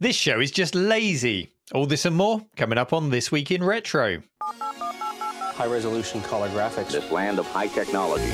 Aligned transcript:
This 0.00 0.16
show 0.16 0.40
is 0.40 0.50
just 0.50 0.74
lazy. 0.74 1.50
All 1.72 1.86
this 1.86 2.04
and 2.04 2.16
more 2.16 2.44
coming 2.56 2.78
up 2.78 2.92
on 2.92 3.10
This 3.10 3.30
Week 3.30 3.52
in 3.52 3.62
Retro. 3.62 4.22
High 4.42 5.66
resolution 5.66 6.20
color 6.22 6.48
graphics. 6.48 6.90
This 6.90 7.08
land 7.12 7.38
of 7.38 7.46
high 7.46 7.68
technology. 7.68 8.32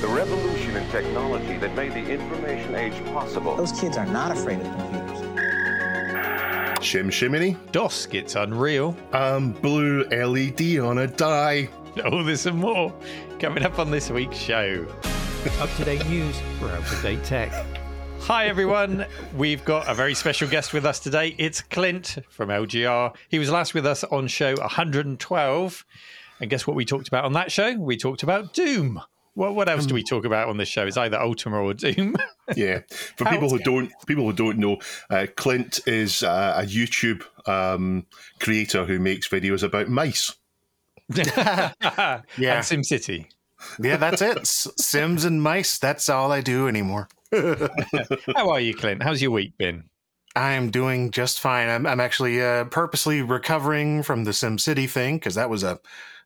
The 0.00 0.08
revolution 0.08 0.76
in 0.76 0.90
technology 0.90 1.58
that 1.58 1.74
made 1.76 1.92
the 1.92 2.10
information 2.10 2.74
age 2.74 2.94
possible. 3.12 3.56
Those 3.56 3.78
kids 3.78 3.98
are 3.98 4.06
not 4.06 4.32
afraid 4.32 4.60
of 4.60 4.66
computers. 4.74 5.18
Shim 6.78 7.10
Shiminy. 7.10 7.58
DOS 7.72 8.06
gets 8.06 8.34
unreal. 8.34 8.96
Um, 9.12 9.52
blue 9.52 10.04
LED 10.04 10.78
on 10.78 10.96
a 10.96 11.06
die. 11.06 11.68
All 12.06 12.24
this 12.24 12.46
and 12.46 12.58
more 12.58 12.90
coming 13.38 13.64
up 13.64 13.78
on 13.78 13.90
this 13.90 14.08
week's 14.08 14.38
show. 14.38 14.86
Up 15.60 15.70
to 15.76 15.84
date 15.84 16.06
news 16.08 16.40
for 16.58 16.70
out 16.70 16.90
of 16.90 17.02
date 17.02 17.22
tech. 17.22 17.52
Hi, 18.30 18.46
everyone. 18.46 19.06
We've 19.36 19.64
got 19.64 19.88
a 19.88 19.92
very 19.92 20.14
special 20.14 20.46
guest 20.46 20.72
with 20.72 20.86
us 20.86 21.00
today. 21.00 21.34
It's 21.36 21.62
Clint 21.62 22.18
from 22.28 22.48
LGR. 22.50 23.12
He 23.28 23.40
was 23.40 23.50
last 23.50 23.74
with 23.74 23.84
us 23.84 24.04
on 24.04 24.28
show 24.28 24.54
112. 24.54 25.86
And 26.40 26.48
guess 26.48 26.64
what 26.64 26.76
we 26.76 26.84
talked 26.84 27.08
about 27.08 27.24
on 27.24 27.32
that 27.32 27.50
show? 27.50 27.74
We 27.74 27.96
talked 27.96 28.22
about 28.22 28.54
Doom. 28.54 29.00
What, 29.34 29.56
what 29.56 29.68
else 29.68 29.84
do 29.84 29.94
we 29.94 30.04
talk 30.04 30.24
about 30.24 30.48
on 30.48 30.58
this 30.58 30.68
show? 30.68 30.86
It's 30.86 30.96
either 30.96 31.18
Ultima 31.20 31.60
or 31.60 31.74
Doom. 31.74 32.14
Yeah, 32.54 32.82
for 33.16 33.24
How- 33.24 33.32
people 33.32 33.50
who 33.50 33.58
don't 33.58 33.90
people 34.06 34.26
who 34.26 34.32
don't 34.32 34.58
know, 34.58 34.78
uh, 35.10 35.26
Clint 35.34 35.80
is 35.88 36.22
uh, 36.22 36.54
a 36.56 36.62
YouTube 36.64 37.24
um, 37.48 38.06
creator 38.38 38.84
who 38.84 39.00
makes 39.00 39.28
videos 39.28 39.64
about 39.64 39.88
mice. 39.88 40.36
yeah. 41.12 41.72
Yeah. 42.38 42.58
And 42.58 42.64
SimCity. 42.64 43.26
Yeah, 43.80 43.96
that's 43.96 44.22
it. 44.22 44.46
Sims 44.46 45.24
and 45.24 45.42
mice. 45.42 45.80
That's 45.80 46.08
all 46.08 46.30
I 46.30 46.40
do 46.42 46.68
anymore. 46.68 47.08
How 47.32 48.50
are 48.50 48.60
you, 48.60 48.74
Clint? 48.74 49.02
How's 49.02 49.22
your 49.22 49.30
week 49.30 49.56
been? 49.58 49.84
I 50.36 50.52
am 50.52 50.70
doing 50.70 51.10
just 51.10 51.40
fine. 51.40 51.68
I'm, 51.68 51.86
I'm 51.86 52.00
actually 52.00 52.42
uh, 52.42 52.64
purposely 52.64 53.22
recovering 53.22 54.02
from 54.02 54.24
the 54.24 54.30
SimCity 54.30 54.88
thing 54.88 55.16
because 55.16 55.34
that 55.34 55.50
was 55.50 55.62
a 55.62 55.78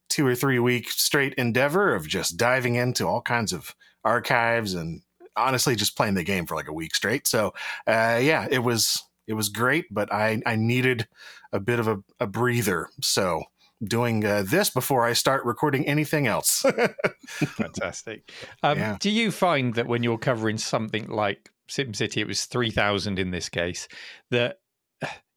two 0.09 0.27
or 0.27 0.35
three 0.35 0.59
week 0.59 0.91
straight 0.91 1.35
endeavor 1.35 1.95
of 1.95 2.07
just 2.07 2.37
diving 2.37 2.75
into 2.75 3.07
all 3.07 3.23
kinds 3.23 3.53
of 3.53 3.75
archives 4.05 4.75
and 4.75 5.01
honestly 5.37 5.75
just 5.75 5.97
playing 5.97 6.15
the 6.15 6.23
game 6.23 6.47
for 6.47 6.55
like 6.55 6.69
a 6.69 6.73
week 6.73 6.95
straight. 6.95 7.27
So 7.27 7.55
uh, 7.87 8.21
yeah, 8.23 8.47
it 8.51 8.61
was 8.61 9.03
it 9.27 9.35
was 9.35 9.49
great, 9.49 9.87
but 9.91 10.13
I 10.13 10.41
I 10.45 10.57
needed 10.57 11.09
a 11.53 11.61
bit 11.61 11.81
of 11.81 11.89
a, 11.89 12.03
a 12.21 12.27
breather. 12.27 12.89
So 13.01 13.45
doing 13.87 14.25
uh, 14.25 14.45
this 14.47 14.71
before 14.71 15.05
I 15.05 15.13
start 15.13 15.45
recording 15.45 15.87
anything 15.87 16.27
else. 16.27 16.65
Fantastic. 17.27 18.31
Um, 18.63 18.79
Yeah. 18.79 18.97
Do 19.01 19.11
you 19.11 19.31
find 19.31 19.75
that 19.75 19.87
when 19.87 20.03
you're 20.03 20.19
covering 20.19 20.59
something 20.59 21.09
like 21.09 21.51
SimCity, 21.69 22.19
it 22.19 22.27
was 22.27 22.45
3,000 22.45 23.19
in 23.19 23.31
this 23.31 23.49
case, 23.49 23.89
that 24.31 24.59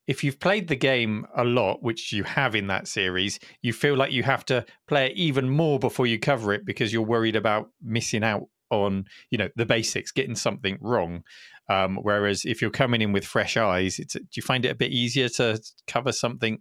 if 0.08 0.23
you've 0.23 0.39
played 0.39 0.70
the 0.70 0.76
game 0.76 1.26
a 1.36 1.44
lot, 1.44 1.84
which 1.84 2.14
you 2.14 2.23
have 2.23 2.56
in 2.56 2.67
that 2.67 2.88
series, 2.88 3.39
you 3.62 3.73
feel 3.73 3.95
like 3.95 4.12
you 4.12 4.23
have 4.23 4.45
to 4.45 4.66
play 4.88 5.08
it 5.08 5.17
even 5.17 5.50
more 5.50 5.80
before 5.80 6.08
you 6.08 6.17
cover 6.17 6.54
it 6.54 6.66
because 6.66 6.94
you're 6.94 7.02
worried 7.02 7.36
about 7.36 7.70
missing 7.82 8.23
out 8.23 8.48
on, 8.70 9.06
you 9.30 9.38
know, 9.38 9.50
the 9.56 9.66
basics, 9.66 10.11
getting 10.11 10.36
something 10.36 10.78
wrong. 10.82 11.23
Um, 11.70 11.98
whereas 11.98 12.45
if 12.45 12.61
you're 12.61 12.72
coming 12.72 13.02
in 13.02 13.11
with 13.11 13.26
fresh 13.26 13.58
eyes, 13.58 14.00
it's, 14.00 14.14
do 14.14 14.26
you 14.34 14.42
find 14.42 14.64
it 14.64 14.70
a 14.70 14.76
bit 14.76 14.92
easier 14.92 15.28
to 15.30 15.61
cover 15.88 16.14
something 16.14 16.59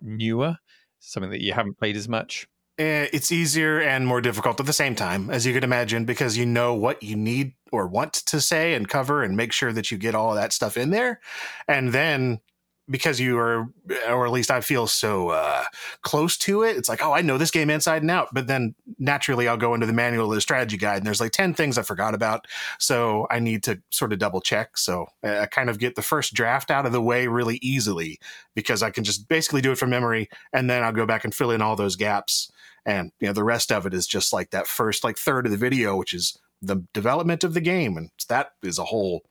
newer, 0.00 0.56
something 1.04 1.30
that 1.30 1.42
you 1.42 1.52
haven't 1.52 1.78
played 1.78 1.96
as 1.96 2.08
much? 2.08 2.46
Eh, 2.78 3.06
it's 3.12 3.30
easier 3.30 3.80
and 3.80 4.06
more 4.06 4.20
difficult 4.20 4.58
at 4.58 4.66
the 4.66 4.72
same 4.72 4.96
time, 4.96 5.30
as 5.30 5.46
you 5.46 5.52
can 5.52 5.62
imagine, 5.62 6.04
because 6.04 6.36
you 6.36 6.44
know 6.44 6.74
what 6.74 7.02
you 7.02 7.14
need 7.14 7.54
or 7.70 7.86
want 7.86 8.12
to 8.12 8.40
say 8.40 8.74
and 8.74 8.88
cover 8.88 9.22
and 9.22 9.36
make 9.36 9.52
sure 9.52 9.72
that 9.72 9.90
you 9.90 9.98
get 9.98 10.14
all 10.14 10.34
that 10.34 10.52
stuff 10.52 10.76
in 10.76 10.90
there. 10.90 11.20
And 11.68 11.92
then 11.92 12.40
because 12.88 13.18
you 13.18 13.38
are, 13.38 13.66
or 14.08 14.26
at 14.26 14.32
least 14.32 14.50
I 14.50 14.60
feel 14.60 14.86
so 14.86 15.30
uh, 15.30 15.64
close 16.02 16.36
to 16.38 16.62
it, 16.62 16.76
it's 16.76 16.88
like, 16.88 17.02
oh, 17.02 17.12
I 17.12 17.22
know 17.22 17.38
this 17.38 17.50
game 17.50 17.70
inside 17.70 18.02
and 18.02 18.10
out. 18.10 18.28
But 18.32 18.46
then 18.46 18.74
naturally, 18.98 19.48
I'll 19.48 19.56
go 19.56 19.74
into 19.74 19.86
the 19.86 19.92
manual 19.92 20.30
of 20.30 20.34
the 20.34 20.40
strategy 20.40 20.76
guide, 20.76 20.98
and 20.98 21.06
there's 21.06 21.20
like 21.20 21.32
10 21.32 21.54
things 21.54 21.78
I 21.78 21.82
forgot 21.82 22.14
about. 22.14 22.46
So 22.78 23.26
I 23.30 23.38
need 23.38 23.62
to 23.64 23.80
sort 23.90 24.12
of 24.12 24.18
double 24.18 24.40
check. 24.40 24.76
So 24.76 25.06
I 25.22 25.46
kind 25.46 25.70
of 25.70 25.78
get 25.78 25.94
the 25.94 26.02
first 26.02 26.34
draft 26.34 26.70
out 26.70 26.86
of 26.86 26.92
the 26.92 27.02
way 27.02 27.26
really 27.26 27.58
easily 27.62 28.18
because 28.54 28.82
I 28.82 28.90
can 28.90 29.04
just 29.04 29.28
basically 29.28 29.62
do 29.62 29.72
it 29.72 29.78
from 29.78 29.90
memory, 29.90 30.28
and 30.52 30.68
then 30.68 30.82
I'll 30.82 30.92
go 30.92 31.06
back 31.06 31.24
and 31.24 31.34
fill 31.34 31.50
in 31.50 31.62
all 31.62 31.76
those 31.76 31.96
gaps 31.96 32.50
and 32.86 33.12
you 33.20 33.26
know 33.26 33.32
the 33.32 33.44
rest 33.44 33.72
of 33.72 33.86
it 33.86 33.94
is 33.94 34.06
just 34.06 34.32
like 34.32 34.50
that 34.50 34.66
first 34.66 35.04
like 35.04 35.16
third 35.16 35.46
of 35.46 35.52
the 35.52 35.58
video 35.58 35.96
which 35.96 36.12
is 36.12 36.36
the 36.60 36.84
development 36.92 37.44
of 37.44 37.54
the 37.54 37.60
game 37.60 37.96
and 37.96 38.10
that 38.28 38.50
is 38.62 38.78
a 38.78 38.84
whole 38.84 39.22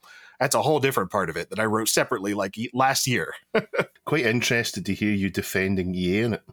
that's 0.43 0.55
a 0.55 0.61
whole 0.61 0.81
different 0.81 1.09
part 1.09 1.29
of 1.29 1.37
it 1.37 1.49
that 1.49 1.59
i 1.59 1.63
wrote 1.63 1.87
separately 1.87 2.33
like 2.33 2.55
last 2.73 3.07
year 3.07 3.33
Quite 4.05 4.25
interested 4.25 4.85
to 4.87 4.93
hear 4.93 5.11
you 5.13 5.29
defending 5.29 5.95
EA 5.95 6.19
in 6.19 6.33
it. 6.33 6.43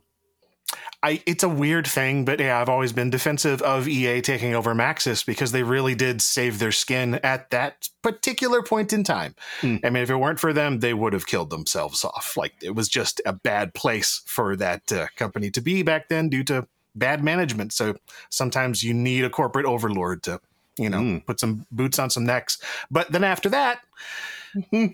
i 1.03 1.21
it's 1.27 1.43
a 1.43 1.49
weird 1.49 1.89
thing 1.89 2.25
but 2.25 2.39
yeah 2.39 2.61
i've 2.61 2.69
always 2.69 2.93
been 2.93 3.11
defensive 3.11 3.61
of 3.63 3.89
ea 3.89 4.21
taking 4.21 4.55
over 4.55 4.75
maxis 4.77 5.27
because 5.27 5.51
they 5.51 5.65
really 5.65 5.97
did 5.97 6.23
save 6.23 6.61
their 6.61 6.71
skin 6.71 7.17
at 7.25 7.51
that 7.51 7.89
particular 8.03 8.63
point 8.63 8.93
in 8.93 9.03
time 9.03 9.35
Hmm. 9.61 9.77
i 9.83 9.91
mean 9.91 10.05
if 10.05 10.11
it 10.11 10.17
weren't 10.17 10.39
for 10.39 10.53
them 10.53 10.79
they 10.79 10.95
would 10.95 11.13
have 11.13 11.27
killed 11.27 11.51
themselves 11.51 12.05
off 12.05 12.37
like 12.37 12.55
it 12.63 12.77
was 12.77 12.89
just 12.89 13.21
a 13.27 13.33
bad 13.33 13.75
place 13.75 14.23
for 14.27 14.55
that 14.57 14.93
uh, 14.93 15.07
company 15.17 15.51
to 15.51 15.61
be 15.61 15.83
back 15.83 16.09
then 16.09 16.29
due 16.29 16.45
to 16.45 16.69
bad 16.95 17.25
management 17.25 17.73
so 17.73 17.97
sometimes 18.31 18.85
you 18.85 18.95
need 18.95 19.25
a 19.25 19.31
corporate 19.31 19.67
overlord 19.67 20.23
to 20.23 20.41
you 20.81 20.89
know 20.91 21.01
Mm. 21.01 21.27
put 21.27 21.39
some 21.39 21.67
boots 21.71 21.99
on 21.99 22.11
some 22.11 22.25
necks 22.25 22.59
but 22.91 23.11
then 23.13 23.23
after 23.25 23.49
that 23.49 23.81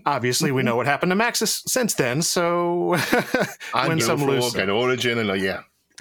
obviously 0.05 0.53
we 0.53 0.63
know 0.63 0.77
what 0.77 0.87
happened 0.87 1.11
to 1.11 1.17
maxis 1.17 1.63
since 1.69 1.95
then 1.95 2.21
so 2.23 2.95
And 3.75 3.89
win 3.89 4.01
some 4.01 4.23
lose 4.25 4.45
Bullfrog 4.45 4.63
and 4.63 4.71
Origin 4.71 5.19
and 5.19 5.31
uh, 5.31 5.35
yeah. 5.35 5.61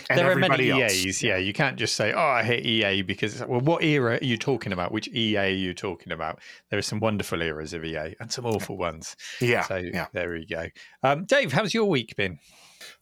and 0.09 0.19
there 0.19 0.29
are 0.31 0.35
many 0.35 0.71
everybody 0.71 0.83
else. 0.83 1.05
EAs. 1.05 1.23
Yeah, 1.23 1.37
you 1.37 1.53
can't 1.53 1.77
just 1.77 1.95
say, 1.95 2.11
"Oh, 2.13 2.19
I 2.19 2.43
hate 2.43 2.65
EA," 2.65 3.01
because 3.01 3.41
well, 3.45 3.61
what 3.61 3.81
era 3.83 4.15
are 4.21 4.23
you 4.23 4.37
talking 4.37 4.73
about? 4.73 4.91
Which 4.91 5.07
EA 5.07 5.37
are 5.37 5.47
you 5.49 5.73
talking 5.73 6.11
about? 6.11 6.39
There 6.69 6.77
are 6.77 6.83
some 6.91 6.99
wonderful 6.99 7.41
eras 7.41 7.73
of 7.73 7.83
EA 7.85 8.15
and 8.19 8.29
some 8.31 8.45
awful 8.45 8.77
ones. 8.77 9.15
yeah 9.39 9.61
So 9.63 9.77
yeah 9.77 10.07
there 10.13 10.29
we 10.31 10.45
go. 10.45 10.67
Um, 11.01 11.25
Dave, 11.25 11.53
how's 11.53 11.73
your 11.73 11.85
week 11.85 12.15
been? 12.17 12.39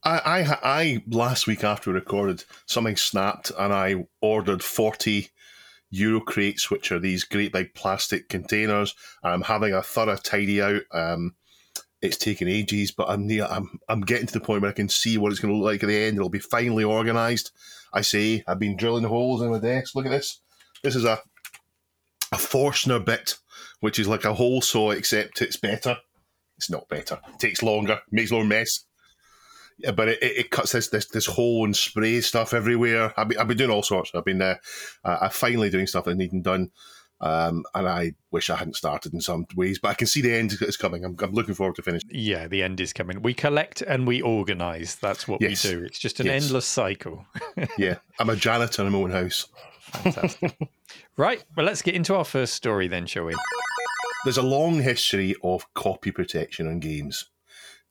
I, 0.05 0.17
I, 0.19 0.57
I 0.63 1.03
last 1.07 1.47
week 1.47 1.63
after 1.63 1.89
we 1.89 1.95
recorded, 1.95 2.43
something 2.67 2.95
snapped 2.97 3.51
and 3.57 3.73
I 3.73 4.05
ordered 4.22 4.61
40 4.63 5.29
Euro 5.93 6.19
crates, 6.21 6.71
which 6.71 6.91
are 6.91 6.99
these 6.99 7.23
great 7.23 7.53
big 7.53 7.75
plastic 7.75 8.27
containers. 8.27 8.95
I'm 9.23 9.43
having 9.43 9.73
a 9.73 9.83
thorough 9.83 10.15
tidy 10.15 10.61
out. 10.61 10.81
Um, 10.91 11.35
it's 12.01 12.17
taken 12.17 12.47
ages, 12.47 12.91
but 12.91 13.09
I'm 13.09 13.27
near, 13.27 13.45
I'm 13.45 13.79
I'm 13.87 14.01
getting 14.01 14.25
to 14.27 14.33
the 14.33 14.41
point 14.41 14.61
where 14.61 14.71
I 14.71 14.73
can 14.73 14.89
see 14.89 15.17
what 15.17 15.31
it's 15.31 15.39
going 15.39 15.53
to 15.53 15.57
look 15.57 15.71
like 15.71 15.83
at 15.83 15.87
the 15.87 16.03
end. 16.03 16.17
It'll 16.17 16.29
be 16.29 16.39
finally 16.39 16.83
organised. 16.83 17.51
I 17.93 18.01
say 18.01 18.43
I've 18.47 18.59
been 18.59 18.75
drilling 18.75 19.03
holes 19.03 19.41
in 19.41 19.51
my 19.51 19.59
desk. 19.59 19.95
Look 19.95 20.07
at 20.07 20.11
this. 20.11 20.41
This 20.83 20.95
is 20.95 21.05
a 21.05 21.21
a 22.31 22.37
Forstner 22.37 22.99
bit, 22.99 23.35
which 23.79 23.99
is 23.99 24.07
like 24.07 24.25
a 24.25 24.33
hole 24.33 24.61
saw, 24.61 24.91
except 24.91 25.43
it's 25.43 25.57
better. 25.57 25.97
It's 26.57 26.71
not 26.71 26.89
better. 26.89 27.19
It 27.33 27.39
takes 27.39 27.61
longer, 27.61 27.99
makes 28.11 28.31
more 28.31 28.43
mess. 28.43 28.85
But 29.95 30.07
it, 30.09 30.19
it, 30.21 30.49
cuts 30.51 30.71
this, 30.71 30.88
this 30.89 31.07
this 31.07 31.25
hole 31.25 31.66
and 31.66 31.75
spray 31.75 32.21
stuff 32.21 32.53
everywhere. 32.53 33.13
I've 33.17 33.27
been, 33.27 33.38
I've 33.38 33.47
been 33.47 33.57
doing 33.57 33.69
all 33.71 33.83
sorts. 33.83 34.11
I've 34.16 34.23
been 34.25 34.41
uh, 34.41 34.55
I'm 35.03 35.29
finally 35.29 35.69
doing 35.69 35.88
stuff 35.88 36.05
that 36.05 36.16
needing 36.16 36.41
done, 36.41 36.71
um, 37.19 37.63
and 37.75 37.88
I 37.88 38.13
wish 38.31 38.49
I 38.49 38.55
hadn't 38.55 38.75
started 38.77 39.13
in 39.13 39.19
some 39.22 39.45
ways. 39.55 39.79
But 39.79 39.89
I 39.89 39.93
can 39.95 40.07
see 40.07 40.22
the 40.22 40.33
end 40.33 40.53
is 40.61 40.77
coming. 40.77 41.03
I'm, 41.03 41.16
I'm 41.22 41.31
looking 41.33 41.53
forward 41.53 41.75
to 41.75 41.81
finish. 41.81 42.01
Yeah, 42.09 42.47
the 42.47 42.63
end 42.63 42.79
is 42.79 42.93
coming. 42.93 43.22
We 43.22 43.33
collect 43.33 43.81
and 43.81 44.07
we 44.07 44.22
organise. 44.22 44.95
That's 44.95 45.27
what 45.27 45.41
Yes. 45.41 45.63
we 45.66 45.72
do. 45.72 45.83
It's 45.83 45.99
just 45.99 46.19
an 46.22 46.27
Yes. 46.27 46.43
endless 46.45 46.66
cycle. 46.66 47.25
Yeah, 47.77 47.95
I'm 48.19 48.29
a 48.29 48.35
janitor 48.35 48.85
in 48.85 48.91
my 48.93 48.99
own 48.99 49.11
house. 49.11 49.47
Fantastic. 49.81 50.57
right. 51.17 51.43
Well, 51.57 51.66
let's 51.66 51.81
get 51.81 51.95
into 51.95 52.16
our 52.16 52.25
first 52.25 52.53
story 52.53 52.88
then, 52.88 53.05
shall 53.05 53.25
we? 53.25 53.35
There's 54.23 54.38
a 54.38 54.41
long 54.41 54.81
history 54.81 55.35
of 55.43 55.72
copy 55.73 56.11
protection 56.11 56.67
on 56.67 56.79
games. 56.79 57.25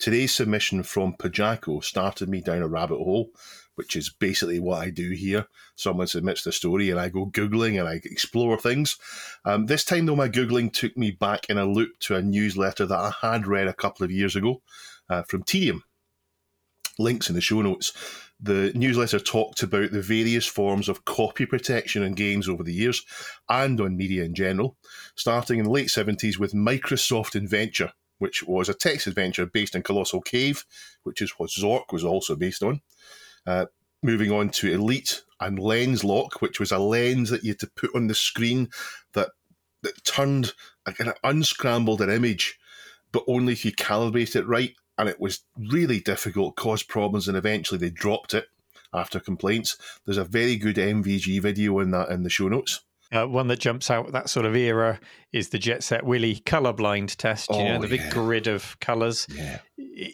Today's 0.02 0.34
submission 0.34 0.82
from 0.82 1.14
Pajako 1.14 1.84
started 1.84 2.28
me 2.28 2.40
down 2.40 2.60
a 2.60 2.66
rabbit 2.66 2.96
hole, 2.96 3.30
which 3.76 3.94
is 3.94 4.10
basically 4.10 4.58
what 4.58 4.82
I 4.82 4.90
do 4.90 5.10
here. 5.10 5.46
Someone 5.76 6.08
submits 6.08 6.42
the 6.42 6.50
story 6.50 6.90
and 6.90 6.98
I 6.98 7.08
go 7.08 7.26
Googling 7.26 7.78
and 7.78 7.88
I 7.88 8.00
explore 8.04 8.58
things. 8.58 8.98
Um, 9.44 9.66
this 9.66 9.84
time, 9.84 10.06
though, 10.06 10.16
my 10.16 10.28
Googling 10.28 10.72
took 10.72 10.96
me 10.96 11.12
back 11.12 11.46
in 11.48 11.56
a 11.56 11.64
loop 11.64 12.00
to 12.00 12.16
a 12.16 12.20
newsletter 12.20 12.84
that 12.84 12.98
I 12.98 13.12
had 13.20 13.46
read 13.46 13.68
a 13.68 13.72
couple 13.72 14.02
of 14.02 14.10
years 14.10 14.34
ago 14.34 14.60
uh, 15.08 15.22
from 15.22 15.44
Tedium. 15.44 15.84
Links 16.98 17.28
in 17.28 17.36
the 17.36 17.40
show 17.40 17.62
notes. 17.62 17.92
The 18.40 18.72
newsletter 18.74 19.20
talked 19.20 19.62
about 19.62 19.92
the 19.92 20.02
various 20.02 20.48
forms 20.48 20.88
of 20.88 21.04
copy 21.04 21.46
protection 21.46 22.02
in 22.02 22.14
games 22.14 22.48
over 22.48 22.64
the 22.64 22.74
years 22.74 23.06
and 23.48 23.80
on 23.80 23.96
media 23.96 24.24
in 24.24 24.34
general 24.34 24.76
starting 25.14 25.60
in 25.60 25.64
the 25.64 25.70
late 25.70 25.88
70s 25.88 26.38
with 26.38 26.52
Microsoft 26.54 27.36
Adventure, 27.36 27.92
which 28.22 28.42
was 28.44 28.68
a 28.68 28.74
text 28.74 29.06
adventure 29.06 29.46
based 29.46 29.74
in 29.74 29.82
Colossal 29.82 30.20
Cave, 30.20 30.64
which 31.02 31.20
is 31.20 31.32
what 31.38 31.50
Zork 31.50 31.92
was 31.92 32.04
also 32.04 32.36
based 32.36 32.62
on. 32.62 32.80
Uh, 33.46 33.66
moving 34.02 34.30
on 34.30 34.48
to 34.50 34.72
Elite 34.72 35.22
and 35.40 35.58
Lenslok, 35.58 36.40
which 36.40 36.60
was 36.60 36.70
a 36.70 36.78
lens 36.78 37.30
that 37.30 37.42
you 37.42 37.50
had 37.50 37.58
to 37.58 37.70
put 37.74 37.90
on 37.94 38.06
the 38.06 38.14
screen 38.14 38.68
that, 39.14 39.30
that 39.82 40.04
turned, 40.04 40.54
a 40.86 40.92
kind 40.92 41.10
of 41.10 41.16
unscrambled 41.24 42.00
an 42.00 42.10
image 42.10 42.58
but 43.12 43.24
only 43.28 43.52
if 43.52 43.64
you 43.64 43.72
calibrate 43.72 44.34
it 44.34 44.46
right. 44.46 44.74
And 44.98 45.08
it 45.08 45.20
was 45.20 45.44
really 45.56 46.00
difficult, 46.00 46.56
caused 46.56 46.88
problems, 46.88 47.28
and 47.28 47.36
eventually 47.36 47.78
they 47.78 47.90
dropped 47.90 48.34
it 48.34 48.46
after 48.92 49.20
complaints. 49.20 49.76
There's 50.04 50.18
a 50.18 50.24
very 50.24 50.56
good 50.56 50.76
MVG 50.76 51.40
video 51.40 51.78
in 51.78 51.90
that 51.92 52.10
in 52.10 52.22
the 52.22 52.30
show 52.30 52.48
notes. 52.48 52.80
Uh, 53.12 53.26
one 53.26 53.46
that 53.48 53.58
jumps 53.58 53.90
out 53.90 54.10
that 54.12 54.30
sort 54.30 54.46
of 54.46 54.56
era 54.56 54.98
is 55.32 55.50
the 55.50 55.58
Jet 55.58 55.82
Set 55.82 56.04
Willy 56.04 56.36
colorblind 56.46 57.14
test. 57.16 57.50
you 57.50 57.62
know, 57.64 57.76
Oh, 57.76 57.80
the 57.82 57.88
big 57.88 58.00
yeah. 58.00 58.10
grid 58.10 58.46
of 58.46 58.78
colors. 58.80 59.26
Yeah. 59.30 59.58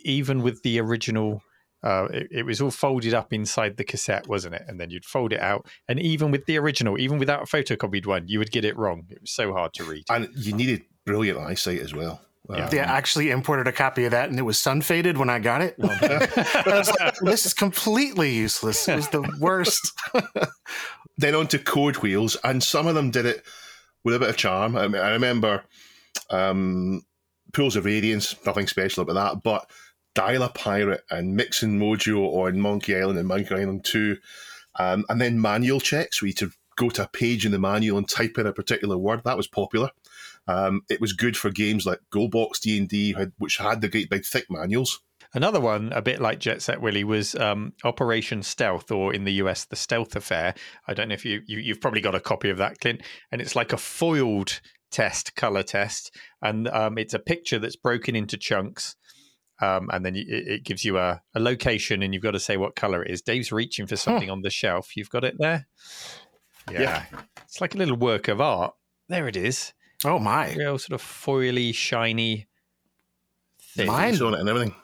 Even 0.04 0.42
with 0.42 0.62
the 0.62 0.80
original, 0.80 1.42
uh, 1.84 2.08
it, 2.12 2.28
it 2.30 2.42
was 2.46 2.60
all 2.60 2.70
folded 2.72 3.14
up 3.14 3.32
inside 3.32 3.76
the 3.76 3.84
cassette, 3.84 4.26
wasn't 4.26 4.54
it? 4.56 4.62
And 4.66 4.80
then 4.80 4.90
you'd 4.90 5.04
fold 5.04 5.32
it 5.32 5.40
out. 5.40 5.66
And 5.88 6.00
even 6.00 6.30
with 6.32 6.46
the 6.46 6.58
original, 6.58 6.98
even 6.98 7.18
without 7.18 7.42
a 7.42 7.46
photocopied 7.46 8.06
one, 8.06 8.26
you 8.26 8.38
would 8.40 8.50
get 8.50 8.64
it 8.64 8.76
wrong. 8.76 9.06
It 9.10 9.20
was 9.20 9.30
so 9.30 9.52
hard 9.52 9.74
to 9.74 9.84
read. 9.84 10.02
And 10.10 10.28
you 10.34 10.52
needed 10.52 10.82
brilliant 11.06 11.38
eyesight 11.38 11.80
as 11.80 11.94
well. 11.94 12.20
Yeah. 12.50 12.64
Um, 12.64 12.70
They 12.70 12.78
actually 12.78 13.30
imported 13.30 13.66
a 13.68 13.72
copy 13.72 14.06
of 14.06 14.12
that, 14.12 14.30
and 14.30 14.38
it 14.38 14.42
was 14.42 14.58
sun 14.58 14.80
faded 14.80 15.18
when 15.18 15.28
I 15.28 15.38
got 15.38 15.60
it. 15.60 15.74
I 15.82 16.62
was 16.78 16.90
like, 16.98 17.14
"This 17.20 17.44
is 17.44 17.52
completely 17.52 18.32
useless. 18.32 18.88
It 18.88 18.96
was 18.96 19.08
the 19.08 19.20
worst." 19.38 19.92
then 21.18 21.34
onto 21.34 21.58
code 21.58 21.96
wheels, 21.96 22.36
and 22.44 22.62
some 22.62 22.86
of 22.86 22.94
them 22.94 23.10
did 23.10 23.26
it 23.26 23.44
with 24.04 24.14
a 24.14 24.18
bit 24.18 24.30
of 24.30 24.36
charm. 24.36 24.76
I, 24.76 24.88
mean, 24.88 25.02
I 25.02 25.10
remember 25.10 25.64
um, 26.30 27.02
Pools 27.52 27.76
of 27.76 27.84
Radiance, 27.84 28.36
nothing 28.46 28.68
special 28.68 29.02
about 29.02 29.14
that, 29.14 29.42
but 29.42 29.70
Dial 30.14 30.44
a 30.44 30.48
Pirate 30.48 31.02
and 31.10 31.36
Mixing 31.36 31.78
Mojo 31.78 32.46
on 32.46 32.60
Monkey 32.60 32.96
Island 32.96 33.18
and 33.18 33.28
Monkey 33.28 33.54
Island 33.54 33.84
2, 33.84 34.16
um, 34.78 35.04
and 35.08 35.20
then 35.20 35.40
manual 35.40 35.80
checks 35.80 36.22
where 36.22 36.28
you 36.28 36.34
to 36.34 36.50
go 36.76 36.88
to 36.88 37.04
a 37.04 37.08
page 37.08 37.44
in 37.44 37.52
the 37.52 37.58
manual 37.58 37.98
and 37.98 38.08
type 38.08 38.38
in 38.38 38.46
a 38.46 38.52
particular 38.52 38.96
word. 38.96 39.22
That 39.24 39.36
was 39.36 39.48
popular. 39.48 39.90
Um, 40.46 40.82
it 40.88 41.00
was 41.00 41.12
good 41.12 41.36
for 41.36 41.50
games 41.50 41.84
like 41.84 42.00
Goldbox 42.12 42.60
D 42.60 42.78
and 42.78 42.88
D, 42.88 43.14
which 43.38 43.58
had 43.58 43.80
the 43.80 43.88
great 43.88 44.08
big 44.08 44.24
thick 44.24 44.46
manuals. 44.48 45.00
Another 45.34 45.60
one, 45.60 45.92
a 45.92 46.00
bit 46.00 46.20
like 46.20 46.40
Jet 46.40 46.62
Set 46.62 46.80
Willy, 46.80 47.04
was 47.04 47.34
um, 47.34 47.72
Operation 47.84 48.42
Stealth, 48.42 48.90
or 48.90 49.12
in 49.12 49.24
the 49.24 49.32
US, 49.34 49.66
the 49.66 49.76
Stealth 49.76 50.16
Affair. 50.16 50.54
I 50.86 50.94
don't 50.94 51.08
know 51.08 51.14
if 51.14 51.24
you, 51.24 51.42
you 51.46 51.58
you've 51.58 51.80
probably 51.80 52.00
got 52.00 52.14
a 52.14 52.20
copy 52.20 52.48
of 52.48 52.56
that, 52.58 52.80
Clint. 52.80 53.02
And 53.30 53.40
it's 53.40 53.54
like 53.54 53.72
a 53.72 53.76
foiled 53.76 54.60
test, 54.90 55.34
color 55.34 55.62
test, 55.62 56.16
and 56.40 56.66
um, 56.68 56.96
it's 56.96 57.12
a 57.14 57.18
picture 57.18 57.58
that's 57.58 57.76
broken 57.76 58.16
into 58.16 58.38
chunks. 58.38 58.96
Um, 59.60 59.90
and 59.92 60.06
then 60.06 60.14
you, 60.14 60.24
it 60.28 60.48
it 60.48 60.64
gives 60.64 60.84
you 60.84 60.98
a, 60.98 61.20
a 61.34 61.40
location, 61.40 62.02
and 62.02 62.14
you've 62.14 62.22
got 62.22 62.30
to 62.30 62.40
say 62.40 62.56
what 62.56 62.74
color 62.76 63.02
it 63.02 63.10
is. 63.10 63.20
Dave's 63.20 63.52
reaching 63.52 63.86
for 63.86 63.96
something 63.96 64.30
on 64.30 64.42
the 64.42 64.50
shelf. 64.50 64.96
You've 64.96 65.10
got 65.10 65.24
it 65.24 65.34
there. 65.38 65.66
Yeah. 66.70 67.04
it's 67.44 67.60
like 67.60 67.74
a 67.74 67.78
little 67.78 67.96
work 67.96 68.28
of 68.28 68.40
art. 68.40 68.74
There 69.08 69.26
it 69.26 69.36
is, 69.36 69.72
Oh 70.04 70.18
my! 70.18 70.54
real 70.54 70.78
sort 70.78 71.00
of 71.00 71.06
foily, 71.06 71.74
shiny 71.74 72.46
thing. 73.74 73.86
Mine 73.86 74.20
on 74.22 74.34
it 74.34 74.40
and 74.40 74.48
everything. 74.48 74.74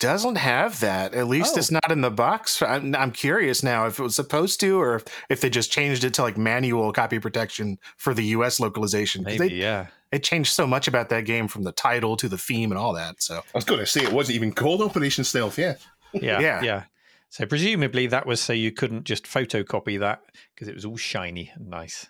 Doesn't 0.00 0.36
have 0.36 0.80
that. 0.80 1.14
At 1.14 1.28
least 1.28 1.54
Oh. 1.54 1.58
it's 1.58 1.70
not 1.70 1.92
in 1.92 2.00
the 2.00 2.10
box. 2.10 2.60
I'm, 2.62 2.94
I'm 2.96 3.12
curious 3.12 3.62
now 3.62 3.86
if 3.86 3.98
it 4.00 4.02
was 4.02 4.16
supposed 4.16 4.58
to, 4.60 4.80
or 4.80 5.02
if 5.28 5.40
they 5.40 5.48
just 5.50 5.70
changed 5.70 6.02
it 6.02 6.14
to 6.14 6.22
like 6.22 6.36
manual 6.36 6.92
copy 6.92 7.18
protection 7.20 7.78
for 7.96 8.12
the 8.14 8.24
U.S. 8.36 8.58
localization. 8.58 9.22
Maybe, 9.22 9.48
They, 9.48 9.54
yeah. 9.54 9.86
it 10.10 10.24
changed 10.24 10.52
so 10.52 10.66
much 10.66 10.88
about 10.88 11.08
that 11.10 11.24
game 11.26 11.46
from 11.46 11.62
the 11.62 11.72
title 11.72 12.16
to 12.16 12.28
the 12.28 12.38
theme 12.38 12.72
and 12.72 12.78
all 12.78 12.94
that. 12.94 13.22
So 13.22 13.36
I 13.38 13.42
was 13.54 13.64
going 13.64 13.80
to 13.80 13.86
say 13.86 14.02
it 14.02 14.12
wasn't 14.12 14.36
even 14.36 14.52
called 14.52 14.82
Operation 14.82 15.22
Stealth. 15.22 15.58
Yeah, 15.58 15.74
Yeah, 16.12 16.40
Yeah. 16.40 16.62
yeah. 16.62 16.82
So 17.28 17.46
presumably 17.46 18.08
that 18.08 18.26
was 18.26 18.40
so 18.40 18.52
you 18.52 18.72
couldn't 18.72 19.04
just 19.04 19.24
photocopy 19.24 20.00
that 20.00 20.22
because 20.54 20.66
it 20.66 20.74
was 20.74 20.84
all 20.84 20.96
shiny 20.96 21.52
and 21.54 21.68
nice. 21.68 22.08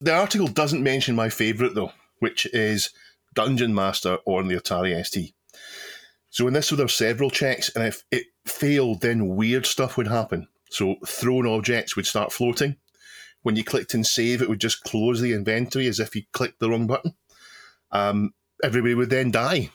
The 0.00 0.12
article 0.12 0.48
doesn't 0.48 0.82
mention 0.82 1.14
my 1.14 1.28
favourite 1.28 1.74
though, 1.76 1.92
which 2.18 2.46
is 2.46 2.90
Dungeon 3.34 3.72
Master 3.72 4.18
on 4.26 4.48
the 4.48 4.56
Atari 4.56 5.00
ST. 5.06 5.32
So 6.32 6.48
in 6.48 6.54
this, 6.54 6.70
there 6.70 6.84
were 6.84 6.88
several 6.88 7.28
checks, 7.28 7.68
and 7.76 7.84
if 7.84 8.04
it 8.10 8.24
failed, 8.46 9.02
then 9.02 9.36
weird 9.36 9.66
stuff 9.66 9.98
would 9.98 10.08
happen. 10.08 10.48
So 10.70 10.96
thrown 11.06 11.46
objects 11.46 11.94
would 11.94 12.06
start 12.06 12.32
floating. 12.32 12.76
When 13.42 13.54
you 13.54 13.62
clicked 13.62 13.92
in 13.92 14.02
save, 14.02 14.40
it 14.40 14.48
would 14.48 14.60
just 14.60 14.82
close 14.82 15.20
the 15.20 15.34
inventory 15.34 15.88
as 15.88 16.00
if 16.00 16.16
you 16.16 16.22
clicked 16.32 16.58
the 16.58 16.70
wrong 16.70 16.86
button. 16.86 17.14
Um, 17.90 18.32
everybody 18.64 18.94
would 18.94 19.10
then 19.10 19.30
die, 19.30 19.72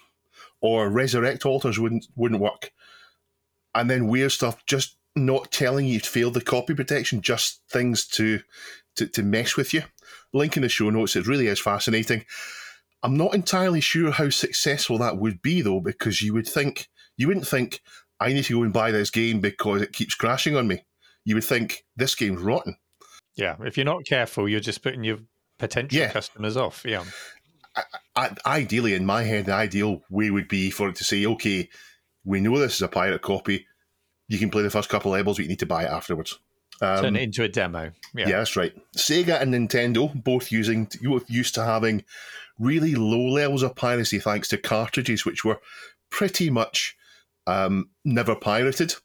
or 0.60 0.90
resurrect 0.90 1.46
altars 1.46 1.78
wouldn't 1.78 2.08
wouldn't 2.16 2.42
work, 2.42 2.72
and 3.76 3.88
then 3.88 4.08
weird 4.08 4.32
stuff 4.32 4.66
just 4.66 4.98
not 5.16 5.52
telling 5.52 5.86
you 5.86 6.00
to 6.00 6.10
fail 6.10 6.32
the 6.32 6.42
copy 6.42 6.74
protection, 6.74 7.22
just 7.22 7.62
things 7.70 8.08
to 8.08 8.40
to, 8.96 9.06
to 9.06 9.22
mess 9.22 9.58
with 9.58 9.76
you. 9.76 9.84
Link 10.34 10.58
in 10.58 10.64
the 10.64 10.70
show 10.70 10.90
notes. 10.90 11.16
It 11.16 11.28
really 11.28 11.46
is 11.46 11.60
fascinating. 11.60 12.26
I'm 13.04 13.16
not 13.16 13.34
entirely 13.34 13.82
sure 13.82 14.12
how 14.12 14.30
successful 14.30 14.98
that 15.00 15.18
would 15.18 15.42
be 15.42 15.62
though, 15.62 15.80
because 15.80 16.22
you 16.22 16.34
would 16.34 16.48
think 16.48 16.88
you 17.16 17.28
wouldn't 17.28 17.48
think 17.48 17.82
I 18.20 18.34
need 18.34 18.46
to 18.46 18.54
go 18.54 18.64
and 18.64 18.74
buy 18.74 18.92
this 18.92 19.10
game 19.12 19.40
because 19.40 19.82
it 19.82 19.94
keeps 19.94 20.16
crashing 20.16 20.56
on 20.56 20.68
me. 20.68 20.86
You 21.24 21.36
would 21.36 21.44
think 21.44 21.86
this 21.96 22.16
game's 22.16 22.42
rotten. 22.42 22.78
Yeah, 23.36 23.56
if 23.62 23.78
you're 23.78 23.86
not 23.86 24.06
careful, 24.06 24.50
you're 24.50 24.60
just 24.60 24.82
putting 24.82 25.04
your 25.04 25.20
potential 25.60 26.00
Yeah. 26.00 26.12
customers 26.12 26.58
off. 26.58 26.84
Yeah, 26.86 27.04
I, 28.16 28.36
ideally, 28.46 28.96
in 28.96 29.06
my 29.06 29.22
head, 29.24 29.46
the 29.46 29.54
ideal 29.54 30.02
way 30.10 30.32
would 30.32 30.48
be 30.48 30.72
for 30.72 30.90
it 30.90 30.96
to 30.96 31.04
say, 31.04 31.26
okay, 31.26 31.70
we 32.24 32.40
know 32.40 32.58
this 32.58 32.76
is 32.76 32.82
a 32.82 32.88
pirate 32.88 33.22
copy. 33.22 33.68
You 34.28 34.40
can 34.40 34.50
play 34.50 34.64
the 34.64 34.72
first 34.72 34.90
couple 34.90 35.12
levels, 35.12 35.38
but 35.38 35.44
you 35.44 35.50
need 35.50 35.60
to 35.60 35.68
buy 35.68 35.84
it 35.84 35.92
afterwards. 35.92 36.40
Um, 36.82 37.02
turn 37.04 37.16
it 37.16 37.24
into 37.24 37.44
a 37.44 37.48
demo. 37.48 37.92
Yeah, 38.14 38.28
Yeah. 38.30 38.38
that's 38.38 38.56
right. 38.56 38.74
Sega 38.96 39.42
and 39.42 39.54
Nintendo 39.54 40.14
both 40.24 40.52
using 40.52 40.88
both 41.02 41.30
used 41.30 41.56
to 41.56 41.64
having 41.66 42.04
really 42.60 42.96
low 42.96 43.28
levels 43.28 43.64
of 43.64 43.76
piracy 43.76 44.20
thanks 44.20 44.48
to 44.50 44.58
cartridges, 44.58 45.26
which 45.26 45.44
were 45.44 45.60
pretty 46.10 46.50
much 46.50 46.96
um, 47.48 47.90
never 48.06 48.36
pirated. 48.36 48.96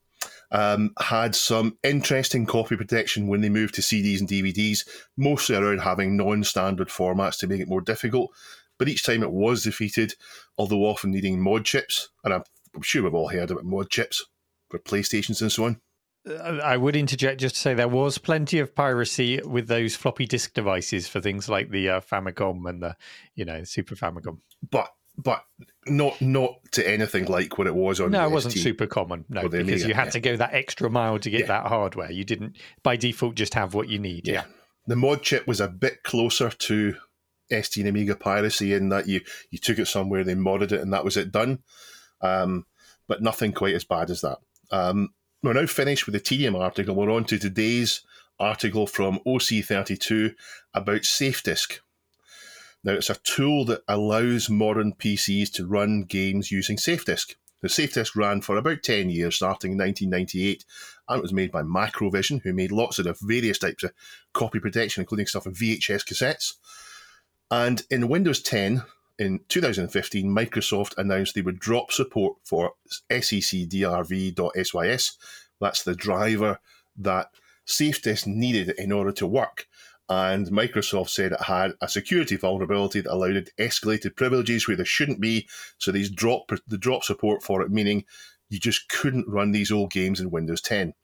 Um, 0.51 0.93
had 1.01 1.35
some 1.35 1.79
interesting 1.83 2.45
copy 2.45 2.77
protection 2.77 3.27
when 3.27 3.41
they 3.41 3.49
moved 3.49 3.75
to 3.77 3.81
CDs 3.81 4.21
and 4.21 4.29
DVDs, 4.29 4.87
mostly 5.17 5.57
around 5.57 5.79
having 5.81 6.15
non-standard 6.17 6.89
formats 6.89 7.39
to 7.39 7.47
make 7.47 7.61
it 7.61 7.69
more 7.69 7.81
difficult. 7.81 8.31
But 8.79 8.89
each 8.89 9.03
time 9.03 9.23
it 9.23 9.31
was 9.33 9.63
defeated, 9.65 10.15
although 10.59 10.85
often 10.85 11.11
needing 11.11 11.41
mod 11.41 11.65
chips, 11.65 12.11
and 12.23 12.35
I'm 12.35 12.43
sure 12.83 13.03
we've 13.03 13.15
all 13.15 13.29
heard 13.29 13.51
about 13.51 13.65
mod 13.65 13.89
chips 13.89 14.27
for 14.69 14.79
PlayStations 14.79 15.41
and 15.41 15.51
so 15.51 15.65
on. 15.65 15.81
Uh, 16.29 16.59
I 16.63 16.77
would 16.77 16.95
interject 16.97 17.41
just 17.41 17.57
to 17.57 17.61
say 17.61 17.75
there 17.75 17.89
was 17.89 18.19
plenty 18.19 18.59
of 18.61 18.75
piracy 18.75 19.41
with 19.43 19.67
those 19.69 19.97
floppy 19.97 20.27
disk 20.27 20.55
devices 20.55 21.09
for 21.09 21.21
things 21.21 21.49
like 21.49 21.71
the 21.71 21.89
uh, 21.89 22.01
Famicom 22.01 22.69
and 22.69 22.83
the, 22.83 22.97
you 23.35 23.45
know, 23.45 23.65
Super 23.65 23.95
Famicom. 23.97 24.39
but 24.71 24.91
but 25.19 25.45
not 25.87 26.19
not 26.23 26.55
to 26.73 26.89
anything 26.89 27.27
like 27.27 27.59
what 27.59 27.67
it 27.67 27.75
was 27.75 28.01
on. 28.01 28.13
No, 28.13 28.25
it 28.25 28.31
wasn't 28.31 28.53
ST. 28.53 28.63
super 28.63 28.87
common. 28.87 29.25
No, 29.29 29.43
because 29.49 29.61
Amiga, 29.83 29.89
you 29.89 29.95
had 29.95 30.07
yeah. 30.07 30.11
to 30.13 30.21
go 30.21 30.37
that 30.37 30.55
extra 30.55 30.89
mile 30.89 31.19
to 31.19 31.29
get 31.29 31.41
Yeah. 31.41 31.47
that 31.49 31.67
hardware. 31.67 32.11
You 32.11 32.25
didn't 32.25 32.57
by 32.83 32.97
default 32.97 33.35
just 33.35 33.55
have 33.55 33.75
what 33.75 33.89
you 33.89 33.99
need. 33.99 34.27
Yeah. 34.27 34.45
The 34.87 34.97
mod 34.97 35.23
chip 35.23 35.47
was 35.47 35.61
a 35.61 35.69
bit 35.69 36.03
closer 36.03 36.49
to 36.51 36.95
ST 37.51 37.77
and 37.85 37.89
Amiga 37.89 38.17
piracy 38.17 38.73
in 38.73 38.89
that 38.89 39.07
you 39.07 39.21
you 39.51 39.59
took 39.59 39.79
it 39.79 39.87
somewhere, 39.87 40.25
they 40.25 40.35
modded 40.35 40.73
it, 40.73 40.81
and 40.81 40.93
that 40.95 41.05
was 41.05 41.17
it 41.19 41.31
done. 41.31 41.59
Um, 42.23 42.65
but 43.07 43.21
nothing 43.21 43.53
quite 43.53 43.75
as 43.75 43.85
bad 43.85 44.09
as 44.09 44.23
that. 44.23 44.39
Um, 44.71 45.11
we're 45.43 45.53
now 45.53 45.67
finished 45.67 46.07
with 46.07 46.13
the 46.13 46.21
tedium 46.21 46.55
article. 46.55 46.95
We're 46.95 47.11
on 47.11 47.25
to 47.25 47.39
today's 47.39 48.03
article 48.39 48.87
from 48.87 49.19
OC32 49.27 50.35
about 50.73 51.01
SafeDisc. 51.03 51.81
Now, 52.85 52.93
it's 52.93 53.11
a 53.11 53.17
tool 53.17 53.65
that 53.67 53.83
allows 53.89 54.49
modern 54.49 54.93
PCs 54.95 55.53
to 55.55 55.67
run 55.67 56.03
games 56.03 56.53
using 56.53 56.77
SafeDisc. 56.77 57.35
The 57.61 57.69
SafeDisc 57.69 58.17
ran 58.17 58.41
for 58.41 58.57
about 58.57 58.83
10 58.83 59.11
years, 59.11 59.37
starting 59.37 59.73
in 59.73 59.79
1998, 59.79 60.65
and 61.09 61.19
it 61.19 61.23
was 61.23 61.33
made 61.33 61.53
by 61.53 61.63
Macrovision, 61.63 62.43
who 62.43 62.53
made 62.53 62.73
lots 62.73 62.99
of 62.99 63.19
various 63.21 63.59
types 63.59 63.85
of 63.85 63.93
copy 64.33 64.59
protection, 64.59 65.01
including 65.01 65.27
stuff 65.27 65.47
in 65.47 65.55
VHS 65.55 66.05
cassettes. 66.05 66.55
And 67.51 67.83
in 67.91 68.09
Windows 68.09 68.41
10, 68.43 68.83
in 69.23 69.41
2015, 69.49 70.29
Microsoft 70.29 70.99
announced 70.99 71.35
they 71.35 71.43
would 71.43 71.61
drop 71.61 71.93
support 71.93 72.37
for 72.45 72.73
secdrv.sys. 73.11 74.37
That's 75.61 75.83
the 75.85 75.95
driver 75.95 76.59
that 76.97 77.29
SafeDisc 77.67 78.27
needed 78.27 78.75
in 78.77 78.91
order 78.91 79.13
to 79.13 79.27
work. 79.27 79.67
And 80.09 80.49
Microsoft 80.49 81.11
said 81.11 81.31
it 81.33 81.43
had 81.43 81.75
a 81.81 81.89
security 81.89 82.37
vulnerability 82.37 83.01
that 83.01 83.13
allowed 83.13 83.37
it 83.37 83.51
escalated 83.59 84.17
privileges 84.17 84.67
where 84.67 84.77
there 84.77 84.85
shouldn't 84.85 85.21
be. 85.21 85.49
So 85.79 85.93
these 85.93 86.11
drop 86.11 86.51
the 86.67 86.77
drop 86.77 87.05
support 87.05 87.43
for 87.43 87.63
it, 87.63 87.71
meaning 87.71 88.05
you 88.51 88.59
just 88.59 88.89
couldn't 88.89 89.29
run 89.29 89.53
these 89.53 89.71
old 89.71 89.93
games 89.93 90.21
in 90.21 90.31
Windows 90.31 90.61
10. 90.61 90.95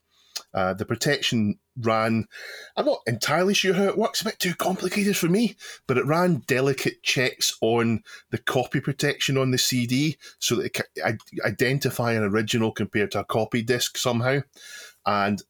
Uh, 0.53 0.73
the 0.73 0.85
protection 0.85 1.59
ran, 1.77 2.25
I'm 2.75 2.85
not 2.85 3.01
entirely 3.05 3.53
sure 3.53 3.73
how 3.73 3.83
it 3.83 3.97
works, 3.97 4.21
a 4.21 4.25
bit 4.25 4.39
too 4.39 4.55
complicated 4.55 5.15
for 5.15 5.27
me, 5.27 5.55
but 5.87 5.97
it 5.97 6.05
ran 6.05 6.43
delicate 6.47 7.03
checks 7.03 7.55
on 7.61 8.03
the 8.31 8.39
copy 8.39 8.79
protection 8.79 9.37
on 9.37 9.51
the 9.51 9.57
CD 9.57 10.17
so 10.39 10.55
that 10.55 10.65
it 10.65 10.73
could 10.73 11.19
identify 11.45 12.13
an 12.13 12.23
original 12.23 12.71
compared 12.71 13.11
to 13.11 13.19
a 13.19 13.25
copy 13.25 13.61
disc 13.61 13.97
somehow. 13.97 14.39
And 15.05 15.41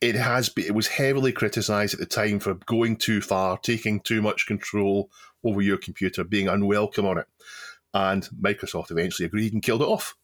it 0.00 0.14
has 0.14 0.48
been, 0.48 0.66
it 0.66 0.74
was 0.74 0.86
heavily 0.86 1.32
criticized 1.32 1.94
at 1.94 2.00
the 2.00 2.06
time 2.06 2.38
for 2.38 2.54
going 2.54 2.96
too 2.96 3.20
far, 3.20 3.58
taking 3.58 4.00
too 4.00 4.22
much 4.22 4.46
control 4.46 5.10
over 5.44 5.60
your 5.60 5.78
computer, 5.78 6.22
being 6.24 6.48
unwelcome 6.48 7.06
on 7.06 7.18
it. 7.18 7.26
and 7.94 8.28
Microsoft 8.40 8.90
eventually 8.90 9.26
agreed 9.26 9.52
and 9.52 9.62
killed 9.62 9.82
it 9.82 9.88
off. 9.88 10.14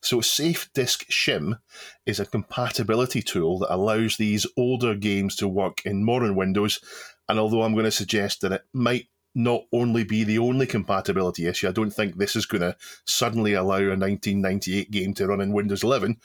So, 0.00 0.18
SafeDisc 0.18 1.06
Shim 1.10 1.58
is 2.06 2.20
a 2.20 2.26
compatibility 2.26 3.22
tool 3.22 3.58
that 3.60 3.74
allows 3.74 4.16
these 4.16 4.46
older 4.56 4.94
games 4.94 5.36
to 5.36 5.48
work 5.48 5.82
in 5.84 6.04
modern 6.04 6.36
Windows. 6.36 6.80
And 7.28 7.38
although 7.38 7.62
I'm 7.62 7.74
going 7.74 7.84
to 7.84 7.90
suggest 7.90 8.40
that 8.40 8.52
it 8.52 8.62
might 8.72 9.08
not 9.34 9.62
only 9.72 10.04
be 10.04 10.24
the 10.24 10.38
only 10.38 10.66
compatibility 10.66 11.46
issue, 11.46 11.68
I 11.68 11.72
don't 11.72 11.90
think 11.90 12.16
this 12.16 12.36
is 12.36 12.46
going 12.46 12.62
to 12.62 12.76
suddenly 13.04 13.54
allow 13.54 13.76
a 13.76 13.96
1998 13.96 14.90
game 14.90 15.14
to 15.14 15.26
run 15.26 15.40
in 15.40 15.52
Windows 15.52 15.84
11, 15.84 16.16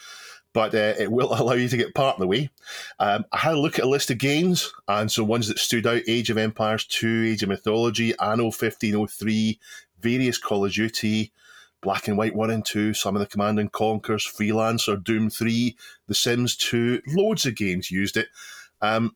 but 0.54 0.74
uh, 0.74 0.94
it 0.98 1.12
will 1.12 1.34
allow 1.40 1.54
you 1.54 1.68
to 1.68 1.78
get 1.78 1.94
part 1.94 2.16
of 2.16 2.22
the 2.22 2.28
way. 2.28 2.50
Um, 3.00 3.26
I 3.32 3.38
had 3.38 3.56
a 3.56 3.60
look 3.60 3.78
at 3.78 3.86
a 3.86 3.90
list 3.90 4.10
of 4.12 4.18
games, 4.18 4.72
and 4.88 5.12
so 5.12 5.24
ones 5.24 5.48
that 5.48 5.60
stood 5.60 5.86
out 5.86 6.02
Age 6.08 6.30
of 6.30 6.38
Empires 6.38 6.86
2, 6.86 7.26
Age 7.28 7.44
of 7.44 7.50
Mythology, 7.50 8.18
Anno 8.20 8.46
1503, 8.46 9.60
various 10.00 10.38
Call 10.38 10.66
of 10.66 10.72
Duty. 10.72 11.32
Black 11.84 12.08
and 12.08 12.18
White 12.18 12.34
1 12.34 12.50
and 12.50 12.66
2, 12.66 12.94
some 12.94 13.16
of 13.16 13.20
the 13.20 13.28
Command 13.28 13.60
and 13.60 13.72
Conquers, 13.72 14.26
Freelancer, 14.26 15.02
Doom 15.04 15.30
3, 15.30 15.76
The 16.08 16.16
Sims 16.16 16.56
2, 16.56 17.02
loads 17.10 17.46
of 17.46 17.56
games 17.56 17.92
used 17.92 18.18
it. 18.18 18.30
Um, 18.82 19.16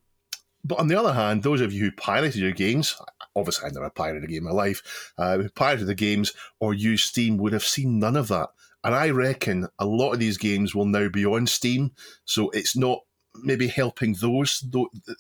but 0.64 0.80
on 0.80 0.88
the 0.88 1.00
other 1.00 1.14
hand, 1.14 1.44
those 1.44 1.62
of 1.62 1.72
you 1.72 1.86
who 1.86 1.92
pirated 1.92 2.42
your 2.42 2.52
games, 2.52 2.96
obviously 3.36 3.68
I 3.70 3.72
never 3.72 3.90
pirated 3.90 4.26
a 4.26 4.28
game 4.28 4.40
in 4.40 4.44
my 4.44 4.52
life, 4.52 5.14
uh, 5.18 5.38
who 5.38 5.50
pirated 5.50 5.88
the 5.88 5.96
games 5.96 6.34
or 6.60 6.74
used 6.74 7.06
Steam 7.06 7.38
would 7.38 7.54
have 7.54 7.64
seen 7.64 8.00
none 8.00 8.18
of 8.18 8.28
that. 8.28 8.50
And 8.84 8.94
I 8.94 9.10
reckon 9.12 9.68
a 9.80 9.86
lot 9.86 10.12
of 10.12 10.20
these 10.20 10.38
games 10.38 10.76
will 10.76 10.86
now 10.86 11.08
be 11.08 11.26
on 11.26 11.48
Steam, 11.48 11.92
so 12.26 12.50
it's 12.50 12.76
not 12.76 13.00
maybe 13.44 13.68
helping 13.68 14.14
those 14.14 14.64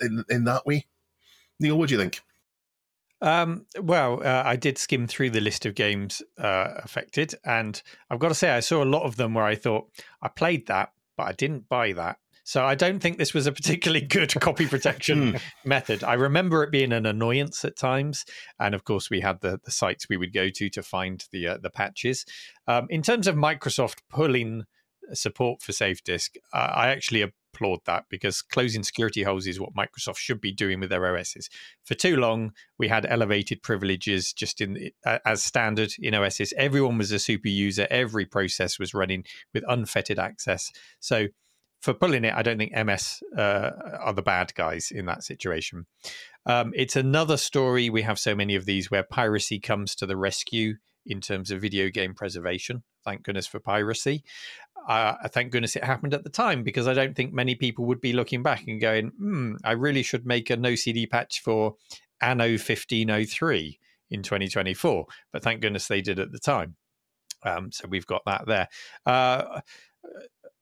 in, 0.01 0.25
in 0.30 0.44
that 0.44 0.66
way. 0.66 0.86
Neil, 1.60 1.77
what 1.77 1.89
do 1.89 1.96
you 1.96 2.01
think? 2.01 2.22
Um, 3.22 3.66
well, 3.82 4.22
uh, 4.24 4.44
I 4.46 4.56
did 4.56 4.78
skim 4.78 5.08
through 5.08 5.32
the 5.32 5.42
list 5.42 5.66
of 5.66 5.76
games 5.76 6.22
uh, 6.38 6.74
affected, 6.78 7.34
and 7.44 7.82
I've 8.10 8.20
got 8.20 8.30
to 8.30 8.36
say, 8.36 8.52
I 8.52 8.60
saw 8.60 8.84
a 8.84 8.86
lot 8.86 9.04
of 9.04 9.16
them 9.16 9.34
where 9.34 9.46
I 9.46 9.56
thought 9.56 9.88
I 10.22 10.28
played 10.28 10.68
that, 10.68 10.92
but 11.18 11.24
I 11.24 11.32
didn't 11.34 11.68
buy 11.68 11.94
that. 11.94 12.18
So 12.44 12.64
I 12.64 12.76
don't 12.76 13.00
think 13.00 13.18
this 13.18 13.34
was 13.34 13.46
a 13.46 13.52
particularly 13.52 14.06
good 14.06 14.34
copy 14.40 14.68
protection 14.68 15.32
Hmm. 15.32 15.38
method. 15.66 16.04
I 16.04 16.14
remember 16.14 16.64
it 16.64 16.72
being 16.72 16.94
an 16.94 17.06
annoyance 17.06 17.66
at 17.66 17.76
times, 17.76 18.24
and 18.60 18.74
of 18.74 18.84
course 18.86 19.10
we 19.10 19.20
had 19.20 19.42
the, 19.42 19.60
the 19.66 19.72
sites 19.72 20.08
we 20.08 20.16
would 20.18 20.32
go 20.32 20.50
to 20.50 20.70
to 20.70 20.82
find 20.84 21.26
the 21.32 21.48
uh, 21.48 21.58
the 21.58 21.70
patches. 21.70 22.24
Um, 22.68 22.88
in 22.90 23.02
terms 23.02 23.28
of 23.28 23.36
Microsoft 23.36 23.98
pulling 24.10 24.64
support 25.14 25.62
for 25.62 25.72
SafeDisc, 25.72 26.38
uh, 26.54 26.58
I 26.58 26.88
actually 26.90 27.22
applaud 27.22 27.80
that 27.86 28.06
because 28.10 28.42
closing 28.42 28.84
security 28.84 29.24
holes 29.24 29.48
is 29.48 29.60
what 29.60 29.76
Microsoft 29.76 30.18
should 30.18 30.40
be 30.40 30.52
doing 30.52 30.80
with 30.80 30.90
their 30.90 31.06
OSs. 31.06 31.50
For 31.84 31.96
too 31.96 32.18
long, 32.18 32.54
we 32.78 32.88
had 32.88 33.06
elevated 33.06 33.64
privileges 33.64 34.34
just 34.34 34.62
in 34.62 34.92
uh, 35.06 35.20
as 35.26 35.42
standard 35.42 35.94
in 36.00 36.16
OSs. 36.16 36.54
Everyone 36.58 36.98
was 36.98 37.12
a 37.12 37.20
super 37.20 37.50
user. 37.50 37.88
Every 37.90 38.26
process 38.26 38.80
was 38.80 38.94
running 38.94 39.24
with 39.54 39.64
unfettered 39.68 40.20
access. 40.20 40.72
So 41.00 41.28
for 41.82 41.94
pulling 41.94 42.26
it, 42.26 42.34
I 42.34 42.42
don't 42.42 42.58
think 42.58 42.74
MS 42.76 43.22
uh, 43.38 43.72
are 44.00 44.14
the 44.14 44.22
bad 44.22 44.54
guys 44.56 44.92
in 44.92 45.06
that 45.06 45.24
situation. 45.24 45.86
Um, 46.46 46.72
it's 46.76 46.96
another 46.96 47.38
story. 47.38 47.90
We 47.90 48.02
have 48.04 48.20
so 48.20 48.36
many 48.36 48.56
of 48.56 48.66
these 48.66 48.90
where 48.90 49.04
piracy 49.04 49.60
comes 49.60 49.96
to 49.96 50.06
the 50.06 50.18
rescue 50.18 50.76
in 51.06 51.22
terms 51.22 51.52
of 51.52 51.62
video 51.62 51.90
game 51.90 52.14
preservation. 52.14 52.84
Thank 53.06 53.24
goodness 53.24 53.48
for 53.48 53.60
piracy. 53.60 54.24
Uh, 54.88 55.27
thank 55.27 55.51
goodness 55.51 55.75
it 55.75 55.84
happened 55.84 56.13
at 56.13 56.24
the 56.24 56.29
time 56.29 56.63
because 56.63 56.88
I 56.88 56.94
don't 56.94 57.13
think 57.13 57.34
many 57.34 57.56
people 57.56 57.86
would 57.86 58.00
be 58.00 58.13
looking 58.13 58.41
back 58.41 58.65
and 58.67 58.79
going, 58.79 59.12
hmm, 59.17 59.56
I 59.63 59.74
really 59.74 60.01
should 60.01 60.25
make 60.25 60.50
a 60.50 60.56
no 60.56 60.75
CD 60.75 61.06
patch 61.06 61.41
for 61.41 61.75
Anno 62.22 62.51
1503 62.51 63.79
in 64.10 64.24
2024. 64.24 65.06
But 65.34 65.44
thank 65.44 65.62
goodness 65.62 65.88
they 65.88 66.01
did 66.01 66.20
at 66.20 66.32
the 66.32 66.39
time. 66.39 66.77
Um, 67.44 67.72
so 67.72 67.88
we've 67.89 68.08
got 68.08 68.24
that 68.25 68.46
there. 68.48 68.70
Uh, 69.06 69.60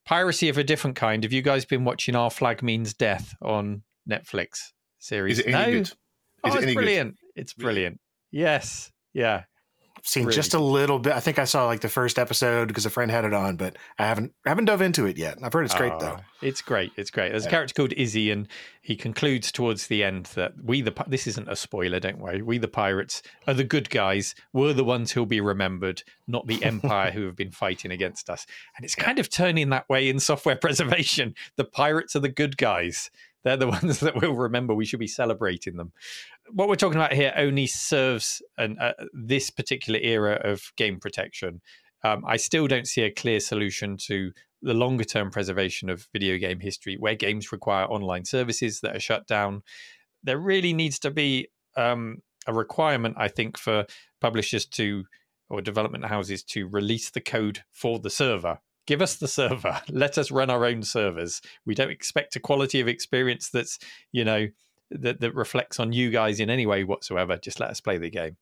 piracy 0.06 0.50
of 0.50 0.58
a 0.58 0.64
different 0.64 0.96
kind. 0.96 1.24
Have 1.24 1.34
you 1.34 1.42
guys 1.44 1.66
been 1.66 1.84
watching 1.84 2.16
Our 2.16 2.32
Flag 2.32 2.64
Means 2.64 2.94
Death 2.94 3.36
on 3.42 3.84
Netflix 4.10 4.72
series? 4.98 5.40
Is 5.40 5.46
it 5.46 5.54
any 5.54 5.66
no? 5.66 5.72
good? 5.72 5.82
Is 5.82 5.96
oh, 6.44 6.48
it 6.48 6.54
it's 6.54 6.64
any 6.64 6.74
good? 6.74 6.80
brilliant. 6.80 7.16
It's 7.36 7.54
brilliant. 7.54 8.00
Yes. 8.32 8.92
Yeah. 9.14 9.44
Seen 10.06 10.26
Really 10.26 10.36
just 10.36 10.54
a 10.54 10.60
little 10.60 11.00
bit. 11.00 11.14
I 11.14 11.20
think 11.20 11.40
I 11.40 11.46
saw 11.46 11.66
like 11.66 11.82
the 11.82 11.90
first 11.90 12.20
episode 12.20 12.68
because 12.68 12.86
a 12.86 12.90
friend 12.90 13.10
had 13.10 13.26
it 13.26 13.34
on, 13.34 13.58
but 13.58 13.76
I 13.98 14.06
haven't 14.06 14.34
haven't 14.46 14.66
dove 14.66 14.82
into 14.82 15.06
it 15.06 15.18
yet. 15.18 15.40
I've 15.42 15.52
heard 15.52 15.66
it's 15.66 15.74
great 15.74 15.94
Oh, 15.94 16.00
though. 16.00 16.20
It's 16.42 16.62
great. 16.62 16.92
It's 16.96 17.10
great. 17.10 17.32
There's 17.32 17.46
a 17.46 17.50
character 17.50 17.74
called 17.74 17.94
Izzy, 17.94 18.30
and 18.30 18.48
he 18.82 18.96
concludes 18.96 19.52
towards 19.52 19.88
the 19.88 20.04
end 20.04 20.28
that 20.36 20.54
we, 20.64 20.82
the 20.82 20.94
this 21.08 21.26
isn't 21.28 21.50
a 21.50 21.56
spoiler, 21.56 22.00
don't 22.00 22.20
worry. 22.20 22.42
We, 22.42 22.60
the 22.60 22.68
pirates, 22.68 23.24
are 23.48 23.54
the 23.56 23.64
good 23.64 23.90
guys. 23.90 24.36
We're 24.54 24.74
the 24.74 24.84
ones 24.84 25.12
who'll 25.12 25.26
be 25.26 25.42
remembered, 25.42 26.04
not 26.28 26.46
the 26.46 26.64
empire 26.64 27.12
who 27.12 27.26
have 27.26 27.36
been 27.36 27.52
fighting 27.52 27.92
against 27.92 28.30
us. 28.30 28.46
And 28.78 28.86
it's 28.86 28.96
kind 28.96 29.18
of 29.18 29.30
turning 29.30 29.70
that 29.70 29.90
way 29.90 30.08
in 30.08 30.20
software 30.20 30.56
preservation. 30.62 31.34
The 31.56 31.66
pirates 31.66 32.16
are 32.16 32.20
the 32.20 32.30
good 32.30 32.58
guys. 32.58 33.10
They're 33.44 33.58
the 33.58 33.68
ones 33.82 34.02
that 34.02 34.16
we'll 34.16 34.34
remember. 34.34 34.74
We 34.74 34.86
should 34.86 35.00
be 35.00 35.08
celebrating 35.08 35.78
them. 35.78 35.94
What 36.52 36.68
we're 36.68 36.76
talking 36.76 37.00
about 37.00 37.14
here 37.14 37.34
only 37.36 37.68
serves 37.68 38.42
an, 38.58 38.78
uh, 38.80 38.94
this 39.14 39.50
particular 39.50 40.00
era 40.00 40.40
of 40.44 40.72
game 40.78 41.00
protection. 41.00 41.62
Um, 42.04 42.24
I 42.26 42.38
still 42.38 42.68
don't 42.68 42.88
see 42.88 43.02
a 43.02 43.12
clear 43.12 43.40
solution 43.40 43.98
to 44.06 44.32
the 44.62 44.74
longer 44.74 45.04
term 45.04 45.32
preservation 45.32 45.90
of 45.90 46.08
video 46.14 46.38
game 46.38 46.60
history 46.60 46.98
where 47.00 47.16
games 47.16 47.52
require 47.52 47.86
online 47.86 48.26
services 48.26 48.82
that 48.82 48.96
are 48.96 49.00
shut 49.00 49.28
down. 49.28 49.64
There 50.24 50.38
really 50.38 50.74
needs 50.74 51.00
to 51.00 51.12
be 51.12 51.50
um, 51.76 52.22
a 52.48 52.54
requirement, 52.54 53.16
I 53.18 53.28
think, 53.28 53.58
for 53.58 53.86
publishers 54.22 54.66
to 54.68 55.06
or 55.50 55.62
development 55.62 56.06
houses 56.06 56.44
to 56.44 56.68
release 56.68 57.12
the 57.12 57.22
code 57.22 57.64
for 57.72 58.00
the 58.00 58.10
server. 58.10 58.60
Give 58.88 59.02
us 59.02 59.16
the 59.16 59.28
server. 59.28 59.82
Let 59.90 60.18
us 60.18 60.32
run 60.32 60.50
our 60.50 60.66
own 60.66 60.84
servers. 60.84 61.42
We 61.66 61.76
don't 61.76 61.92
expect 61.92 62.36
a 62.36 62.40
quality 62.40 62.80
of 62.80 62.88
experience 62.88 63.50
that's, 63.50 63.78
you 64.12 64.24
know, 64.24 64.48
that, 64.92 65.20
that 65.22 65.36
reflects 65.36 65.80
on 65.80 65.94
you 65.94 66.10
guys 66.10 66.40
in 66.40 66.50
any 66.50 66.66
way 66.66 66.84
whatsoever. 66.84 67.38
Just 67.38 67.60
let 67.60 67.70
us 67.70 67.82
play 67.82 67.98
the 67.98 68.10
game. 68.10 68.38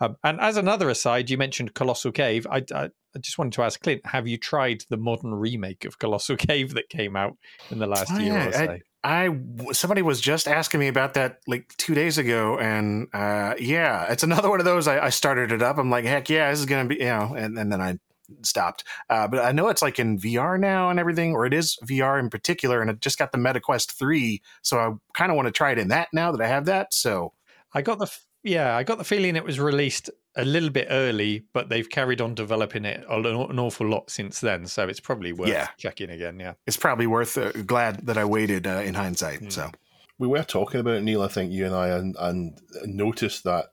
Um, 0.00 0.16
and 0.24 0.40
as 0.40 0.56
another 0.56 0.88
aside, 0.88 1.28
you 1.28 1.36
mentioned 1.36 1.74
Colossal 1.74 2.12
Cave. 2.12 2.46
I, 2.50 2.64
I, 2.74 2.84
I 3.14 3.18
just 3.18 3.36
wanted 3.38 3.52
to 3.54 3.62
ask 3.62 3.80
Clint, 3.82 4.04
have 4.06 4.26
you 4.26 4.38
tried 4.38 4.84
the 4.88 4.96
modern 4.96 5.34
remake 5.34 5.84
of 5.84 5.98
Colossal 5.98 6.36
Cave 6.38 6.74
that 6.74 6.88
came 6.88 7.16
out 7.16 7.36
in 7.70 7.78
the 7.78 7.86
last 7.86 8.10
Oh, 8.12 8.18
year 8.18 8.32
yeah, 8.32 8.48
or 8.48 8.52
so? 8.52 8.78
I 9.02 9.34
somebody 9.72 10.02
was 10.02 10.20
just 10.20 10.46
asking 10.46 10.80
me 10.80 10.88
about 10.88 11.14
that 11.14 11.40
like 11.46 11.74
two 11.78 11.94
days 11.94 12.18
ago, 12.18 12.58
and 12.58 13.08
uh, 13.14 13.54
yeah, 13.58 14.10
it's 14.10 14.22
another 14.22 14.50
one 14.50 14.60
of 14.60 14.66
those. 14.66 14.86
I, 14.86 15.06
I 15.06 15.08
started 15.08 15.52
it 15.52 15.62
up. 15.62 15.78
I'm 15.78 15.90
like, 15.90 16.04
heck 16.04 16.28
yeah, 16.28 16.50
this 16.50 16.60
is 16.60 16.66
gonna 16.66 16.88
be, 16.88 16.96
you 16.96 17.04
know, 17.04 17.34
and, 17.36 17.58
and 17.58 17.72
then 17.72 17.80
I 17.80 17.98
stopped. 18.42 18.84
Uh, 19.08 19.26
but 19.28 19.40
I 19.44 19.52
know 19.52 19.68
it's 19.68 19.82
like 19.82 19.98
in 19.98 20.18
VR 20.18 20.58
now 20.58 20.90
and 20.90 20.98
everything, 20.98 21.32
or 21.34 21.46
it 21.46 21.54
is 21.54 21.76
VR 21.84 22.18
in 22.18 22.30
particular, 22.30 22.80
and 22.80 22.90
it 22.90 23.00
just 23.00 23.18
got 23.18 23.32
the 23.32 23.38
MetaQuest 23.38 23.92
three, 23.92 24.42
so 24.62 24.78
I 24.78 24.90
kind 25.14 25.30
of 25.30 25.36
want 25.36 25.46
to 25.46 25.52
try 25.52 25.72
it 25.72 25.78
in 25.78 25.88
that 25.88 26.08
now 26.12 26.32
that 26.32 26.40
I 26.40 26.48
have 26.48 26.66
that. 26.66 26.92
So 26.94 27.32
I 27.74 27.82
got 27.82 27.98
the 27.98 28.04
f- 28.06 28.24
yeah, 28.42 28.74
I 28.76 28.84
got 28.84 28.96
the 28.98 29.04
feeling 29.04 29.36
it 29.36 29.44
was 29.44 29.60
released 29.60 30.08
a 30.36 30.44
little 30.44 30.70
bit 30.70 30.86
early, 30.90 31.44
but 31.52 31.68
they've 31.68 31.88
carried 31.90 32.20
on 32.22 32.34
developing 32.34 32.84
it 32.86 33.04
an, 33.10 33.26
an 33.26 33.58
awful 33.58 33.86
lot 33.88 34.08
since 34.10 34.40
then. 34.40 34.66
So 34.66 34.88
it's 34.88 35.00
probably 35.00 35.32
worth 35.32 35.50
Yeah. 35.50 35.68
checking 35.76 36.08
again. 36.08 36.40
Yeah. 36.40 36.54
it's 36.66 36.76
probably 36.78 37.06
worth. 37.06 37.36
Uh, 37.36 37.52
glad 37.66 38.06
that 38.06 38.16
I 38.16 38.24
waited 38.24 38.66
uh, 38.66 38.80
in 38.84 38.94
hindsight. 38.94 39.52
So 39.52 39.70
We 40.18 40.26
were 40.28 40.42
talking 40.44 40.80
about 40.80 40.94
it, 40.94 41.02
Neil, 41.02 41.20
I 41.22 41.28
think 41.28 41.52
you 41.52 41.66
and 41.66 41.74
I, 41.74 41.88
and, 41.88 42.16
and 42.18 42.58
noticed 42.86 43.44
that 43.44 43.66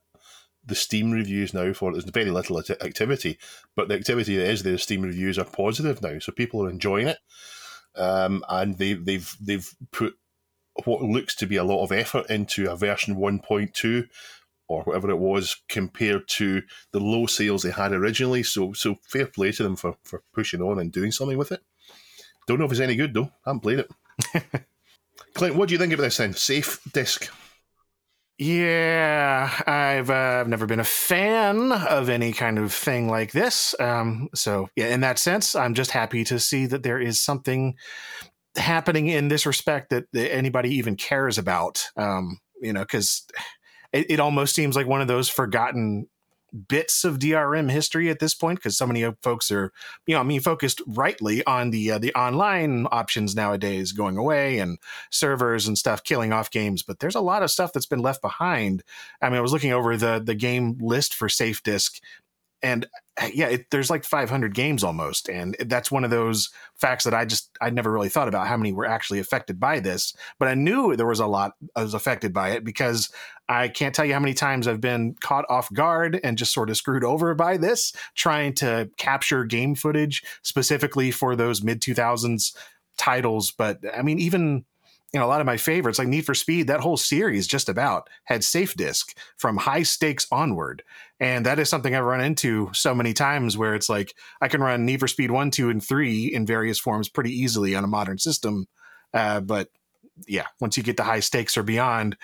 the 0.68 0.76
Steam 0.76 1.12
reviews 1.12 1.54
now 1.54 1.74
for 1.74 1.92
there's 1.92 2.04
very 2.04 2.30
little 2.30 2.60
acti- 2.60 2.82
activity, 2.82 3.38
but 3.76 3.88
the 3.88 3.96
activity 3.96 4.36
that 4.38 4.50
is 4.50 4.64
there, 4.64 4.78
Steam 4.78 5.02
reviews 5.02 5.40
are 5.40 5.46
positive 5.46 6.02
now, 6.02 6.20
so 6.20 6.32
people 6.32 6.64
are 6.64 6.70
enjoying 6.70 7.08
it, 7.08 7.20
um, 7.96 8.44
and 8.50 8.78
they, 8.78 8.94
they've 8.94 9.36
they've 9.42 9.74
put 9.92 10.16
what 10.86 11.02
looks 11.02 11.36
to 11.36 11.48
be 11.48 11.56
a 11.56 11.64
lot 11.64 11.84
of 11.84 11.92
effort 11.92 12.30
into 12.30 12.70
a 12.70 12.76
version 12.76 13.16
1.2 13.16 14.08
or 14.68 14.84
whatever 14.84 15.10
it 15.10 15.18
was 15.18 15.56
compared 15.70 16.28
to 16.28 16.62
the 16.92 17.00
low 17.00 17.26
sales 17.26 17.64
they 17.64 17.72
had 17.72 17.94
originally. 17.94 18.44
So 18.44 18.74
so 18.74 18.96
fair 19.02 19.28
play 19.28 19.52
to 19.54 19.64
them 19.64 19.76
for 19.76 19.98
for 20.04 20.24
pushing 20.34 20.62
on 20.62 20.80
and 20.80 20.92
doing 20.92 21.12
something 21.12 21.38
with 21.38 21.52
it. 21.52 21.62
Don't 22.48 22.60
know 22.60 22.66
if 22.66 22.72
it's 22.72 22.80
any 22.80 22.96
good 22.96 23.14
though. 23.14 23.32
I 23.46 23.50
haven't 23.50 23.62
played 23.62 23.80
it. 23.80 23.92
Clint, 25.34 25.56
what 25.56 25.70
do 25.70 25.74
you 25.74 25.80
think 25.80 25.94
of 25.94 26.00
this 26.00 26.18
then? 26.18 26.34
Safe 26.34 26.80
disc. 26.94 27.32
Yeah, 28.40 29.52
I've 29.66 30.12
uh, 30.12 30.44
never 30.46 30.68
been 30.68 30.80
a 30.80 30.84
fan 30.84 31.72
of 31.72 32.08
any 32.08 32.34
kind 32.34 32.60
of 32.60 32.72
thing 32.72 33.10
like 33.10 33.32
this. 33.32 33.74
Um, 33.80 34.30
so 34.36 34.70
yeah, 34.76 34.88
in 34.88 35.02
that 35.02 35.18
sense, 35.18 35.56
I'm 35.56 35.74
just 35.74 35.90
happy 35.90 36.24
to 36.26 36.40
see 36.40 36.68
that 36.68 36.84
there 36.84 37.00
is 37.00 37.20
something 37.20 37.76
happening 38.56 39.08
in 39.08 39.28
this 39.28 39.48
respect 39.48 39.90
that, 39.90 40.06
that 40.14 40.34
anybody 40.34 40.76
even 40.76 40.96
cares 40.96 41.40
about. 41.40 41.84
Um, 41.98 42.40
you 42.62 42.74
know, 42.74 42.82
because 42.82 43.26
it, 43.92 44.06
it 44.12 44.20
almost 44.20 44.54
seems 44.54 44.76
like 44.76 44.88
one 44.88 45.02
of 45.02 45.08
those 45.08 45.30
forgotten 45.30 46.08
bits 46.68 47.04
of 47.04 47.20
DRM 47.20 47.70
history 47.70 48.10
at 48.10 48.20
this 48.20 48.34
point 48.34 48.60
because 48.60 48.78
so 48.78 48.88
many 48.88 49.04
folks 49.22 49.52
are, 49.52 49.72
you 50.06 50.16
know, 50.16 50.22
I 50.22 50.24
mean, 50.24 50.40
focused 50.40 50.82
rightly 50.88 51.46
on 51.46 51.72
the 51.72 51.92
uh, 51.92 51.98
the 52.00 52.14
online 52.14 52.88
options 52.92 53.36
nowadays 53.36 53.92
going 53.92 54.18
away 54.18 54.60
and 54.60 54.78
servers 55.12 55.68
and 55.68 55.78
stuff 55.78 56.04
killing 56.04 56.34
off 56.34 56.52
games. 56.52 56.84
But 56.84 57.00
there's 57.00 57.16
a 57.16 57.22
lot 57.22 57.44
of 57.44 57.52
stuff 57.52 57.74
that's 57.74 57.86
been 57.86 58.00
left 58.00 58.22
behind. 58.22 58.84
I 59.22 59.30
mean, 59.30 59.38
I 59.38 59.42
was 59.42 59.54
looking 59.54 59.74
over 59.74 59.98
the 59.98 60.22
the 60.24 60.36
game 60.36 60.78
list 60.80 61.14
for 61.14 61.28
SafeDisc. 61.28 62.00
And 62.64 62.88
uh, 63.22 63.28
yeah, 63.34 63.48
it, 63.50 63.68
there's 63.70 63.90
like 63.90 64.04
500 64.04 64.54
games 64.54 64.84
almost, 64.84 65.30
and 65.30 65.56
that's 65.68 65.92
one 65.92 66.04
of 66.04 66.10
those 66.10 66.50
facts 66.76 67.04
that 67.04 67.14
I 67.14 67.26
just 67.26 67.56
I 67.62 67.70
never 67.70 67.92
really 67.92 68.10
thought 68.10 68.28
about 68.28 68.48
how 68.48 68.58
many 68.58 68.74
were 68.74 68.86
actually 68.86 69.20
affected 69.20 69.60
by 69.60 69.80
this, 69.80 70.16
but 70.40 70.48
I 70.48 70.56
knew 70.56 70.96
there 70.96 71.06
was 71.06 71.20
a 71.20 71.28
lot 71.28 71.54
I 71.76 71.84
was 71.84 71.94
affected 71.94 72.34
by 72.34 72.52
it 72.52 72.64
because 72.64 73.12
I 73.48 73.68
can't 73.68 73.94
tell 73.94 74.06
you 74.06 74.14
how 74.14 74.20
many 74.20 74.34
times 74.34 74.68
I've 74.68 74.82
been 74.82 75.16
caught 75.22 75.46
off 75.50 75.72
guard 75.72 76.20
and 76.24 76.38
just 76.38 76.54
sort 76.54 76.70
of 76.70 76.78
screwed 76.78 77.04
over 77.04 77.34
by 77.36 77.58
this, 77.58 77.94
trying 78.16 78.54
to 78.56 78.90
capture 78.98 79.46
game 79.46 79.76
footage 79.76 80.24
specifically 80.42 81.12
for 81.12 81.36
those 81.36 81.64
mid 81.64 81.82
2000s 81.82 82.56
titles. 82.98 83.52
But 83.52 83.80
I 83.96 84.02
mean, 84.02 84.20
even 84.20 84.66
you 85.14 85.20
know, 85.20 85.26
a 85.26 85.30
lot 85.30 85.40
of 85.40 85.48
my 85.48 85.58
favorites, 85.58 86.00
like 86.00 86.08
Need 86.08 86.26
for 86.26 86.34
Speed, 86.34 86.68
that 86.68 86.82
whole 86.82 86.98
series 86.98 87.48
just 87.48 87.70
about 87.70 88.10
had 88.26 88.42
SafeDisc 88.42 89.16
from 89.38 89.58
high 89.58 89.84
stakes 89.84 90.28
onward. 90.32 90.84
And 91.20 91.46
that 91.46 91.58
is 91.58 91.70
something 91.70 91.96
I've 91.96 92.04
run 92.04 92.22
into 92.22 92.70
so 92.74 92.94
many 92.94 93.14
times 93.14 93.58
where 93.58 93.74
it's 93.74 93.90
like 93.90 94.14
I 94.40 94.48
can 94.48 94.62
run 94.62 94.86
Need 94.86 95.00
for 95.00 95.08
Speed 95.08 95.32
1, 95.32 95.50
2, 95.52 95.70
and 95.70 95.84
3 95.84 96.26
in 96.26 96.46
various 96.46 96.80
forms 96.80 97.10
pretty 97.10 97.32
easily 97.32 97.76
on 97.76 97.84
a 97.84 97.88
modern 97.88 98.20
system. 98.20 98.68
Uh, 99.14 99.40
but 99.40 99.70
yeah, 100.28 100.46
once 100.60 100.78
you 100.78 100.84
get 100.84 100.98
to 100.98 101.04
high 101.04 101.20
stakes 101.20 101.58
or 101.58 101.64
beyond, 101.64 102.18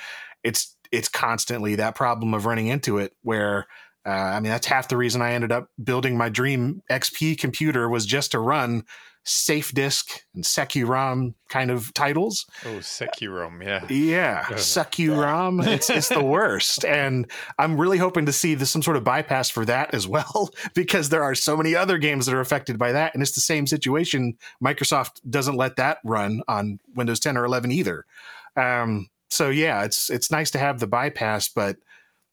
it's 0.44 0.76
it's 0.92 1.10
constantly 1.10 1.76
that 1.76 1.96
problem 1.96 2.36
of 2.36 2.46
running 2.46 2.68
into 2.68 3.00
it 3.00 3.16
where 3.24 3.66
uh, 4.06 4.10
I 4.10 4.40
mean 4.40 4.52
that's 4.52 4.68
half 4.68 4.90
the 4.90 4.98
reason 4.98 5.22
I 5.22 5.34
ended 5.34 5.52
up 5.52 5.70
building 5.84 6.18
my 6.18 6.30
dream 6.30 6.84
XP 6.90 7.40
computer 7.40 7.90
was 7.90 8.06
just 8.06 8.32
to 8.32 8.40
run 8.40 8.84
SafeDisc 9.26 10.22
and 10.36 10.44
securom 10.44 11.34
kind 11.48 11.72
of 11.72 11.94
titles. 11.94 12.46
Oh, 12.66 12.80
Securom, 12.80 13.64
yeah. 13.64 13.86
yeah 13.88 14.44
securom 14.52 15.66
it's, 15.66 15.90
it's 15.90 16.10
the 16.10 16.24
worst. 16.24 16.86
And 16.94 17.30
i'm 17.58 17.80
really 17.80 17.98
hoping 17.98 18.26
to 18.26 18.34
see 18.34 18.56
this, 18.56 18.70
some 18.70 18.82
sort 18.82 18.98
of 18.98 19.04
bypass 19.04 19.50
for 19.50 19.66
that 19.66 19.94
as 19.94 20.08
well 20.08 20.52
because 20.74 21.10
there 21.10 21.24
are 21.24 21.36
so 21.36 21.58
many 21.58 21.76
other 21.76 21.98
games 21.98 22.26
that 22.26 22.36
are 22.36 22.42
affected 22.42 22.78
by 22.78 22.92
that 22.92 23.14
and 23.14 23.24
it's 23.24 23.32
the 23.34 23.42
same 23.42 23.66
situation. 23.68 24.38
Microsoft 24.64 25.22
doesn't 25.30 25.56
let 25.56 25.78
that 25.78 26.00
run 26.04 26.42
on 26.48 26.80
windows 26.96 27.20
10 27.20 27.38
or 27.38 27.46
11 27.46 27.72
either. 27.72 28.06
Um, 28.56 29.10
so 29.30 29.50
yeah 29.50 29.84
it's 29.84 30.10
it's 30.10 30.30
nice 30.30 30.52
to 30.52 30.60
have 30.60 30.80
the 30.80 30.88
bypass 30.88 31.48
but 31.48 31.78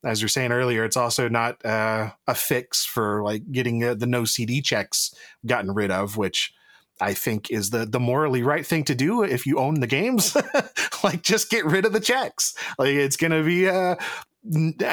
as 0.03 0.21
you're 0.21 0.29
saying 0.29 0.51
earlier, 0.51 0.83
it's 0.83 0.97
also 0.97 1.29
not 1.29 1.63
uh, 1.63 2.11
a 2.27 2.33
fix 2.33 2.83
for 2.83 3.23
like 3.23 3.51
getting 3.51 3.83
uh, 3.83 3.93
the 3.93 4.07
no 4.07 4.25
CD 4.25 4.61
checks 4.61 5.13
gotten 5.45 5.71
rid 5.71 5.91
of, 5.91 6.17
which 6.17 6.53
I 7.01 7.13
think 7.13 7.49
is 7.51 7.71
the 7.71 7.85
the 7.85 7.99
morally 7.99 8.43
right 8.43 8.65
thing 8.65 8.83
to 8.85 8.95
do 8.95 9.23
if 9.23 9.45
you 9.45 9.57
own 9.57 9.79
the 9.79 9.87
games. 9.87 10.37
like 11.03 11.23
just 11.23 11.49
get 11.49 11.65
rid 11.65 11.85
of 11.85 11.93
the 11.93 11.99
checks. 11.99 12.55
Like 12.77 12.89
it's 12.89 13.17
going 13.17 13.31
to 13.31 13.43
be 13.43 13.67
uh 13.67 13.95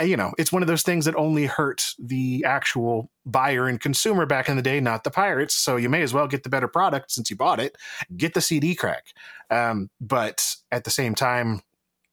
you 0.03 0.17
know, 0.17 0.33
it's 0.37 0.53
one 0.53 0.63
of 0.63 0.69
those 0.69 0.83
things 0.83 1.07
that 1.07 1.17
only 1.17 1.47
hurt 1.47 1.95
the 1.99 2.45
actual 2.47 3.11
buyer 3.25 3.67
and 3.67 3.81
consumer 3.81 4.27
back 4.27 4.49
in 4.49 4.57
the 4.57 4.63
day, 4.63 4.79
not 4.79 5.05
the 5.05 5.11
pirates. 5.11 5.55
So 5.55 5.77
you 5.77 5.89
may 5.89 6.03
as 6.03 6.13
well 6.13 6.29
get 6.29 6.43
the 6.43 6.51
better 6.51 6.69
product 6.69 7.11
since 7.11 7.31
you 7.31 7.37
bought 7.37 7.59
it. 7.59 7.77
Get 8.15 8.35
the 8.35 8.43
CD 8.43 8.75
crack. 8.75 9.07
Um, 9.51 9.89
but 10.01 10.55
at 10.71 10.85
the 10.85 10.91
same 10.91 11.15
time, 11.15 11.63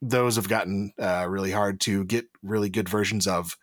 those 0.02 0.38
have 0.38 0.48
gotten 0.48 0.94
uh, 1.00 1.26
really 1.28 1.52
hard 1.52 1.82
to 1.82 2.06
get 2.06 2.26
really 2.42 2.70
good 2.70 2.88
versions 2.88 3.28
of. 3.28 3.58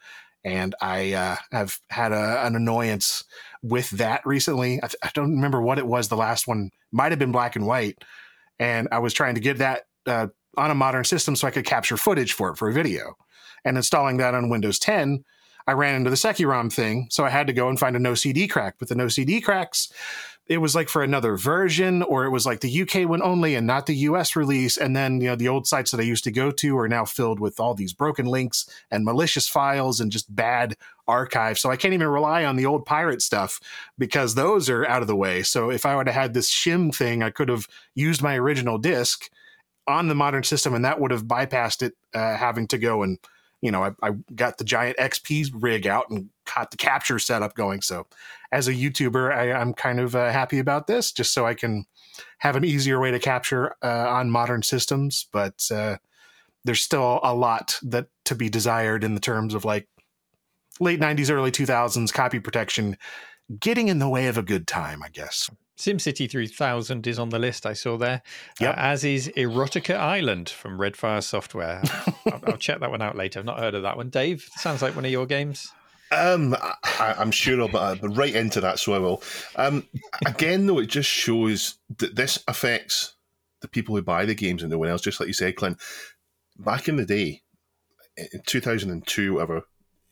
And 0.44 0.74
I 0.80 1.12
uh, 1.12 1.36
have 1.52 1.78
had 1.88 2.12
a, 2.12 2.44
an 2.44 2.56
annoyance 2.56 3.24
with 3.62 3.90
that 3.90 4.26
recently. 4.26 4.78
I, 4.82 4.86
th- 4.88 4.96
I 5.02 5.10
don't 5.14 5.34
remember 5.36 5.62
what 5.62 5.78
it 5.78 5.86
was. 5.86 6.08
The 6.08 6.16
last 6.16 6.48
one 6.48 6.70
might 6.90 7.12
have 7.12 7.18
been 7.18 7.32
black 7.32 7.54
and 7.54 7.66
white. 7.66 8.02
And 8.58 8.88
I 8.90 8.98
was 8.98 9.14
trying 9.14 9.36
to 9.36 9.40
get 9.40 9.58
that 9.58 9.82
uh, 10.06 10.28
on 10.56 10.70
a 10.70 10.74
modern 10.74 11.04
system 11.04 11.36
so 11.36 11.46
I 11.46 11.52
could 11.52 11.64
capture 11.64 11.96
footage 11.96 12.32
for 12.32 12.50
it 12.50 12.56
for 12.56 12.68
a 12.68 12.72
video. 12.72 13.16
And 13.64 13.76
installing 13.76 14.16
that 14.16 14.34
on 14.34 14.48
Windows 14.48 14.78
10, 14.80 15.24
I 15.66 15.72
ran 15.72 15.94
into 15.94 16.10
the 16.10 16.16
Securom 16.16 16.72
thing. 16.72 17.06
So 17.10 17.24
I 17.24 17.30
had 17.30 17.46
to 17.46 17.52
go 17.52 17.68
and 17.68 17.78
find 17.78 17.94
a 17.94 18.00
no 18.00 18.14
CD 18.14 18.48
crack. 18.48 18.76
But 18.78 18.88
the 18.88 18.96
no 18.96 19.08
CD 19.08 19.40
cracks, 19.40 19.92
it 20.46 20.58
was 20.58 20.74
like 20.74 20.88
for 20.88 21.02
another 21.02 21.36
version, 21.36 22.02
or 22.02 22.24
it 22.24 22.30
was 22.30 22.44
like 22.44 22.60
the 22.60 22.82
UK 22.82 23.08
one 23.08 23.22
only 23.22 23.54
and 23.54 23.66
not 23.66 23.86
the 23.86 23.96
US 23.96 24.34
release. 24.34 24.76
And 24.76 24.94
then, 24.94 25.20
you 25.20 25.28
know, 25.28 25.36
the 25.36 25.48
old 25.48 25.66
sites 25.66 25.92
that 25.92 26.00
I 26.00 26.04
used 26.04 26.24
to 26.24 26.32
go 26.32 26.50
to 26.50 26.78
are 26.78 26.88
now 26.88 27.04
filled 27.04 27.38
with 27.38 27.60
all 27.60 27.74
these 27.74 27.92
broken 27.92 28.26
links 28.26 28.68
and 28.90 29.04
malicious 29.04 29.48
files 29.48 30.00
and 30.00 30.10
just 30.10 30.34
bad 30.34 30.76
archive. 31.06 31.58
So 31.58 31.70
I 31.70 31.76
can't 31.76 31.94
even 31.94 32.08
rely 32.08 32.44
on 32.44 32.56
the 32.56 32.66
old 32.66 32.84
pirate 32.84 33.22
stuff 33.22 33.60
because 33.98 34.34
those 34.34 34.68
are 34.68 34.86
out 34.86 35.02
of 35.02 35.08
the 35.08 35.16
way. 35.16 35.42
So 35.42 35.70
if 35.70 35.86
I 35.86 35.94
would 35.94 36.08
have 36.08 36.14
had 36.14 36.34
this 36.34 36.50
shim 36.50 36.94
thing, 36.94 37.22
I 37.22 37.30
could 37.30 37.48
have 37.48 37.66
used 37.94 38.22
my 38.22 38.36
original 38.36 38.78
disk 38.78 39.30
on 39.86 40.08
the 40.08 40.14
modern 40.14 40.42
system 40.42 40.74
and 40.74 40.84
that 40.84 41.00
would 41.00 41.10
have 41.10 41.24
bypassed 41.24 41.82
it 41.82 41.94
uh, 42.14 42.36
having 42.36 42.66
to 42.68 42.78
go 42.78 43.02
and 43.02 43.18
you 43.62 43.70
know, 43.70 43.84
I, 43.84 43.92
I 44.02 44.10
got 44.34 44.58
the 44.58 44.64
giant 44.64 44.98
XP 44.98 45.50
rig 45.54 45.86
out 45.86 46.10
and 46.10 46.28
got 46.54 46.72
the 46.72 46.76
capture 46.76 47.18
setup 47.18 47.54
going. 47.54 47.80
So, 47.80 48.06
as 48.50 48.68
a 48.68 48.74
YouTuber, 48.74 49.34
I, 49.34 49.52
I'm 49.52 49.72
kind 49.72 50.00
of 50.00 50.14
uh, 50.14 50.30
happy 50.30 50.58
about 50.58 50.88
this, 50.88 51.12
just 51.12 51.32
so 51.32 51.46
I 51.46 51.54
can 51.54 51.86
have 52.38 52.56
an 52.56 52.64
easier 52.64 53.00
way 53.00 53.12
to 53.12 53.18
capture 53.18 53.76
uh, 53.82 54.08
on 54.10 54.30
modern 54.30 54.62
systems. 54.62 55.26
But 55.32 55.64
uh, 55.70 55.96
there's 56.64 56.82
still 56.82 57.20
a 57.22 57.34
lot 57.34 57.78
that 57.82 58.08
to 58.26 58.34
be 58.34 58.50
desired 58.50 59.04
in 59.04 59.14
the 59.14 59.20
terms 59.20 59.54
of 59.54 59.64
like 59.64 59.88
late 60.80 61.00
90s, 61.00 61.30
early 61.30 61.52
2000s 61.52 62.12
copy 62.12 62.40
protection, 62.40 62.96
getting 63.60 63.88
in 63.88 64.00
the 64.00 64.08
way 64.08 64.26
of 64.26 64.36
a 64.36 64.42
good 64.42 64.66
time, 64.66 65.02
I 65.02 65.08
guess. 65.08 65.48
SimCity 65.82 66.30
3000 66.30 67.06
is 67.08 67.18
on 67.18 67.30
the 67.30 67.40
list 67.40 67.66
I 67.66 67.72
saw 67.72 67.96
there, 67.96 68.22
Yep. 68.60 68.76
uh, 68.76 68.80
as 68.80 69.02
is 69.04 69.28
Erotica 69.36 69.96
Island 69.96 70.48
from 70.48 70.78
Redfire 70.78 71.22
Software. 71.22 71.82
I'll, 72.26 72.40
I'll 72.46 72.56
check 72.56 72.78
that 72.80 72.90
one 72.90 73.02
out 73.02 73.16
later. 73.16 73.40
I've 73.40 73.44
not 73.44 73.58
heard 73.58 73.74
of 73.74 73.82
that 73.82 73.96
one. 73.96 74.08
Dave, 74.08 74.48
sounds 74.56 74.80
like 74.80 74.94
one 74.94 75.04
of 75.04 75.10
your 75.10 75.26
games. 75.26 75.72
Um, 76.12 76.54
I, 76.60 77.16
I'm 77.18 77.32
sure 77.32 77.60
I'll 77.60 77.68
but 77.68 78.00
but 78.00 78.10
right 78.10 78.34
into 78.34 78.60
that, 78.60 78.78
so 78.78 78.92
I 78.92 78.98
will. 78.98 79.22
Um, 79.56 79.88
again, 80.24 80.66
though, 80.66 80.78
it 80.78 80.86
just 80.86 81.08
shows 81.10 81.78
that 81.98 82.14
this 82.14 82.38
affects 82.46 83.14
the 83.60 83.68
people 83.68 83.96
who 83.96 84.02
buy 84.02 84.24
the 84.24 84.34
games 84.34 84.62
and 84.62 84.70
no 84.70 84.78
one 84.78 84.88
else. 84.88 85.00
Just 85.00 85.18
like 85.18 85.26
you 85.26 85.32
said, 85.32 85.56
Clint. 85.56 85.78
Back 86.58 86.86
in 86.86 86.96
the 86.96 87.06
day, 87.06 87.42
in 88.16 88.42
2002, 88.46 89.34
whatever, 89.34 89.62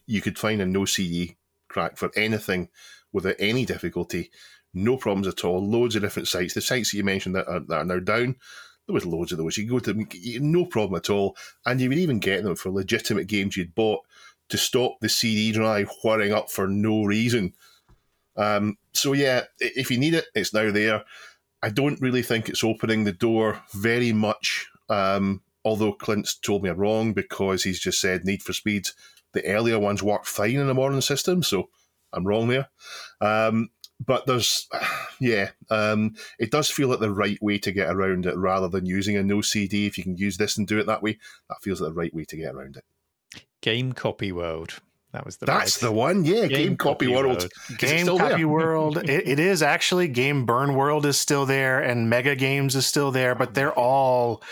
you 0.06 0.20
could 0.20 0.38
find 0.38 0.61
a 0.61 0.66
no 0.66 0.85
CD 0.85 1.37
crack 1.68 1.96
for 1.96 2.11
anything 2.16 2.70
without 3.12 3.37
any 3.38 3.64
difficulty, 3.66 4.30
no 4.74 4.96
problems 4.96 5.26
at 5.26 5.44
all. 5.44 5.64
Loads 5.64 5.96
of 5.96 6.02
different 6.02 6.28
sites. 6.28 6.54
The 6.54 6.61
sites 6.61 6.90
that 6.90 6.96
you 6.96 7.04
mentioned 7.04 7.35
that 7.35 7.48
are, 7.48 7.61
that 7.61 7.76
are 7.76 7.85
now 7.85 7.98
down, 7.98 8.37
there 8.87 8.94
was 8.94 9.06
loads 9.06 9.33
of 9.33 9.38
those. 9.38 9.56
You 9.56 9.68
go 9.68 9.78
to 9.78 9.92
them, 9.92 10.09
no 10.40 10.64
problem 10.64 10.96
at 10.98 11.11
all, 11.11 11.37
and 11.66 11.80
you 11.80 11.88
would 11.88 11.98
even 11.98 12.18
get 12.18 12.42
them 12.42 12.56
for 12.56 12.70
legitimate 12.70 13.26
games 13.26 13.56
you'd 13.56 13.74
bought 13.74 14.00
to 14.48 14.59
stop 14.59 14.98
the 15.00 15.09
CD 15.09 15.52
drive 15.52 15.90
whirring 16.02 16.33
up 16.33 16.50
for 16.50 16.66
no 16.66 17.04
reason. 17.04 17.54
Um, 18.37 18.78
so 18.92 19.12
yeah, 19.12 19.44
if 19.59 19.90
you 19.90 19.98
need 19.98 20.14
it, 20.14 20.26
it's 20.35 20.52
now 20.52 20.70
there. 20.70 21.04
I 21.62 21.70
don't 21.70 22.00
really 22.00 22.22
think 22.22 22.48
it's 22.48 22.64
opening 22.64 23.04
the 23.04 23.12
door 23.12 23.62
very 23.74 24.12
much. 24.12 24.68
Um, 24.88 25.42
although 25.64 25.92
Clint's 25.92 26.35
told 26.35 26.62
me 26.62 26.70
I'm 26.70 26.78
wrong 26.78 27.12
because 27.12 27.62
he's 27.62 27.80
just 27.80 28.00
said 28.00 28.24
Need 28.24 28.42
for 28.42 28.52
Speed. 28.52 28.88
The 29.33 29.44
earlier 29.46 29.78
ones 29.78 30.02
work 30.02 30.24
fine 30.24 30.56
in 30.56 30.68
a 30.68 30.74
modern 30.74 31.00
system, 31.02 31.42
so 31.42 31.68
I'm 32.12 32.26
wrong 32.26 32.48
there. 32.48 32.68
Um, 33.20 33.70
but 34.04 34.26
there's, 34.26 34.68
yeah, 35.20 35.50
um, 35.70 36.14
it 36.38 36.50
does 36.50 36.70
feel 36.70 36.88
like 36.88 37.00
the 37.00 37.12
right 37.12 37.40
way 37.42 37.58
to 37.58 37.72
get 37.72 37.90
around 37.90 38.26
it 38.26 38.36
rather 38.36 38.68
than 38.68 38.86
using 38.86 39.16
a 39.16 39.22
no 39.22 39.40
CD. 39.40 39.86
If 39.86 39.98
you 39.98 40.04
can 40.04 40.16
use 40.16 40.36
this 40.36 40.56
and 40.56 40.66
do 40.66 40.78
it 40.78 40.86
that 40.86 41.02
way, 41.02 41.18
that 41.48 41.62
feels 41.62 41.80
like 41.80 41.90
the 41.90 41.98
right 41.98 42.14
way 42.14 42.24
to 42.24 42.36
get 42.36 42.54
around 42.54 42.76
it. 42.76 42.84
Game 43.60 43.92
Copy 43.92 44.32
World. 44.32 44.80
That 45.12 45.25
was 45.27 45.38
the 45.38 45.46
That's 45.46 45.77
big- 45.79 45.88
the 45.88 45.92
one, 45.92 46.25
yeah. 46.25 46.46
Game, 46.46 46.77
Copy, 46.77 47.09
World. 47.09 47.38
Is 47.38 47.44
it 47.70 47.79
Game 47.79 48.01
still 48.05 48.16
Copy 48.18 48.37
there? 48.37 48.49
World. 48.49 48.96
It, 48.99 49.27
it 49.27 49.40
is 49.40 49.61
actually 49.61 50.07
Game 50.07 50.46
Burn 50.46 50.75
World 50.75 51.05
is 51.05 51.18
still 51.18 51.46
there, 51.46 51.81
and 51.81 52.09
Mega 52.09 52.37
Games 52.37 52.77
is 52.77 52.87
still 52.87 53.11
there, 53.11 53.35
but 53.35 53.55
they're 53.55 53.73
all. 53.73 54.42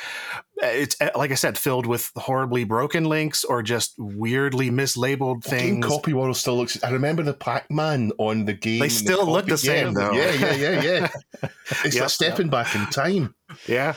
It's 0.61 0.97
uh, 1.01 1.11
like 1.15 1.31
I 1.31 1.35
said, 1.35 1.57
filled 1.57 1.87
with 1.87 2.11
horribly 2.17 2.65
broken 2.65 3.05
links 3.05 3.45
or 3.45 3.63
just 3.63 3.95
weirdly 3.99 4.71
mislabeled 4.71 5.45
things. 5.45 5.63
Game. 5.63 5.83
Copy 5.83 6.13
World 6.13 6.37
still 6.37 6.57
looks. 6.57 6.83
I 6.83 6.91
remember 6.91 7.23
the 7.23 7.35
Pac 7.35 7.71
Man 7.71 8.11
on 8.19 8.45
the 8.45 8.55
game. 8.55 8.81
They 8.81 8.87
and 8.87 8.91
the 8.91 8.95
still 8.97 9.27
look 9.27 9.43
copy- 9.45 9.51
the 9.53 9.59
same, 9.59 9.87
yeah, 9.89 9.93
though. 9.93 10.13
Yeah, 10.13 10.33
yeah, 10.33 10.55
yeah, 10.55 10.81
yeah. 10.83 11.09
It's 11.85 11.95
Yep, 11.95 12.01
like 12.03 12.11
stepping 12.11 12.49
back 12.49 12.75
in 12.75 12.85
time. 12.87 13.37
Yeah, 13.69 13.95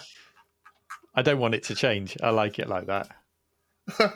I 1.15 1.23
don't 1.23 1.39
want 1.39 1.55
it 1.55 1.63
to 1.63 1.75
change. 1.75 2.15
I 2.21 2.29
like 2.29 2.59
it 2.59 2.69
like 2.69 2.85
that. 2.85 3.07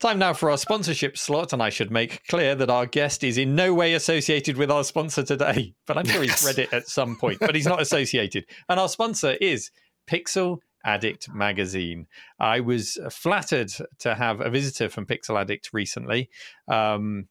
Time 0.00 0.20
now 0.20 0.32
for 0.32 0.48
our 0.48 0.56
sponsorship 0.56 1.18
slot, 1.18 1.52
and 1.52 1.60
I 1.60 1.70
should 1.70 1.90
make 1.90 2.24
clear 2.28 2.54
that 2.54 2.70
our 2.70 2.86
guest 2.86 3.24
is 3.24 3.36
in 3.36 3.56
no 3.56 3.74
way 3.74 3.94
associated 3.94 4.56
with 4.56 4.70
our 4.70 4.84
sponsor 4.84 5.24
today, 5.24 5.74
but 5.88 5.98
I'm 5.98 6.06
sure 6.06 6.22
he's 6.22 6.44
read 6.44 6.60
it 6.60 6.72
at 6.72 6.86
some 6.88 7.16
point, 7.16 7.40
but 7.40 7.56
he's 7.56 7.66
not 7.66 7.82
associated. 7.82 8.44
And 8.68 8.78
our 8.78 8.88
sponsor 8.88 9.32
is 9.40 9.72
Pixel 10.08 10.58
Addict 10.84 11.28
magazine. 11.32 12.06
I 12.38 12.60
was 12.60 12.98
flattered 13.10 13.72
to 13.98 14.14
have 14.14 14.40
a 14.40 14.50
visitor 14.50 14.88
from 14.88 15.06
Pixel 15.06 15.40
Addict 15.40 15.70
recently. 15.72 16.30
Um, 16.68 17.28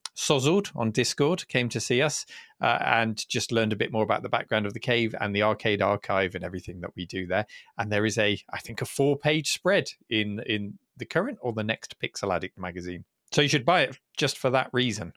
on 0.75 0.91
Discord 0.91 1.47
came 1.47 1.69
to 1.69 1.79
see 1.79 2.01
us 2.01 2.25
uh, 2.61 2.79
and 2.81 3.27
just 3.29 3.51
learned 3.51 3.73
a 3.73 3.77
bit 3.77 3.91
more 3.91 4.03
about 4.03 4.23
the 4.23 4.29
background 4.29 4.65
of 4.65 4.73
the 4.73 4.79
cave 4.79 5.15
and 5.19 5.35
the 5.35 5.43
arcade 5.43 5.81
archive 5.81 6.35
and 6.35 6.43
everything 6.43 6.81
that 6.81 6.95
we 6.95 7.05
do 7.05 7.27
there. 7.27 7.45
And 7.77 7.91
there 7.91 8.05
is 8.05 8.17
a, 8.17 8.39
I 8.51 8.59
think, 8.59 8.81
a 8.81 8.85
four-page 8.85 9.51
spread 9.51 9.89
in 10.09 10.41
in 10.45 10.79
the 10.97 11.05
current 11.05 11.37
or 11.41 11.53
the 11.53 11.63
next 11.63 11.95
Pixel 11.99 12.35
Addict 12.35 12.57
magazine. 12.57 13.05
So 13.31 13.41
you 13.41 13.49
should 13.49 13.65
buy 13.65 13.81
it 13.81 13.99
just 14.15 14.37
for 14.37 14.49
that 14.51 14.69
reason. 14.73 15.13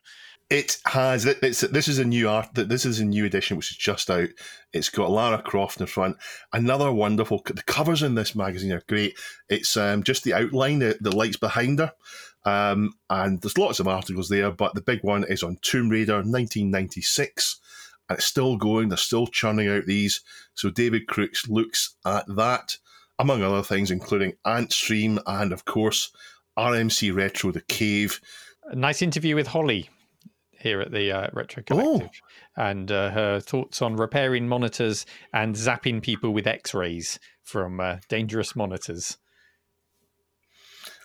It 0.50 0.78
has. 0.86 1.26
It's 1.26 1.60
this 1.60 1.86
is 1.86 2.00
a 2.00 2.04
new 2.04 2.28
art. 2.28 2.48
This 2.54 2.84
is 2.84 2.98
a 2.98 3.04
new 3.04 3.24
edition, 3.24 3.56
which 3.56 3.70
is 3.70 3.76
just 3.76 4.10
out. 4.10 4.30
It's 4.72 4.88
got 4.88 5.12
Lara 5.12 5.40
Croft 5.40 5.80
in 5.80 5.86
front. 5.86 6.16
Another 6.52 6.90
wonderful. 6.90 7.40
The 7.46 7.62
covers 7.62 8.02
in 8.02 8.16
this 8.16 8.34
magazine 8.34 8.72
are 8.72 8.82
great. 8.88 9.16
It's 9.48 9.76
um, 9.76 10.02
just 10.02 10.24
the 10.24 10.34
outline, 10.34 10.80
the, 10.80 10.98
the 11.00 11.14
lights 11.14 11.36
behind 11.36 11.78
her, 11.78 11.92
um, 12.44 12.94
and 13.08 13.40
there's 13.40 13.58
lots 13.58 13.78
of 13.78 13.86
articles 13.86 14.28
there. 14.28 14.50
But 14.50 14.74
the 14.74 14.80
big 14.80 15.04
one 15.04 15.22
is 15.22 15.44
on 15.44 15.56
Tomb 15.62 15.88
Raider, 15.88 16.14
1996, 16.14 17.60
and 18.08 18.18
it's 18.18 18.26
still 18.26 18.56
going. 18.56 18.88
They're 18.88 18.96
still 18.96 19.28
churning 19.28 19.68
out 19.68 19.86
these. 19.86 20.20
So 20.54 20.68
David 20.68 21.06
Crookes 21.06 21.48
looks 21.48 21.94
at 22.04 22.24
that, 22.26 22.76
among 23.20 23.44
other 23.44 23.62
things, 23.62 23.92
including 23.92 24.32
Antstream 24.44 25.22
and 25.26 25.52
of 25.52 25.64
course 25.64 26.10
RMC 26.58 27.14
Retro, 27.14 27.52
the 27.52 27.60
Cave. 27.60 28.20
A 28.64 28.74
nice 28.74 29.00
interview 29.00 29.36
with 29.36 29.46
Holly 29.46 29.90
here 30.60 30.80
at 30.80 30.92
the 30.92 31.10
uh, 31.12 31.28
Retro 31.32 31.62
Oh. 31.70 31.74
Collective, 31.98 32.20
and 32.56 32.90
uh, 32.92 33.10
her 33.10 33.40
thoughts 33.40 33.80
on 33.82 33.96
repairing 33.96 34.48
monitors 34.48 35.06
and 35.32 35.54
zapping 35.54 36.02
people 36.02 36.30
with 36.32 36.46
X-rays 36.46 37.18
from 37.42 37.80
uh, 37.80 37.96
dangerous 38.08 38.54
monitors. 38.54 39.18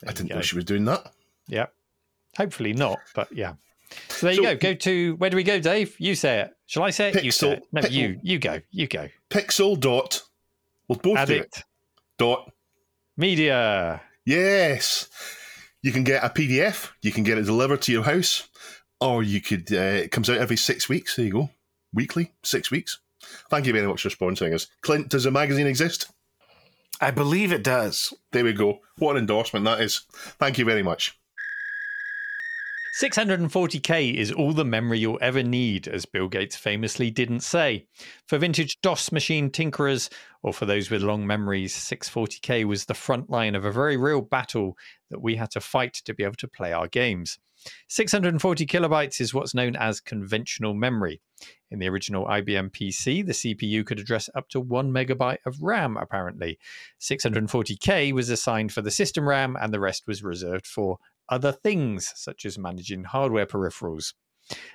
I 0.08 0.12
didn't 0.12 0.30
know 0.30 0.42
she 0.42 0.56
was 0.56 0.66
doing 0.66 0.86
that. 0.86 1.12
Yeah, 1.48 1.68
hopefully 2.38 2.74
not, 2.74 3.00
but 3.14 3.32
yeah. 3.32 3.54
So 4.10 4.28
there 4.28 4.36
you 4.36 4.42
go. 4.44 4.56
Go 4.56 4.74
to 4.74 5.16
where 5.18 5.30
do 5.30 5.38
we 5.38 5.44
go, 5.44 5.60
Dave? 5.60 5.96
You 6.00 6.16
say 6.16 6.42
it. 6.42 6.52
Shall 6.66 6.84
I 6.84 6.90
say 6.90 7.10
it? 7.10 7.24
you 7.24 7.32
say 7.32 7.48
Pixel- 7.48 7.54
it. 7.58 7.64
No, 7.72 7.82
Pixel- 7.82 7.92
you. 7.92 8.20
You 8.24 8.40
go. 8.40 8.62
You 8.72 8.88
go. 8.88 9.08
Pixel 9.30 9.80
dot. 9.80 10.22
We'll 10.88 11.00
both 11.00 11.26
do 11.28 11.36
it. 11.36 11.64
Dot. 12.18 12.52
Media. 13.18 14.02
Yes. 14.26 15.08
You 15.82 15.92
can 15.92 16.04
get 16.04 16.24
a 16.24 16.30
PDF. 16.30 16.92
You 17.02 17.12
can 17.12 17.24
get 17.24 17.38
it 17.38 17.44
delivered 17.44 17.82
to 17.84 17.92
your 17.92 18.04
house, 18.04 18.48
or 19.00 19.24
you 19.24 19.42
could. 19.42 19.72
Uh, 19.72 20.04
it 20.04 20.12
comes 20.12 20.30
out 20.30 20.38
every 20.38 20.58
six 20.58 20.90
weeks. 20.90 21.16
There 21.16 21.26
you 21.26 21.32
go. 21.32 21.50
Weekly, 21.94 22.34
six 22.44 22.72
weeks. 22.72 23.00
Thank 23.50 23.66
you 23.66 23.74
very 23.74 23.88
much 23.88 24.02
for 24.02 24.10
sponsoring 24.10 24.54
us. 24.54 24.68
Clint, 24.82 25.10
does 25.10 25.24
the 25.24 25.32
magazine 25.32 25.68
exist? 25.68 26.12
I 27.02 27.12
believe 27.12 27.52
it 27.52 27.64
does. 27.64 28.14
There 28.32 28.44
we 28.44 28.54
go. 28.54 28.80
What 28.98 29.16
an 29.16 29.24
endorsement 29.24 29.66
that 29.66 29.82
is. 29.82 30.02
Thank 30.40 30.58
you 30.58 30.66
very 30.66 30.84
much. 30.84 31.18
640k 32.96 34.14
is 34.14 34.32
all 34.32 34.54
the 34.54 34.64
memory 34.64 35.00
you'll 35.00 35.20
ever 35.20 35.44
need, 35.44 35.86
as 35.86 36.06
Bill 36.06 36.30
Gates 36.30 36.56
famously 36.56 37.12
didn't 37.12 37.42
say. 37.42 37.88
For 38.26 38.38
vintage 38.38 38.80
DOS 38.82 39.12
machine 39.12 39.50
tinkerers, 39.50 40.10
or 40.44 40.54
for 40.54 40.66
those 40.66 40.90
with 40.90 41.02
long 41.02 41.28
memories, 41.28 41.76
640k 41.76 42.64
was 42.64 42.86
the 42.86 42.94
front 42.94 43.30
line 43.30 43.54
of 43.54 43.66
a 43.66 43.72
very 43.72 43.98
real 43.98 44.22
battle 44.22 44.78
that 45.10 45.22
we 45.22 45.36
had 45.36 45.52
to 45.52 45.60
fight 45.60 45.96
to 46.06 46.14
be 46.14 46.24
able 46.24 46.36
to 46.36 46.48
play 46.48 46.72
our 46.72 46.88
games. 46.88 47.38
640 47.90 48.66
kilobytes 48.66 49.20
is 49.20 49.34
what's 49.34 49.54
known 49.54 49.76
as 49.76 50.00
conventional 50.00 50.74
memory. 50.74 51.20
In 51.72 51.80
the 51.80 51.90
original 51.90 52.26
IBM 52.28 52.72
PC, 52.72 53.26
the 53.26 53.34
CPU 53.34 53.86
could 53.86 54.00
address 54.00 54.30
up 54.36 54.48
to 54.50 54.62
one 54.62 54.90
megabyte 54.90 55.40
of 55.46 55.62
RAM, 55.62 55.98
apparently. 55.98 56.60
640k 57.02 58.14
was 58.14 58.30
assigned 58.30 58.72
for 58.72 58.82
the 58.82 58.92
system 58.92 59.28
RAM, 59.28 59.58
and 59.60 59.74
the 59.74 59.82
rest 59.82 60.08
was 60.08 60.24
reserved 60.24 60.66
for 60.66 60.98
other 61.30 61.52
things, 61.52 62.12
such 62.16 62.46
as 62.46 62.58
managing 62.58 63.04
hardware 63.04 63.46
peripherals. 63.46 64.14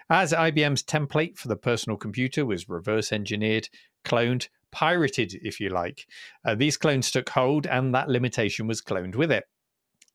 As 0.08 0.32
IBM's 0.32 0.82
template 0.82 1.38
for 1.38 1.48
the 1.48 1.56
personal 1.56 1.96
computer 1.96 2.44
was 2.44 2.68
reverse 2.68 3.12
engineered, 3.12 3.68
cloned, 4.04 4.48
pirated, 4.72 5.34
if 5.42 5.60
you 5.60 5.68
like, 5.68 6.06
uh, 6.44 6.54
these 6.54 6.76
clones 6.76 7.10
took 7.10 7.28
hold 7.30 7.66
and 7.66 7.94
that 7.94 8.08
limitation 8.08 8.66
was 8.66 8.82
cloned 8.82 9.14
with 9.14 9.30
it. 9.30 9.44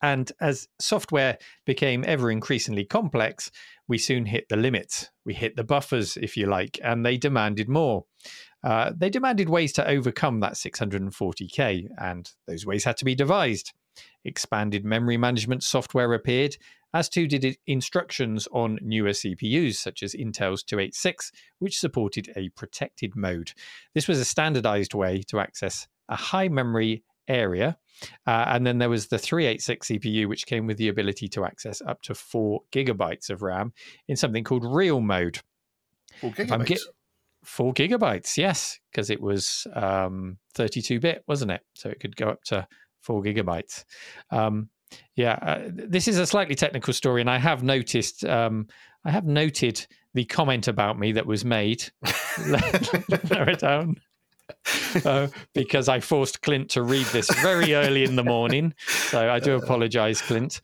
And 0.02 0.32
as 0.42 0.68
software 0.80 1.38
became 1.66 2.04
ever 2.06 2.30
increasingly 2.30 2.86
complex, 2.86 3.50
we 3.88 3.98
soon 3.98 4.26
hit 4.26 4.50
the 4.50 4.58
limits. 4.58 5.10
We 5.26 5.34
hit 5.34 5.56
the 5.56 5.64
buffers, 5.64 6.18
if 6.18 6.36
you 6.36 6.48
like, 6.48 6.80
and 6.84 7.06
they 7.06 7.18
demanded 7.18 7.70
more. 7.70 8.06
Uh, 8.64 8.92
they 8.96 9.10
demanded 9.10 9.50
ways 9.50 9.72
to 9.74 9.88
overcome 9.88 10.42
that 10.42 10.54
640k, 10.54 11.88
and 11.98 12.30
those 12.48 12.66
ways 12.66 12.84
had 12.84 12.98
to 12.98 13.06
be 13.06 13.16
devised. 13.16 13.74
Expanded 14.24 14.84
memory 14.86 15.18
management 15.18 15.64
software 15.64 16.14
appeared, 16.14 16.58
as 16.94 17.10
too 17.10 17.28
did 17.28 17.58
instructions 17.68 18.48
on 18.52 18.80
newer 18.82 19.10
CPUs, 19.10 19.76
such 19.76 20.02
as 20.02 20.14
Intel's 20.14 20.64
286, 20.64 21.32
which 21.60 21.78
supported 21.80 22.32
a 22.36 22.50
protected 22.50 23.16
mode. 23.16 23.52
This 23.94 24.08
was 24.08 24.20
a 24.20 24.26
standardized 24.26 24.94
way 24.94 25.22
to 25.28 25.40
access 25.40 25.88
a 26.10 26.16
high 26.16 26.48
memory 26.48 27.04
area. 27.28 27.78
Uh, 28.28 28.46
and 28.48 28.66
then 28.68 28.78
there 28.78 28.90
was 28.90 29.08
the 29.08 29.18
386 29.18 29.88
CPU, 29.88 30.28
which 30.28 30.46
came 30.46 30.68
with 30.68 30.78
the 30.78 30.88
ability 30.90 31.28
to 31.30 31.46
access 31.46 31.82
up 31.82 32.02
to 32.04 32.14
four 32.14 32.62
gigabytes 32.72 33.30
of 33.30 33.42
RAM 33.42 33.74
in 34.08 34.16
something 34.16 34.44
called 34.44 34.64
real 34.66 35.02
mode. 35.02 35.40
Four 36.22 36.32
gigabytes. 36.32 36.66
get- 36.66 36.80
Four 37.44 37.76
gigabytes, 37.76 38.38
yes, 38.38 38.80
because 38.92 39.12
it 39.12 39.22
was 39.22 39.68
um, 39.76 40.38
32 40.56 41.00
bit, 41.00 41.24
wasn't 41.28 41.52
it? 41.52 41.62
So 41.76 41.90
it 41.90 42.00
could 42.00 42.16
go 42.16 42.30
up 42.30 42.44
to 42.46 42.68
four 43.06 43.22
gigabytes. 43.22 43.86
Um, 44.32 44.70
yeah, 45.16 45.34
uh, 45.42 45.70
this 45.72 46.08
is 46.08 46.18
a 46.18 46.26
slightly 46.26 46.56
technical 46.56 46.94
story, 46.94 47.22
and 47.22 47.30
I 47.30 47.38
have 47.38 47.64
noticed, 47.64 48.26
um, 48.26 48.68
I 49.04 49.12
have 49.12 49.26
noted 49.26 49.86
the 50.14 50.26
comment 50.26 50.68
about 50.68 50.98
me 50.98 51.12
that 51.14 51.26
was 51.26 51.46
made. 51.46 51.84
Lower 52.48 53.50
it 53.50 53.60
down. 53.60 53.98
Uh, 55.04 55.28
because 55.54 55.90
I 55.90 56.00
forced 56.00 56.42
Clint 56.42 56.70
to 56.72 56.84
read 56.84 57.06
this 57.08 57.30
very 57.42 57.74
early 57.74 58.04
in 58.04 58.16
the 58.16 58.24
morning. 58.24 58.74
So 58.88 59.30
I 59.30 59.40
do 59.40 59.56
apologize, 59.56 60.22
Clint. 60.22 60.62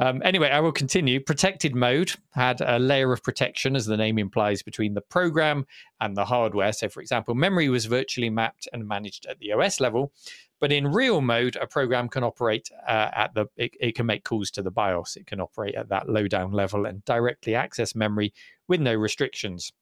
Um, 0.00 0.22
anyway, 0.24 0.50
I 0.50 0.60
will 0.60 0.72
continue. 0.72 1.20
Protected 1.20 1.74
mode 1.74 2.12
had 2.32 2.60
a 2.60 2.78
layer 2.78 3.12
of 3.12 3.22
protection, 3.22 3.76
as 3.76 3.86
the 3.86 3.96
name 3.96 4.18
implies, 4.18 4.62
between 4.62 4.94
the 4.94 5.00
program 5.00 5.66
and 6.00 6.16
the 6.16 6.24
hardware. 6.24 6.72
So, 6.72 6.88
for 6.88 7.00
example, 7.00 7.34
memory 7.34 7.68
was 7.68 7.84
virtually 7.84 8.30
mapped 8.30 8.66
and 8.72 8.88
managed 8.88 9.26
at 9.26 9.38
the 9.38 9.52
OS 9.52 9.78
level. 9.78 10.12
But 10.60 10.72
in 10.72 10.88
real 10.88 11.20
mode, 11.20 11.56
a 11.56 11.66
program 11.66 12.08
can 12.08 12.24
operate 12.24 12.68
uh, 12.86 13.10
at 13.14 13.34
the, 13.34 13.46
it, 13.56 13.72
it 13.80 13.94
can 13.94 14.06
make 14.06 14.24
calls 14.24 14.50
to 14.52 14.62
the 14.62 14.70
BIOS. 14.70 15.16
It 15.16 15.26
can 15.26 15.40
operate 15.40 15.74
at 15.74 15.88
that 15.90 16.08
low 16.08 16.26
down 16.26 16.52
level 16.52 16.86
and 16.86 17.04
directly 17.04 17.54
access 17.54 17.94
memory 17.94 18.32
with 18.66 18.80
no 18.80 18.94
restrictions. 18.94 19.72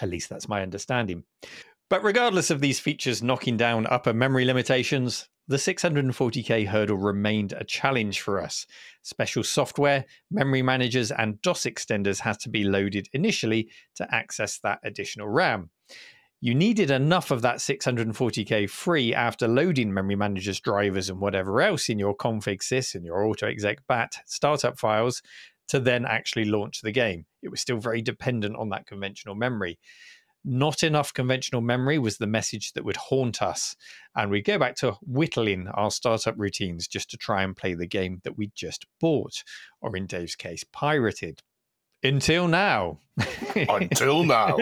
At 0.00 0.10
least 0.10 0.28
that's 0.28 0.48
my 0.48 0.62
understanding. 0.62 1.24
But 1.88 2.04
regardless 2.04 2.50
of 2.50 2.60
these 2.60 2.78
features 2.78 3.22
knocking 3.22 3.56
down 3.56 3.86
upper 3.88 4.12
memory 4.12 4.44
limitations, 4.44 5.28
the 5.48 5.56
640k 5.56 6.64
hurdle 6.64 6.96
remained 6.96 7.52
a 7.52 7.64
challenge 7.64 8.20
for 8.20 8.40
us. 8.40 8.66
Special 9.02 9.42
software, 9.42 10.04
memory 10.30 10.62
managers, 10.62 11.10
and 11.10 11.42
DOS 11.42 11.64
extenders 11.64 12.20
had 12.20 12.38
to 12.40 12.48
be 12.48 12.62
loaded 12.62 13.08
initially 13.12 13.68
to 13.96 14.14
access 14.14 14.60
that 14.60 14.78
additional 14.84 15.26
RAM. 15.26 15.70
You 16.40 16.54
needed 16.54 16.90
enough 16.90 17.30
of 17.30 17.42
that 17.42 17.56
640k 17.56 18.68
free 18.70 19.14
after 19.14 19.46
loading 19.46 19.92
memory 19.92 20.16
managers, 20.16 20.58
drivers, 20.58 21.10
and 21.10 21.20
whatever 21.20 21.60
else 21.60 21.88
in 21.88 21.98
your 21.98 22.16
config 22.16 22.60
sys 22.62 22.94
and 22.94 23.04
your 23.04 23.18
autoexec 23.18 23.78
bat 23.86 24.16
startup 24.26 24.78
files 24.78 25.22
to 25.68 25.78
then 25.78 26.06
actually 26.06 26.46
launch 26.46 26.80
the 26.80 26.92
game. 26.92 27.26
It 27.42 27.50
was 27.50 27.60
still 27.60 27.76
very 27.76 28.00
dependent 28.00 28.56
on 28.56 28.70
that 28.70 28.86
conventional 28.86 29.34
memory 29.34 29.78
not 30.44 30.82
enough 30.82 31.12
conventional 31.12 31.60
memory 31.60 31.98
was 31.98 32.18
the 32.18 32.26
message 32.26 32.72
that 32.72 32.84
would 32.84 32.96
haunt 32.96 33.42
us. 33.42 33.76
And 34.16 34.30
we'd 34.30 34.44
go 34.44 34.58
back 34.58 34.76
to 34.76 34.96
whittling 35.02 35.68
our 35.68 35.90
startup 35.90 36.34
routines 36.38 36.88
just 36.88 37.10
to 37.10 37.16
try 37.16 37.42
and 37.42 37.56
play 37.56 37.74
the 37.74 37.86
game 37.86 38.20
that 38.24 38.38
we 38.38 38.50
just 38.54 38.86
bought, 39.00 39.42
or 39.80 39.96
in 39.96 40.06
Dave's 40.06 40.36
case, 40.36 40.64
pirated. 40.72 41.42
Until 42.02 42.48
now. 42.48 42.98
Until 43.54 44.24
now. 44.24 44.56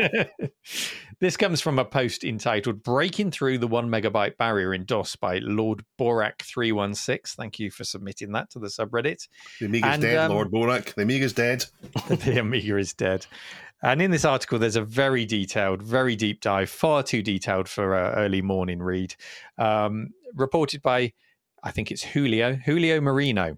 this 1.21 1.37
comes 1.37 1.61
from 1.61 1.79
a 1.79 1.85
post 1.85 2.25
entitled 2.25 2.83
Breaking 2.83 3.31
Through 3.31 3.59
the 3.59 3.69
One 3.69 3.89
Megabyte 3.89 4.37
Barrier 4.37 4.75
in 4.75 4.85
DOS 4.85 5.17
by 5.17 5.39
Lord 5.39 5.85
Borak316. 6.01 7.35
Thank 7.35 7.59
you 7.59 7.71
for 7.71 7.85
submitting 7.85 8.33
that 8.33 8.51
to 8.51 8.59
the 8.59 8.69
subreddit. 8.69 9.29
The 9.61 9.67
Amiga's 9.67 9.91
And, 9.93 10.03
dead, 10.03 10.19
um, 10.19 10.33
Lord 10.33 10.51
Borak. 10.51 10.95
The 10.95 11.03
Amiga's 11.03 11.33
dead. 11.33 11.65
the 12.09 12.41
Amiga 12.41 12.77
is 12.77 12.93
dead. 12.93 13.27
And 13.83 14.03
in 14.03 14.11
this 14.11 14.25
article, 14.25 14.59
there's 14.59 14.77
a 14.77 14.83
very 14.83 15.25
detailed, 15.25 15.83
very 15.83 16.17
deep 16.17 16.41
dive, 16.41 16.69
far 16.69 17.03
too 17.03 17.23
detailed 17.23 17.69
for 17.69 17.95
an 17.95 18.15
early 18.15 18.43
morning 18.43 18.83
read, 18.83 19.15
um, 19.57 20.09
reported 20.35 20.83
by, 20.83 21.13
I 21.63 21.71
think 21.71 21.93
it's 21.93 22.03
Julio, 22.03 22.55
Julio 22.57 23.01
Merino. 23.01 23.57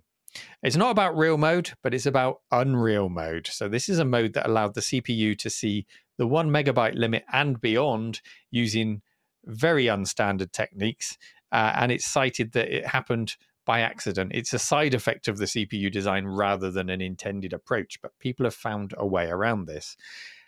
It's 0.62 0.76
not 0.76 0.90
about 0.90 1.16
real 1.16 1.38
mode, 1.38 1.72
but 1.82 1.94
it's 1.94 2.06
about 2.06 2.40
unreal 2.50 3.08
mode. 3.08 3.48
So 3.50 3.68
this 3.68 3.88
is 3.88 3.98
a 3.98 4.04
mode 4.04 4.34
that 4.34 4.46
allowed 4.46 4.74
the 4.74 4.80
CPU 4.80 5.36
to 5.38 5.50
see 5.50 5.86
the 6.18 6.26
one 6.26 6.50
megabyte 6.50 6.94
limit 6.94 7.24
and 7.32 7.60
beyond 7.60 8.20
using 8.50 9.02
very 9.44 9.86
unstandard 9.86 10.52
techniques. 10.52 11.16
Uh, 11.52 11.72
and 11.76 11.90
it's 11.90 12.06
cited 12.06 12.52
that 12.52 12.68
it 12.68 12.86
happened 12.86 13.36
by 13.66 13.80
accident. 13.80 14.32
It's 14.34 14.52
a 14.52 14.58
side 14.58 14.94
effect 14.94 15.28
of 15.28 15.38
the 15.38 15.44
CPU 15.44 15.90
design 15.90 16.26
rather 16.26 16.70
than 16.70 16.90
an 16.90 17.00
intended 17.00 17.52
approach, 17.52 18.00
but 18.02 18.18
people 18.18 18.44
have 18.44 18.54
found 18.54 18.94
a 18.96 19.06
way 19.06 19.28
around 19.28 19.66
this. 19.66 19.96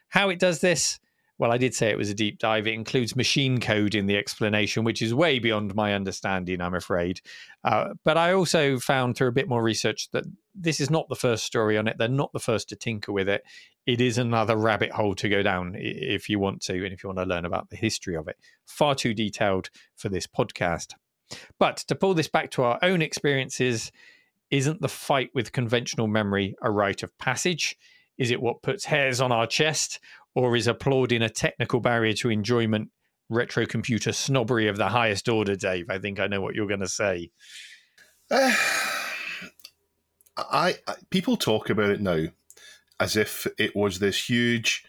How 0.09 0.29
it 0.29 0.39
does 0.39 0.61
this? 0.61 0.99
Well, 1.43 1.51
I 1.51 1.59
did 1.59 1.75
say 1.75 1.91
it 1.91 1.99
was 1.99 2.09
a 2.09 2.15
deep 2.15 2.39
dive. 2.39 2.69
It 2.69 2.75
includes 2.75 3.17
machine 3.17 3.59
code 3.59 3.97
in 3.97 4.07
the 4.07 4.17
explanation, 4.17 4.85
which 4.85 5.03
is 5.03 5.13
way 5.13 5.41
beyond 5.41 5.75
my 5.75 5.93
understanding, 5.93 6.61
I'm 6.61 6.77
afraid. 6.77 7.21
Uh, 7.65 7.95
but 8.05 8.17
I 8.17 8.33
also 8.33 8.79
found 8.79 9.17
through 9.17 9.27
a 9.27 9.33
bit 9.33 9.49
more 9.49 9.61
research 9.61 10.09
that 10.13 10.23
this 10.55 10.79
is 10.79 10.89
not 10.89 11.09
the 11.09 11.17
first 11.17 11.43
story 11.43 11.77
on 11.77 11.89
it. 11.89 11.99
They're 11.99 12.07
not 12.07 12.33
the 12.33 12.39
first 12.39 12.69
to 12.69 12.77
tinker 12.77 13.11
with 13.11 13.29
it. 13.29 13.43
It 13.87 14.01
is 14.01 14.19
another 14.19 14.55
rabbit 14.55 14.93
hole 14.93 15.17
to 15.17 15.29
go 15.29 15.43
down 15.43 15.75
if 15.77 16.29
you 16.29 16.39
want 16.39 16.63
to, 16.63 16.85
and 16.85 16.95
if 16.95 17.03
you 17.03 17.09
want 17.09 17.19
to 17.19 17.25
learn 17.25 17.45
about 17.45 17.71
the 17.71 17.77
history 17.77 18.15
of 18.15 18.29
it. 18.29 18.37
Far 18.65 18.95
too 18.95 19.13
detailed 19.13 19.69
for 19.97 20.09
this 20.09 20.29
podcast. 20.29 20.93
But 21.59 21.79
to 21.89 21.97
pull 21.97 22.15
this 22.15 22.29
back 22.29 22.53
to 22.53 22.63
our 22.63 22.79
own 22.83 23.03
experiences, 23.03 23.91
isn't 24.53 24.81
the 24.81 24.87
fight 24.87 25.31
with 25.35 25.51
conventional 25.51 26.07
memory 26.07 26.55
a 26.63 26.71
rite 26.71 27.03
of 27.03 27.19
passage? 27.19 27.77
Is 28.19 28.31
it 28.31 28.41
what 28.41 28.63
puts 28.63 28.85
hairs 28.85 29.21
on 29.21 29.33
our 29.33 29.49
chest? 29.49 29.99
Or 30.35 30.57
is 30.57 30.67
applauding 30.67 31.23
a 31.23 31.29
technical 31.29 31.81
barrier 31.81 32.15
to 32.15 32.31
enjoyment 32.31 32.91
retro 33.29 33.67
computer 33.67 34.13
snobbery 34.13 34.69
of 34.69 34.77
the 34.77 34.89
highest 34.89 35.29
order, 35.29 35.57
Dave? 35.57 35.91
I 35.91 35.99
think 35.99 36.19
I 36.19 36.27
know 36.27 36.41
what 36.41 36.55
you're 36.55 36.67
going 36.67 36.81
to 36.81 36.89
say. 36.89 37.31
Uh, 38.31 38.55
I, 40.37 40.77
I 40.89 40.95
people 41.11 41.37
talk 41.37 41.69
about 41.69 41.91
it 41.91 42.01
now 42.01 42.27
as 42.99 43.17
if 43.17 43.47
it 43.59 43.75
was 43.75 43.99
this 43.99 44.31
huge, 44.31 44.85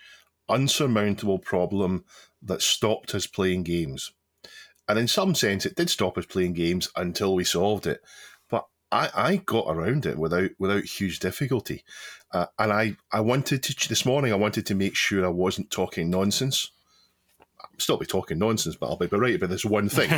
unsurmountable 0.48 1.40
problem 1.40 2.06
that 2.42 2.62
stopped 2.62 3.16
us 3.16 3.26
playing 3.28 3.64
games. 3.64 4.12
And 4.88 5.00
in 5.00 5.08
some 5.08 5.34
sense, 5.34 5.66
it 5.66 5.76
did 5.76 5.90
stop 5.90 6.18
us 6.18 6.26
playing 6.26 6.54
games 6.54 6.90
until 6.96 7.34
we 7.34 7.44
solved 7.44 7.88
it. 7.88 8.02
I, 8.94 9.10
I 9.16 9.36
got 9.38 9.66
around 9.68 10.06
it 10.06 10.18
without 10.18 10.52
without 10.60 10.84
huge 10.84 11.20
difficulty. 11.20 11.84
Uh, 12.32 12.46
and 12.60 12.72
I, 12.72 12.96
I 13.12 13.22
wanted 13.22 13.64
to 13.64 13.90
this 13.90 14.06
morning. 14.06 14.32
I 14.32 14.38
wanted 14.38 14.68
to 14.68 14.76
make 14.76 14.96
sure 14.96 15.26
I 15.26 15.30
wasn't 15.30 15.72
talking 15.72 16.10
nonsense. 16.10 16.70
I'll 17.60 17.70
still 17.80 17.98
be 17.98 18.06
talking 18.06 18.38
nonsense, 18.38 18.76
but 18.76 18.88
I'll 18.88 18.98
be 18.98 19.08
right 19.08 19.36
about 19.36 19.50
this 19.50 19.66
one 19.66 19.90
thing. 19.90 20.12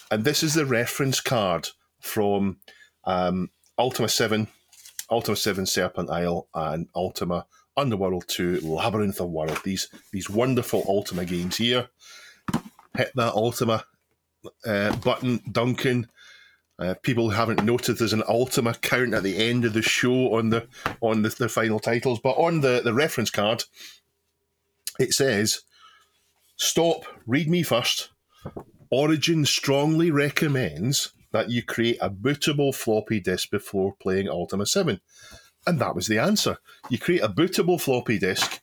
and 0.10 0.24
this 0.24 0.42
is 0.42 0.54
the 0.54 0.66
reference 0.66 1.20
card 1.20 1.68
from 2.00 2.58
um, 3.04 3.50
Ultima 3.78 4.08
Seven, 4.08 4.48
Ultima 5.10 5.36
Seven 5.36 5.64
Serpent 5.64 6.10
Isle, 6.10 6.46
and 6.54 6.88
Ultima 6.94 7.46
Underworld 7.74 8.24
Two 8.28 8.60
Labyrinth 8.60 9.20
of 9.20 9.30
World. 9.30 9.60
These 9.64 9.88
these 10.12 10.28
wonderful 10.28 10.84
Ultima 10.86 11.24
games 11.24 11.56
here 11.56 11.88
hit 12.96 13.12
that 13.14 13.32
Ultima 13.32 13.84
uh, 14.66 14.94
button, 14.96 15.40
Duncan. 15.50 16.08
Uh, 16.78 16.94
people 17.02 17.30
haven't 17.30 17.64
noticed 17.64 17.98
there's 17.98 18.12
an 18.12 18.24
Ultima 18.28 18.74
count 18.74 19.14
at 19.14 19.22
the 19.22 19.36
end 19.48 19.64
of 19.64 19.74
the 19.74 19.82
show 19.82 20.34
on 20.34 20.50
the 20.50 20.66
on 21.00 21.22
the, 21.22 21.28
the 21.28 21.48
final 21.48 21.78
titles, 21.78 22.18
but 22.20 22.36
on 22.36 22.60
the, 22.60 22.80
the 22.82 22.94
reference 22.94 23.30
card, 23.30 23.64
it 24.98 25.12
says, 25.12 25.62
"Stop. 26.56 27.04
Read 27.26 27.48
me 27.48 27.62
first. 27.62 28.10
Origin 28.90 29.44
strongly 29.44 30.10
recommends 30.10 31.12
that 31.34 31.50
you 31.50 31.64
create 31.64 31.98
a 32.00 32.08
bootable 32.08 32.72
floppy 32.72 33.18
disk 33.18 33.50
before 33.50 33.96
playing 34.00 34.28
Ultima 34.28 34.64
7. 34.64 35.00
And 35.66 35.80
that 35.80 35.96
was 35.96 36.06
the 36.06 36.18
answer. 36.18 36.58
You 36.88 36.98
create 36.98 37.22
a 37.22 37.28
bootable 37.28 37.80
floppy 37.80 38.20
disk, 38.20 38.60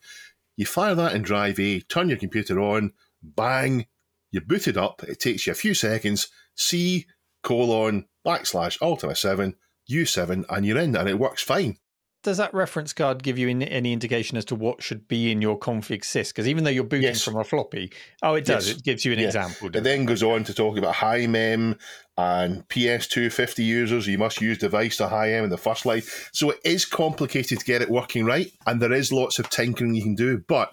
you 0.56 0.64
fire 0.64 0.94
that 0.94 1.14
in 1.14 1.20
Drive 1.20 1.60
A, 1.60 1.80
turn 1.80 2.08
your 2.08 2.16
computer 2.16 2.58
on, 2.60 2.92
bang, 3.22 3.86
you 4.30 4.40
boot 4.40 4.66
it 4.66 4.78
up, 4.78 5.02
it 5.04 5.20
takes 5.20 5.46
you 5.46 5.52
a 5.52 5.54
few 5.54 5.74
seconds, 5.74 6.28
C 6.54 7.04
colon 7.42 8.06
backslash 8.26 8.80
Ultima 8.80 9.14
7, 9.16 9.54
U7, 9.90 10.44
and 10.48 10.66
you're 10.66 10.78
in, 10.78 10.96
and 10.96 11.08
it 11.08 11.18
works 11.18 11.42
fine. 11.42 11.76
Does 12.22 12.36
that 12.36 12.54
reference 12.54 12.92
card 12.92 13.24
give 13.24 13.36
you 13.36 13.48
any 13.48 13.92
indication 13.92 14.36
as 14.38 14.44
to 14.44 14.54
what 14.54 14.80
should 14.80 15.08
be 15.08 15.32
in 15.32 15.42
your 15.42 15.58
config 15.58 16.02
sys? 16.02 16.28
Because 16.28 16.46
even 16.46 16.62
though 16.62 16.70
you're 16.70 16.84
booting 16.84 17.02
Yes. 17.02 17.24
from 17.24 17.34
a 17.36 17.42
floppy, 17.42 17.92
oh, 18.22 18.34
it 18.34 18.44
does. 18.44 18.68
Yes. 18.68 18.76
It 18.76 18.84
gives 18.84 19.04
you 19.04 19.12
an 19.12 19.18
Yeah. 19.18 19.26
example. 19.26 19.70
It 19.74 19.82
then 19.82 20.04
goes 20.04 20.22
on 20.22 20.44
to 20.44 20.54
talk 20.54 20.78
about 20.78 20.94
high 20.94 21.26
mem 21.26 21.76
and 22.16 22.62
PS2 22.68 23.28
50 23.28 23.64
users. 23.64 24.06
You 24.06 24.18
must 24.18 24.40
use 24.40 24.56
device 24.58 24.98
to 24.98 25.08
high 25.08 25.32
M 25.32 25.42
in 25.42 25.50
the 25.50 25.58
first 25.58 25.84
line. 25.84 26.02
So 26.32 26.50
it 26.50 26.60
is 26.64 26.84
complicated 26.84 27.58
to 27.58 27.64
get 27.64 27.82
it 27.82 27.90
working 27.90 28.24
right, 28.24 28.52
and 28.68 28.80
there 28.80 28.92
is 28.92 29.10
lots 29.10 29.40
of 29.40 29.50
tinkering 29.50 29.94
you 29.96 30.02
can 30.04 30.14
do, 30.14 30.44
but 30.46 30.72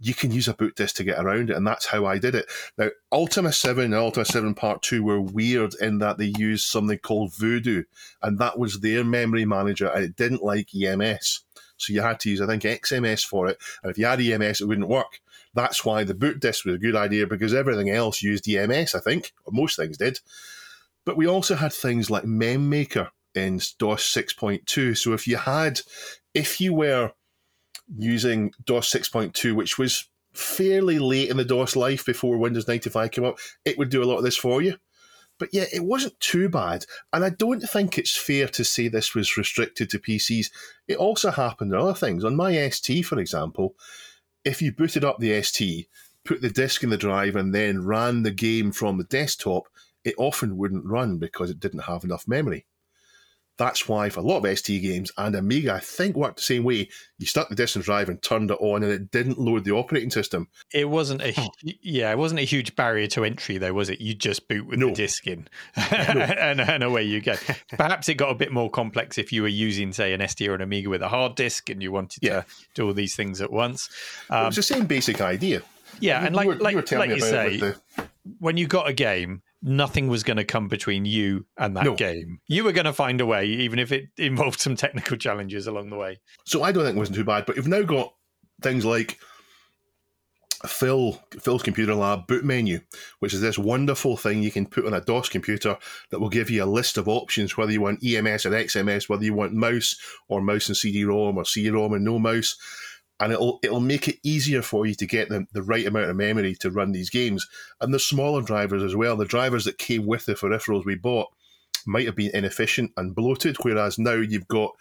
you 0.00 0.14
can 0.14 0.30
use 0.30 0.48
a 0.48 0.54
boot 0.54 0.76
disk 0.76 0.96
to 0.96 1.04
get 1.04 1.18
around 1.18 1.50
it, 1.50 1.56
and 1.56 1.66
that's 1.66 1.86
how 1.86 2.06
I 2.06 2.18
did 2.18 2.34
it. 2.34 2.46
Now, 2.78 2.88
Ultima 3.12 3.52
7 3.52 3.84
and 3.84 3.94
Ultima 3.94 4.24
7 4.24 4.54
Part 4.54 4.82
2 4.82 5.02
were 5.02 5.20
weird 5.20 5.74
in 5.80 5.98
that 5.98 6.18
they 6.18 6.32
used 6.38 6.66
something 6.66 6.98
called 6.98 7.34
Voodoo, 7.34 7.84
and 8.22 8.38
that 8.38 8.58
was 8.58 8.80
their 8.80 9.04
memory 9.04 9.44
manager, 9.44 9.88
and 9.88 10.04
it 10.04 10.16
didn't 10.16 10.42
like 10.42 10.74
EMS. 10.74 11.44
So 11.76 11.92
you 11.92 12.00
had 12.00 12.20
to 12.20 12.30
use, 12.30 12.40
I 12.40 12.46
think, 12.46 12.62
XMS 12.62 13.24
for 13.24 13.48
it, 13.48 13.58
and 13.82 13.90
if 13.90 13.98
you 13.98 14.06
had 14.06 14.20
EMS, 14.20 14.60
it 14.60 14.66
wouldn't 14.66 14.88
work. 14.88 15.20
That's 15.54 15.84
why 15.84 16.04
the 16.04 16.14
boot 16.14 16.40
disk 16.40 16.64
was 16.64 16.76
a 16.76 16.78
good 16.78 16.96
idea 16.96 17.26
because 17.26 17.54
everything 17.54 17.90
else 17.90 18.22
used 18.22 18.48
EMS, 18.48 18.94
I 18.94 19.00
think, 19.00 19.32
or 19.44 19.52
most 19.52 19.76
things 19.76 19.98
did. 19.98 20.20
But 21.04 21.16
we 21.16 21.26
also 21.26 21.56
had 21.56 21.72
things 21.72 22.10
like 22.10 22.24
MemMaker 22.24 23.08
in 23.34 23.56
DOS 23.78 24.04
6.2. 24.04 24.96
So 24.96 25.12
if 25.12 25.26
you 25.26 25.36
had, 25.36 25.80
if 26.34 26.60
you 26.60 26.74
were 26.74 27.12
using 27.96 28.52
DOS 28.64 28.92
6.2, 28.92 29.54
which 29.54 29.78
was 29.78 30.08
fairly 30.32 30.98
late 30.98 31.28
in 31.28 31.36
the 31.36 31.44
DOS 31.44 31.76
life 31.76 32.04
before 32.04 32.38
Windows 32.38 32.68
95 32.68 33.10
came 33.10 33.24
up, 33.24 33.38
it 33.64 33.78
would 33.78 33.90
do 33.90 34.02
a 34.02 34.06
lot 34.06 34.18
of 34.18 34.24
this 34.24 34.36
for 34.36 34.62
you. 34.62 34.76
But 35.38 35.48
yeah, 35.52 35.64
it 35.72 35.84
wasn't 35.84 36.20
too 36.20 36.48
bad. 36.48 36.84
And 37.12 37.24
I 37.24 37.30
don't 37.30 37.62
think 37.62 37.96
it's 37.96 38.14
fair 38.14 38.46
to 38.48 38.62
say 38.62 38.88
this 38.88 39.14
was 39.14 39.38
restricted 39.38 39.88
to 39.90 39.98
PCs. 39.98 40.50
It 40.86 40.98
also 40.98 41.30
happened 41.30 41.74
on 41.74 41.80
other 41.80 41.94
things. 41.94 42.24
On 42.24 42.36
my 42.36 42.68
ST, 42.68 43.06
for 43.06 43.18
example, 43.18 43.74
if 44.44 44.60
you 44.60 44.70
booted 44.70 45.02
up 45.02 45.18
the 45.18 45.42
ST, 45.42 45.88
put 46.26 46.42
the 46.42 46.50
disk 46.50 46.82
in 46.82 46.90
the 46.90 46.98
drive, 46.98 47.36
and 47.36 47.54
then 47.54 47.86
ran 47.86 48.22
the 48.22 48.30
game 48.30 48.70
from 48.70 48.98
the 48.98 49.04
desktop, 49.04 49.64
it 50.04 50.14
often 50.18 50.58
wouldn't 50.58 50.84
run 50.84 51.16
because 51.16 51.50
it 51.50 51.60
didn't 51.60 51.84
have 51.84 52.04
enough 52.04 52.28
memory. 52.28 52.66
That's 53.60 53.86
why 53.86 54.08
for 54.08 54.20
a 54.20 54.22
lot 54.22 54.42
of 54.44 54.58
ST 54.58 54.80
games 54.82 55.12
and 55.18 55.36
Amiga, 55.36 55.74
I 55.74 55.80
think 55.80 56.16
worked 56.16 56.36
the 56.38 56.42
same 56.42 56.64
way. 56.64 56.88
You 57.18 57.26
stuck 57.26 57.50
the 57.50 57.54
disk 57.54 57.76
in 57.76 57.82
drive 57.82 58.08
and 58.08 58.20
turned 58.22 58.50
it 58.50 58.56
on, 58.58 58.82
and 58.82 58.90
it 58.90 59.10
didn't 59.10 59.38
load 59.38 59.64
the 59.64 59.72
operating 59.72 60.10
system. 60.10 60.48
It 60.72 60.88
wasn't 60.88 61.20
a 61.20 61.34
yeah, 61.62 62.10
it 62.10 62.16
wasn't 62.16 62.40
a 62.40 62.44
huge 62.44 62.74
barrier 62.74 63.06
to 63.08 63.24
entry 63.24 63.58
though, 63.58 63.74
was 63.74 63.90
it? 63.90 64.00
You 64.00 64.14
just 64.14 64.48
boot 64.48 64.66
with 64.66 64.78
No. 64.78 64.86
the 64.88 64.94
disk 64.94 65.26
in, 65.26 65.46
and, 65.76 66.60
and 66.60 66.82
away 66.82 67.02
you 67.02 67.20
go. 67.20 67.34
Perhaps 67.76 68.08
it 68.08 68.14
got 68.14 68.30
a 68.30 68.34
bit 68.34 68.50
more 68.50 68.70
complex 68.70 69.18
if 69.18 69.30
you 69.32 69.42
were 69.42 69.48
using, 69.48 69.92
say, 69.92 70.14
an 70.14 70.26
ST 70.26 70.48
or 70.48 70.54
an 70.54 70.62
Amiga 70.62 70.88
with 70.88 71.02
a 71.02 71.08
hard 71.08 71.34
disk, 71.34 71.68
and 71.68 71.82
you 71.82 71.92
wanted 71.92 72.22
Yeah. 72.22 72.40
to 72.40 72.46
do 72.74 72.86
all 72.86 72.94
these 72.94 73.14
things 73.14 73.42
at 73.42 73.52
once. 73.52 73.90
it 74.30 74.32
Um, 74.32 74.46
was 74.46 74.56
the 74.56 74.62
same 74.62 74.86
basic 74.86 75.20
idea. 75.20 75.60
yeah, 76.00 76.24
and 76.24 76.30
You 76.30 76.36
like 76.36 76.46
you 76.46 76.54
like, 76.54 76.74
were 76.76 76.82
telling 76.82 77.10
like 77.10 77.18
me 77.20 77.24
you 77.26 77.30
about 77.30 77.46
it 77.46 77.60
say, 77.60 77.74
the- 77.96 78.08
when 78.38 78.56
you 78.56 78.66
got 78.66 78.88
a 78.88 78.92
game, 78.94 79.42
nothing 79.62 80.08
was 80.08 80.22
going 80.22 80.36
to 80.38 80.44
come 80.44 80.68
between 80.68 81.04
you 81.04 81.44
and 81.58 81.76
that 81.76 81.84
No. 81.84 81.94
game. 81.94 82.40
You 82.46 82.64
were 82.64 82.72
going 82.72 82.86
to 82.86 82.92
find 82.92 83.20
a 83.20 83.26
way, 83.26 83.44
even 83.46 83.78
if 83.78 83.92
it 83.92 84.06
involved 84.16 84.60
some 84.60 84.76
technical 84.76 85.16
challenges 85.16 85.66
along 85.66 85.90
the 85.90 85.96
way. 85.96 86.20
So 86.44 86.62
I 86.62 86.72
don't 86.72 86.84
think 86.84 86.96
it 86.96 86.98
wasn't 86.98 87.16
too 87.16 87.24
bad. 87.24 87.46
But 87.46 87.56
you've 87.56 87.68
now 87.68 87.82
got 87.82 88.14
things 88.62 88.84
like 88.84 89.18
Phil 90.66 91.18
Phil's 91.40 91.62
Computer 91.62 91.94
Lab 91.94 92.26
boot 92.26 92.44
menu, 92.44 92.80
which 93.20 93.32
is 93.32 93.40
this 93.40 93.58
wonderful 93.58 94.16
thing 94.18 94.42
you 94.42 94.50
can 94.50 94.66
put 94.66 94.84
on 94.84 94.92
a 94.92 95.00
DOS 95.00 95.30
computer 95.30 95.76
that 96.10 96.20
will 96.20 96.28
give 96.28 96.50
you 96.50 96.62
a 96.62 96.66
list 96.66 96.98
of 96.98 97.08
options, 97.08 97.56
whether 97.56 97.72
you 97.72 97.80
want 97.80 98.04
EMS 98.04 98.44
or 98.44 98.50
XMS, 98.50 99.08
whether 99.08 99.24
you 99.24 99.32
want 99.32 99.54
mouse 99.54 99.96
or 100.28 100.42
mouse 100.42 100.68
and 100.68 100.76
CD-ROM 100.76 101.38
or 101.38 101.44
CD-ROM 101.46 101.94
and 101.94 102.04
no 102.04 102.18
mouse. 102.18 102.56
And 103.20 103.32
it'll 103.32 103.58
it'll 103.62 103.80
make 103.80 104.08
it 104.08 104.18
easier 104.22 104.62
for 104.62 104.86
you 104.86 104.94
to 104.94 105.06
get 105.06 105.28
the, 105.28 105.46
the 105.52 105.62
right 105.62 105.86
amount 105.86 106.10
of 106.10 106.16
memory 106.16 106.54
to 106.56 106.70
run 106.70 106.92
these 106.92 107.10
games. 107.10 107.46
And 107.80 107.92
the 107.92 107.98
smaller 107.98 108.40
drivers 108.40 108.82
as 108.82 108.96
well, 108.96 109.16
the 109.16 109.26
drivers 109.26 109.66
that 109.66 109.78
came 109.78 110.06
with 110.06 110.24
the 110.24 110.34
peripherals 110.34 110.86
we 110.86 110.94
bought 110.94 111.28
might 111.86 112.06
have 112.06 112.16
been 112.16 112.34
inefficient 112.34 112.92
and 112.96 113.14
bloated, 113.14 113.56
whereas 113.62 113.98
now 113.98 114.14
you've 114.14 114.48
got 114.48 114.72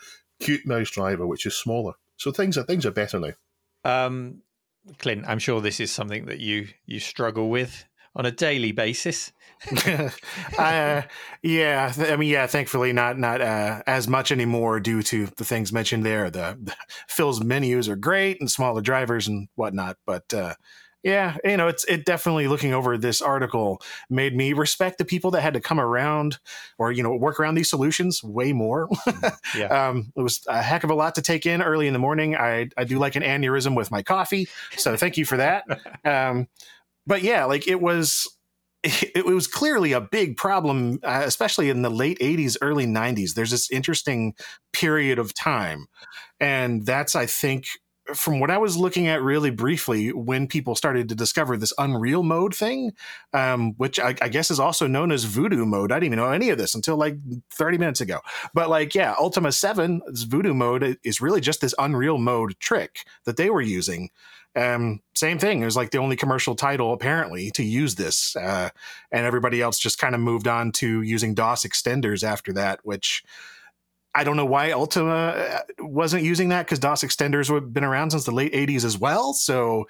CuteMouse 0.41 0.91
driver, 0.91 1.27
which 1.27 1.45
is 1.45 1.55
smaller. 1.55 1.93
So 2.15 2.31
things 2.31 2.57
are 2.57 2.63
things 2.63 2.85
are 2.85 2.91
better 2.91 3.19
now. 3.19 3.33
Um, 3.83 4.41
Clint, 4.97 5.25
I'm 5.27 5.39
sure 5.39 5.59
this 5.59 5.79
is 5.79 5.91
something 5.91 6.25
that 6.27 6.39
you 6.39 6.67
you 6.85 6.99
struggle 6.99 7.49
with 7.49 7.85
on 8.15 8.25
a 8.25 8.31
daily 8.31 8.71
basis. 8.71 9.31
uh, 10.57 11.01
yeah, 11.43 11.93
I 11.97 12.15
mean, 12.15 12.29
yeah. 12.29 12.47
Thankfully, 12.47 12.93
not 12.93 13.19
not 13.19 13.41
uh, 13.41 13.81
as 13.85 14.07
much 14.07 14.31
anymore 14.31 14.79
due 14.79 15.03
to 15.03 15.27
the 15.37 15.43
things 15.43 15.73
mentioned 15.73 16.05
there. 16.05 16.29
The, 16.29 16.57
the 16.61 16.75
Phil's 17.07 17.43
menus 17.43 17.89
are 17.89 17.97
great 17.97 18.39
and 18.39 18.49
smaller 18.49 18.81
drivers 18.81 19.27
and 19.27 19.49
whatnot, 19.55 19.97
but 20.05 20.33
uh, 20.33 20.53
yeah, 21.03 21.37
you 21.45 21.55
know, 21.55 21.69
it's 21.69 21.85
it 21.85 22.03
definitely 22.05 22.47
looking 22.47 22.73
over 22.73 22.97
this 22.97 23.21
article 23.21 23.81
made 24.09 24.35
me 24.35 24.51
respect 24.51 24.97
the 24.97 25.05
people 25.05 25.31
that 25.31 25.41
had 25.41 25.53
to 25.53 25.61
come 25.61 25.79
around 25.79 26.39
or 26.77 26.91
you 26.91 27.03
know 27.03 27.15
work 27.15 27.39
around 27.39 27.55
these 27.55 27.69
solutions 27.69 28.21
way 28.21 28.51
more. 28.51 28.89
Yeah. 29.55 29.67
um, 29.89 30.11
it 30.15 30.21
was 30.21 30.41
a 30.47 30.61
heck 30.61 30.83
of 30.83 30.89
a 30.89 30.95
lot 30.95 31.15
to 31.15 31.21
take 31.21 31.45
in 31.45 31.61
early 31.61 31.87
in 31.87 31.93
the 31.93 31.99
morning. 31.99 32.35
I 32.35 32.69
I 32.75 32.83
do 32.83 32.99
like 32.99 33.15
an 33.15 33.23
aneurysm 33.23 33.77
with 33.77 33.91
my 33.91 34.03
coffee, 34.03 34.49
so 34.75 34.97
thank 34.97 35.15
you 35.15 35.23
for 35.23 35.37
that. 35.37 35.63
Um, 36.03 36.47
but 37.09 37.23
yeah, 37.23 37.43
like 37.45 37.67
it 37.67 37.81
was 37.81 38.27
it, 38.83 39.25
was 39.25 39.47
clearly 39.47 39.91
a 39.91 39.99
big 39.99 40.37
problem, 40.37 40.99
uh, 41.03 41.23
especially 41.25 41.69
in 41.69 41.81
the 41.81 41.89
late 41.89 42.17
80s, 42.19 42.55
early 42.61 42.85
90s. 42.85 43.33
There's 43.33 43.51
this 43.51 43.69
interesting 43.69 44.35
period 44.71 45.19
of 45.19 45.33
time. 45.33 45.87
And 46.39 46.85
that's, 46.85 47.13
I 47.13 47.25
think, 47.25 47.65
from 48.13 48.39
what 48.39 48.49
I 48.49 48.57
was 48.57 48.77
looking 48.77 49.07
at 49.07 49.21
really 49.21 49.49
briefly, 49.49 50.13
when 50.13 50.47
people 50.47 50.75
started 50.75 51.09
to 51.09 51.15
discover 51.15 51.57
this 51.57 51.73
Unreal 51.77 52.23
mode 52.23 52.55
thing, 52.55 52.93
um, 53.33 53.73
which 53.75 53.99
I, 53.99 54.15
I, 54.21 54.29
guess 54.29 54.49
is 54.49 54.59
also 54.59 54.87
known 54.87 55.11
as 55.11 55.25
Voodoo 55.25 55.65
mode. 55.65 55.91
I 55.91 55.95
didn't 55.95 56.13
even 56.13 56.19
know 56.19 56.31
any 56.31 56.49
of 56.49 56.57
this 56.57 56.73
until 56.73 56.95
like 56.95 57.17
30 57.51 57.77
minutes 57.77 58.01
ago. 58.01 58.19
But 58.53 58.69
like, 58.69 58.95
yeah, 58.95 59.13
Ultima 59.19 59.51
7, 59.51 60.01
this 60.07 60.23
Voodoo 60.23 60.53
mode 60.53 60.97
is 61.03 61.21
really 61.21 61.41
just 61.41 61.59
this 61.59 61.75
Unreal 61.77 62.17
mode 62.17 62.55
trick 62.59 63.05
that 63.25 63.35
they 63.35 63.49
were 63.49 63.61
using. 63.61 64.09
Um, 64.55 65.01
same 65.15 65.37
thing. 65.37 65.61
It 65.61 65.65
was 65.65 65.75
like 65.75 65.91
the 65.91 65.99
only 65.99 66.15
commercial 66.15 66.55
title 66.55 66.93
apparently 66.93 67.51
to 67.51 67.63
use 67.63 67.95
this, 67.95 68.35
uh, 68.35 68.69
and 69.11 69.25
everybody 69.25 69.61
else 69.61 69.77
just 69.77 69.99
kind 69.99 70.15
of 70.15 70.21
moved 70.21 70.47
on 70.47 70.71
to 70.73 71.01
using 71.01 71.33
DOS 71.35 71.65
extenders 71.65 72.23
after 72.23 72.51
that, 72.53 72.79
which 72.83 73.23
I 74.15 74.23
don't 74.23 74.37
know 74.37 74.45
why 74.45 74.71
Ultima 74.71 75.13
uh, 75.13 75.59
wasn't 75.79 76.23
using 76.23 76.49
that 76.49 76.65
because 76.65 76.79
DOS 76.79 77.03
extenders 77.03 77.53
have 77.53 77.71
been 77.71 77.83
around 77.83 78.09
since 78.09 78.23
the 78.23 78.31
late 78.31 78.51
80s 78.53 78.83
as 78.83 78.97
well. 78.97 79.33
So 79.33 79.87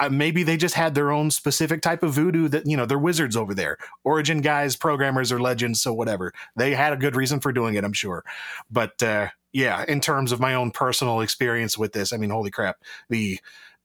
uh, 0.00 0.08
maybe 0.08 0.42
they 0.42 0.56
just 0.56 0.74
had 0.74 0.96
their 0.96 1.12
own 1.12 1.30
specific 1.30 1.80
type 1.80 2.02
of 2.02 2.12
voodoo 2.12 2.48
that, 2.48 2.66
you 2.66 2.76
know, 2.76 2.86
they're 2.86 2.98
wizards 2.98 3.36
over 3.36 3.54
there. 3.54 3.78
Origin 4.02 4.40
guys, 4.40 4.74
programmers, 4.74 5.30
or 5.30 5.40
legends. 5.40 5.80
So 5.80 5.94
whatever. 5.94 6.32
They 6.56 6.74
had 6.74 6.92
a 6.92 6.96
good 6.96 7.14
reason 7.14 7.38
for 7.38 7.52
doing 7.52 7.76
it, 7.76 7.84
I'm 7.84 7.92
sure. 7.92 8.24
But 8.68 9.00
uh, 9.00 9.28
yeah, 9.52 9.84
in 9.86 10.00
terms 10.00 10.32
of 10.32 10.40
my 10.40 10.54
own 10.54 10.72
personal 10.72 11.20
experience 11.20 11.78
with 11.78 11.92
this, 11.92 12.12
I 12.12 12.16
mean, 12.16 12.30
holy 12.30 12.50
crap. 12.50 12.78
The 13.10 13.38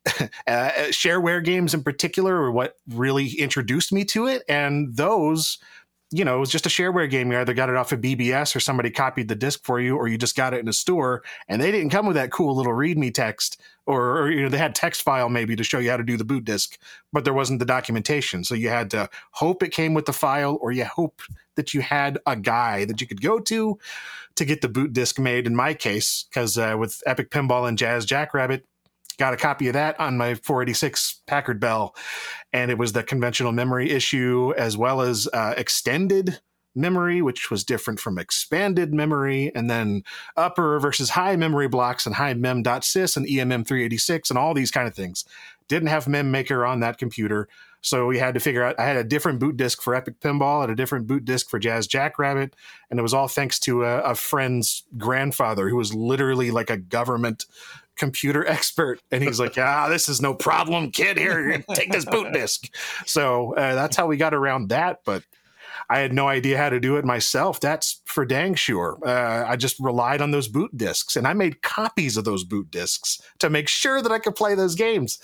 uh, 0.48 0.70
shareware 0.89 1.43
games 1.43 1.74
in 1.74 1.84
particular 1.84 2.36
are 2.36 2.52
what 2.52 2.76
really 2.89 3.30
introduced 3.32 3.91
me 3.91 4.06
to 4.06 4.28
it. 4.28 4.43
And 4.48 4.96
those 4.96 5.58
you 6.12 6.24
know, 6.24 6.38
it 6.38 6.39
was 6.39 6.50
just 6.50 6.65
a 6.65 6.70
shareware 6.70 7.10
game. 7.10 7.32
You 7.32 7.39
either 7.39 7.54
got 7.54 7.70
it 7.70 7.76
off 7.76 7.91
of 7.91 8.00
BBS 8.00 8.56
or 8.56 8.62
somebody 8.62 8.89
copied 8.89 9.28
the 9.28 9.36
disc 9.36 9.65
for 9.65 9.80
you, 9.80 9.98
or 9.98 10.08
you 10.08 10.17
just 10.17 10.38
got 10.38 10.54
it 10.54 10.62
in 10.62 10.67
a 10.70 10.74
store. 10.74 11.22
And 11.50 11.62
they 11.62 11.70
didn't 11.70 11.89
come 11.89 12.06
with 12.06 12.15
that 12.15 12.32
cool 12.32 12.56
little 12.56 12.72
README 12.72 13.13
text, 13.13 13.60
or, 13.86 14.20
or, 14.20 14.32
you 14.32 14.41
know, 14.41 14.50
they 14.50 14.58
had 14.58 14.74
text 14.74 15.02
file 15.02 15.28
maybe 15.28 15.56
to 15.58 15.65
show 15.65 15.80
you 15.80 15.89
how 15.89 15.98
to 15.98 16.04
do 16.04 16.15
the 16.15 16.24
boot 16.24 16.46
disk, 16.46 16.78
but 17.12 17.26
there 17.26 17.34
wasn't 17.34 17.60
the 17.60 17.65
documentation. 17.65 18.46
So 18.46 18.56
you 18.56 18.70
had 18.70 18.89
to 18.91 19.10
hope 19.32 19.62
it 19.63 19.74
came 19.74 19.93
with 19.93 20.06
the 20.06 20.13
file, 20.13 20.58
or 20.62 20.72
you 20.72 20.86
hope 20.86 21.22
that 21.56 21.74
you 21.74 21.82
had 21.82 22.20
a 22.26 22.38
guy 22.38 22.86
that 22.86 23.02
you 23.02 23.08
could 23.08 23.22
go 23.22 23.39
to 23.39 23.78
to 24.36 24.46
get 24.46 24.62
the 24.62 24.70
boot 24.70 24.93
disk 24.93 25.20
made. 25.20 25.46
In 25.46 25.58
my 25.58 25.74
case, 25.74 26.26
because 26.30 26.58
uh, 26.58 26.76
with 26.80 27.02
Epic 27.06 27.32
Pinball 27.32 27.67
and 27.67 27.78
Jazz 27.78 28.06
Jackrabbit, 28.06 28.63
got 29.17 29.34
a 29.34 29.38
copy 29.38 29.67
of 29.67 29.73
that 29.73 29.99
on 29.99 30.17
my 30.17 30.36
486 30.36 31.21
Packard 31.27 31.60
Bell, 31.60 31.95
and 32.53 32.71
it 32.71 32.77
was 32.77 32.93
the 32.93 33.03
conventional 33.03 33.51
memory 33.51 33.91
issue 33.91 34.53
as 34.58 34.77
well 34.77 35.01
as 35.01 35.27
uh, 35.34 35.53
extended 35.58 36.39
memory, 36.77 37.21
which 37.21 37.49
was 37.49 37.63
different 37.63 37.99
from 37.99 38.17
expanded 38.17 38.93
memory, 38.93 39.51
and 39.56 39.69
then 39.69 40.03
upper 40.38 40.80
versus 40.80 41.12
high 41.12 41.36
memory 41.36 41.67
blocks 41.67 42.06
and 42.06 42.15
himem.sys 42.15 43.17
and 43.17 43.25
EMM386 43.25 44.30
and 44.30 44.38
all 44.38 44.53
these 44.53 44.71
kind 44.71 44.88
of 44.88 44.95
things. 44.95 45.25
Didn't 45.67 45.89
have 45.89 46.06
MemMaker 46.06 46.67
on 46.67 46.80
that 46.80 46.97
computer. 46.97 47.49
So 47.82 48.06
we 48.06 48.17
had 48.17 48.34
to 48.34 48.39
figure 48.39 48.63
out. 48.63 48.80
I 48.80 48.86
had 48.86 48.97
a 48.97 49.03
different 49.03 49.39
boot 49.39 49.58
disk 49.58 49.82
for 49.82 49.93
Epic 49.95 50.19
Pinball 50.19 50.63
and 50.63 50.71
a 50.71 50.75
different 50.75 51.08
boot 51.08 51.25
disk 51.25 51.49
for 51.49 51.60
Jazz 51.60 51.88
Jackrabbit, 51.88 52.56
and 52.89 52.99
it 52.99 53.03
was 53.03 53.13
all 53.13 53.27
thanks 53.27 53.60
to 53.60 53.84
a, 53.84 53.99
a 53.99 54.15
friend's 54.15 54.84
grandfather 54.97 55.69
who 55.69 55.75
was 55.75 55.93
literally 55.93 56.51
like 56.51 56.69
a 56.69 56.77
government 56.77 57.45
computer 57.98 58.46
expert 58.48 59.00
and 59.12 59.24
he's 59.24 59.40
like 59.40 59.58
ah 59.58 59.88
this 59.90 60.10
is 60.10 60.22
no 60.22 60.34
problem 60.34 60.92
kid. 60.92 61.18
Here 61.18 61.64
take 61.74 61.92
this 61.92 62.06
boot 62.06 62.34
disk 62.34 62.74
so 63.06 63.54
uh, 63.56 63.76
that's 63.76 63.96
how 63.96 64.08
we 64.08 64.18
got 64.18 64.34
around 64.34 64.70
that 64.70 65.00
but 65.06 65.24
i 65.90 66.00
had 66.00 66.14
no 66.14 66.28
idea 66.28 66.58
how 66.58 66.70
to 66.70 66.80
do 66.80 66.98
it 66.98 67.06
myself. 67.06 67.60
That's 67.60 68.02
for 68.06 68.26
dang 68.26 68.56
sure. 68.56 69.00
Uh, 69.06 69.46
i 69.48 69.56
just 69.56 69.80
relied 69.80 70.22
on 70.22 70.32
those 70.32 70.48
boot 70.48 70.76
disks 70.76 71.16
and 71.16 71.28
i 71.28 71.34
made 71.34 71.62
copies 71.62 72.18
of 72.18 72.26
those 72.26 72.44
boot 72.44 72.70
disks 72.72 73.20
to 73.40 73.50
make 73.50 73.68
sure 73.68 74.02
that 74.02 74.12
i 74.12 74.20
could 74.20 74.36
play 74.36 74.56
those 74.56 74.76
games. 74.76 75.20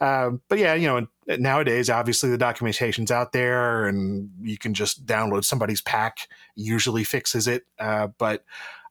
Um, 0.00 0.40
but 0.48 0.58
yeah 0.58 0.74
you 0.74 0.88
know 0.88 1.06
nowadays 1.38 1.88
obviously 1.88 2.30
the 2.30 2.38
documentation's 2.38 3.10
out 3.10 3.32
there 3.32 3.86
and 3.86 4.28
you 4.42 4.58
can 4.58 4.74
just 4.74 5.06
download 5.06 5.44
somebody's 5.44 5.80
pack 5.80 6.28
usually 6.56 7.04
fixes 7.04 7.46
it. 7.46 7.64
Uh, 7.78 8.08
but 8.18 8.44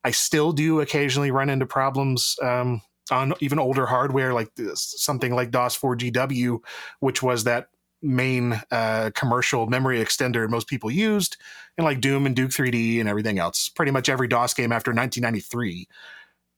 I 0.04 0.12
still 0.12 0.52
do 0.52 0.82
occasionally 0.82 1.32
run 1.32 1.50
into 1.50 1.66
problems 1.66 2.36
um, 2.42 2.82
on 3.12 3.34
even 3.40 3.60
older 3.60 3.86
hardware 3.86 4.34
like 4.34 4.54
this, 4.56 4.96
something 4.98 5.36
like 5.36 5.52
DOS 5.52 5.78
4GW, 5.78 6.60
which 7.00 7.22
was 7.22 7.44
that 7.44 7.68
main 8.02 8.62
uh, 8.72 9.12
commercial 9.16 9.68
memory 9.68 10.00
extender 10.00 10.50
most 10.50 10.68
people 10.68 10.92
used, 10.92 11.38
and 11.78 11.86
like 11.86 12.02
Doom 12.02 12.26
and 12.26 12.36
Duke 12.36 12.52
3D 12.52 13.00
and 13.00 13.10
everything 13.10 13.40
else. 13.40 13.70
Pretty 13.70 13.92
much 13.92 14.10
every 14.10 14.28
DOS 14.28 14.54
game 14.54 14.72
after 14.72 14.92
1993 14.92 15.88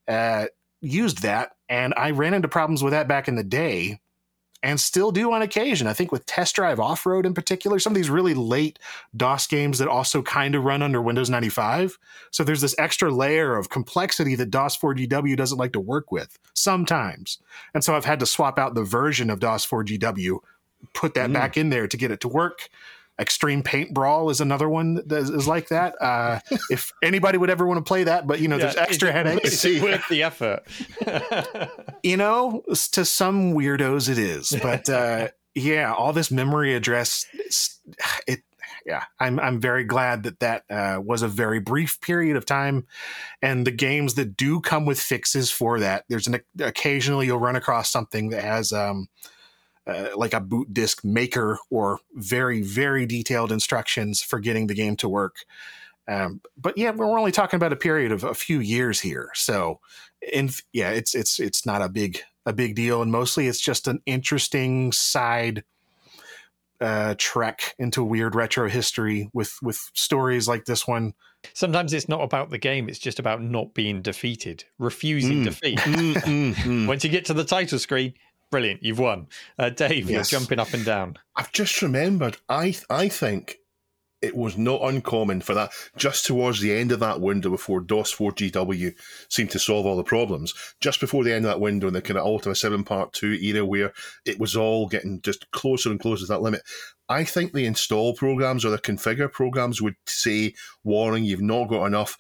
uh, 0.08 0.46
used 0.82 1.22
that, 1.22 1.52
and 1.70 1.94
I 1.98 2.12
ran 2.12 2.34
into 2.34 2.48
problems 2.48 2.84
with 2.84 2.92
that 2.92 3.08
back 3.08 3.28
in 3.28 3.36
the 3.36 3.44
day 3.44 4.00
and 4.66 4.80
still 4.80 5.12
do 5.12 5.32
on 5.32 5.44
occasion. 5.44 5.86
I 5.86 5.94
think 5.94 6.12
with 6.12 6.26
Test 6.26 6.56
Drive 6.56 6.80
Off 6.80 7.06
Road 7.06 7.28
in 7.28 7.36
particular, 7.36 7.78
some 7.78 7.94
of 7.94 7.96
these 7.96 8.10
really 8.10 8.34
late 8.34 8.80
DOS 9.16 9.46
games 9.46 9.78
that 9.78 9.88
also 9.88 10.24
kind 10.24 10.56
of 10.56 10.64
run 10.64 10.82
under 10.82 11.00
Windows 11.00 11.30
95. 11.30 12.00
So 12.32 12.44
there's 12.44 12.62
this 12.62 12.74
extra 12.80 13.12
layer 13.12 13.56
of 13.56 13.70
complexity 13.70 14.34
that 14.34 14.50
DOS 14.50 14.76
4GW 14.76 15.38
doesn't 15.38 15.60
like 15.60 15.72
to 15.74 15.80
work 15.80 16.12
with 16.12 16.40
sometimes. 16.56 17.38
And 17.76 17.84
so 17.84 17.96
I've 17.96 18.06
had 18.06 18.20
to 18.22 18.26
swap 18.26 18.58
out 18.58 18.74
the 18.74 18.84
version 18.84 19.30
of 19.30 19.40
DOS 19.40 19.68
4GW, 19.68 20.40
put 20.94 21.14
that 21.14 21.30
mm. 21.30 21.34
back 21.34 21.58
in 21.58 21.70
there 21.70 21.88
to 21.88 21.96
get 21.96 22.10
it 22.10 22.20
to 22.22 22.28
work. 22.28 22.70
Extreme 23.20 23.64
Paintbrawl 23.64 24.30
is 24.30 24.42
another 24.42 24.68
one 24.68 24.96
that 24.96 25.12
is 25.12 25.48
like 25.48 25.70
that. 25.70 25.96
Uh, 26.02 26.40
if 26.70 26.92
anybody 27.02 27.38
would 27.38 27.50
ever 27.50 27.66
want 27.66 27.78
to 27.78 27.88
play 27.88 28.04
that, 28.04 28.28
but 28.28 28.40
you 28.40 28.48
know, 28.48 28.58
yeah, 28.58 28.66
there's 28.66 28.76
extra 28.76 29.12
headaches. 29.14 29.64
It's 29.66 29.82
worth 29.82 30.08
the 30.10 30.24
effort. 30.24 30.64
you 32.04 32.18
know, 32.18 32.64
to 32.92 33.06
some 33.06 33.54
weirdos 33.54 34.10
it 34.10 34.18
is, 34.18 34.54
but 34.62 34.90
uh, 34.90 35.30
yeah, 35.54 35.94
all 35.94 36.14
this 36.14 36.30
memory 36.30 36.76
address, 36.76 37.26
it. 38.28 38.42
Yeah, 38.86 39.04
I'm 39.20 39.40
I'm 39.40 39.60
very 39.60 39.84
glad 39.84 40.24
that 40.24 40.40
that 40.42 40.64
uh, 40.70 41.02
was 41.04 41.24
a 41.24 41.28
very 41.28 41.60
brief 41.60 42.00
period 42.02 42.38
of 42.38 42.46
time, 42.46 42.86
and 43.42 43.66
the 43.66 43.72
games 43.72 44.14
that 44.14 44.38
do 44.38 44.60
come 44.62 44.86
with 44.86 45.00
fixes 45.00 45.50
for 45.50 45.80
that. 45.80 46.06
There's 46.08 46.28
an 46.28 46.40
occasionally 46.60 47.26
you'll 47.26 47.40
run 47.40 47.56
across 47.56 47.90
something 47.90 48.30
that 48.30 48.44
has 48.44 48.72
um, 48.72 49.08
uh, 49.88 50.10
like 50.16 50.34
a 50.34 50.40
boot 50.40 50.74
disk 50.74 51.04
maker 51.04 51.60
or 51.70 52.00
very 52.14 52.62
very 52.62 53.06
detailed 53.06 53.52
instructions 53.52 54.22
for 54.22 54.40
getting 54.40 54.68
the 54.68 54.74
game 54.74 54.96
to 54.98 55.10
work. 55.10 55.46
Um, 56.08 56.42
but 56.56 56.78
yeah, 56.78 56.92
we're 56.92 57.18
only 57.18 57.32
talking 57.32 57.58
about 57.58 57.74
a 57.74 57.78
period 57.78 58.12
of 58.12 58.24
a 58.24 58.36
few 58.36 58.60
years 58.60 59.02
here, 59.02 59.32
so 59.34 59.80
in 60.32 60.50
yeah, 60.72 60.92
it's 60.92 61.16
it's 61.16 61.40
it's 61.40 61.66
not 61.66 61.82
a 61.82 61.90
big 61.90 62.20
a 62.46 62.54
big 62.54 62.76
deal, 62.76 63.02
and 63.02 63.12
mostly 63.12 63.48
it's 63.48 63.60
just 63.60 63.88
an 63.88 64.02
interesting 64.06 64.92
side 64.92 65.64
uh, 66.82 67.16
trek 67.18 67.74
into 67.80 68.04
weird 68.04 68.36
retro 68.36 68.70
history 68.70 69.30
with 69.34 69.58
with 69.62 69.90
stories 69.94 70.48
like 70.48 70.66
this 70.66 70.88
one. 70.88 71.14
Sometimes 71.54 71.94
it's 71.94 72.10
not 72.10 72.22
about 72.22 72.50
the 72.50 72.58
game; 72.58 72.90
it's 72.90 73.00
just 73.00 73.20
about 73.20 73.42
not 73.42 73.74
being 73.74 74.02
defeated, 74.02 74.66
refusing 74.78 75.42
Mm. 75.42 75.44
defeat. 75.46 75.80
Mm, 75.80 76.14
mm, 76.16 76.54
mm. 76.56 76.88
Once 76.88 77.04
you 77.04 77.10
get 77.10 77.26
to 77.26 77.34
the 77.34 77.46
title 77.46 77.80
screen, 77.80 78.14
brilliant, 78.56 78.82
you've 78.84 79.00
won. 79.00 79.28
Uh, 79.60 79.70
Dave, 79.70 80.10
Yes. 80.10 80.32
you're 80.32 80.40
jumping 80.40 80.60
up 80.60 80.74
and 80.74 80.86
down. 80.86 81.18
I've 81.36 81.52
just 81.52 81.82
remembered. 81.82 82.38
I 82.48 82.74
I 82.90 83.10
think 83.10 83.58
it 84.22 84.34
was 84.36 84.58
not 84.58 84.82
uncommon 84.82 85.42
for 85.42 85.54
that 85.54 85.72
just 85.98 86.26
towards 86.26 86.62
the 86.62 86.72
end 86.74 86.92
of 86.94 87.02
that 87.02 87.20
window 87.20 87.50
before 87.50 87.82
DOS 87.82 88.14
4GW 88.16 88.96
seemed 89.30 89.52
to 89.52 89.60
solve 89.60 89.86
all 89.86 89.98
the 89.98 90.04
problems. 90.04 90.54
Just 90.80 91.02
before 91.02 91.24
the 91.26 91.34
end 91.34 91.44
of 91.46 91.52
that 91.52 91.60
window 91.60 91.88
in 91.88 91.94
the 91.94 92.02
kind 92.02 92.18
of 92.18 92.26
Ultima 92.26 92.56
7 92.56 92.84
Part 92.86 93.12
2 93.12 93.34
era 93.34 93.66
where 93.66 93.92
it 94.26 94.40
was 94.40 94.56
all 94.56 94.88
getting 94.88 95.22
just 95.22 95.52
closer 95.52 95.92
and 95.92 96.00
closer 96.00 96.22
to 96.26 96.32
that 96.32 96.42
limit. 96.42 96.62
I 97.10 97.24
think 97.26 97.52
the 97.52 97.66
install 97.66 98.16
programs 98.16 98.64
or 98.64 98.70
the 98.72 98.80
configure 98.80 99.32
programs 99.32 99.82
would 99.82 99.96
say, 100.08 100.56
warning, 100.84 101.26
you've 101.26 101.42
not 101.42 101.68
got 101.68 101.86
enough. 101.86 102.18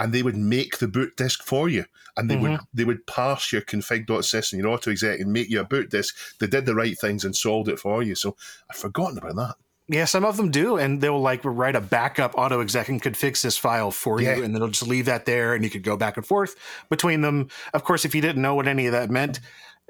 And 0.00 0.12
they 0.12 0.22
would 0.22 0.36
make 0.36 0.78
the 0.78 0.88
boot 0.88 1.16
disk 1.16 1.42
for 1.42 1.68
you, 1.68 1.84
and 2.16 2.30
they 2.30 2.36
would 2.36 2.52
mm-hmm. 2.52 2.64
they 2.72 2.84
would 2.84 3.06
pass 3.06 3.52
your 3.52 3.60
config.sys 3.60 4.52
and 4.52 4.62
your 4.62 4.76
autoexec 4.76 5.20
and 5.20 5.32
make 5.32 5.50
you 5.50 5.60
a 5.60 5.64
boot 5.64 5.90
disk. 5.90 6.16
They 6.38 6.46
did 6.46 6.64
the 6.64 6.74
right 6.74 6.98
things 6.98 7.24
and 7.24 7.36
solved 7.36 7.68
it 7.68 7.78
for 7.78 8.02
you. 8.02 8.14
So 8.14 8.34
I've 8.70 8.76
forgotten 8.76 9.18
about 9.18 9.36
that. 9.36 9.56
Yeah, 9.88 10.04
some 10.04 10.24
of 10.24 10.36
them 10.36 10.52
do, 10.52 10.76
and 10.76 11.00
they'll 11.00 11.20
like 11.20 11.40
write 11.44 11.74
a 11.74 11.80
backup 11.80 12.34
autoexec 12.34 12.88
and 12.88 13.02
could 13.02 13.16
fix 13.16 13.42
this 13.42 13.58
file 13.58 13.90
for 13.90 14.20
Yeah. 14.20 14.36
you, 14.36 14.44
and 14.44 14.54
then 14.54 14.60
they'll 14.60 14.70
just 14.70 14.86
leave 14.86 15.06
that 15.06 15.26
there, 15.26 15.52
and 15.52 15.64
you 15.64 15.70
could 15.70 15.82
go 15.82 15.96
back 15.96 16.16
and 16.16 16.24
forth 16.24 16.54
between 16.88 17.22
them. 17.22 17.48
Of 17.74 17.84
course, 17.84 18.04
if 18.04 18.14
you 18.14 18.22
didn't 18.22 18.40
know 18.40 18.54
what 18.54 18.68
any 18.68 18.86
of 18.86 18.92
that 18.92 19.10
meant, 19.10 19.40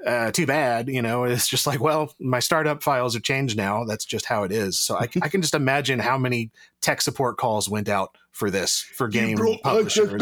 uh, 0.05 0.31
too 0.31 0.45
bad. 0.45 0.87
You 0.87 1.01
know, 1.01 1.23
it's 1.25 1.47
just 1.47 1.67
like, 1.67 1.79
well, 1.79 2.13
my 2.19 2.39
startup 2.39 2.83
files 2.83 3.15
are 3.15 3.19
changed 3.19 3.57
now. 3.57 3.83
That's 3.83 4.05
just 4.05 4.25
how 4.25 4.43
it 4.43 4.51
is. 4.51 4.79
So 4.79 4.95
I, 4.95 5.07
I 5.21 5.29
can 5.29 5.41
just 5.41 5.53
imagine 5.53 5.99
how 5.99 6.17
many 6.17 6.51
tech 6.81 7.01
support 7.01 7.37
calls 7.37 7.69
went 7.69 7.89
out 7.89 8.17
for 8.31 8.49
this 8.49 8.79
for 8.79 9.07
game 9.07 9.37
publishers. 9.63 10.21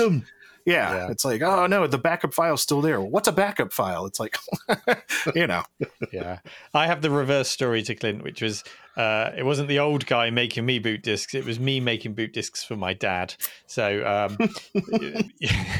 Yeah, 0.65 0.93
Yeah. 0.93 1.11
it's 1.11 1.25
like, 1.25 1.41
oh 1.41 1.67
no, 1.67 1.87
the 1.87 1.97
backup 1.97 2.33
file's 2.33 2.61
still 2.61 2.81
there. 2.81 2.99
What's 3.01 3.27
a 3.27 3.31
backup 3.31 3.71
file? 3.73 4.05
It's 4.05 4.19
like, 4.19 4.37
you 5.35 5.47
know, 5.47 5.63
yeah. 6.11 6.39
I 6.73 6.87
have 6.87 7.01
the 7.01 7.09
reverse 7.09 7.49
story 7.49 7.81
to 7.83 7.95
Clint, 7.95 8.23
which 8.23 8.41
was 8.41 8.63
uh, 8.97 9.31
it 9.37 9.43
wasn't 9.43 9.69
the 9.69 9.79
old 9.79 10.05
guy 10.05 10.29
making 10.29 10.65
me 10.65 10.77
boot 10.79 11.01
discs; 11.03 11.33
it 11.33 11.45
was 11.45 11.59
me 11.59 11.79
making 11.79 12.13
boot 12.15 12.33
discs 12.33 12.63
for 12.63 12.75
my 12.75 12.93
dad. 12.93 13.33
So 13.65 14.05
um, 14.05 14.37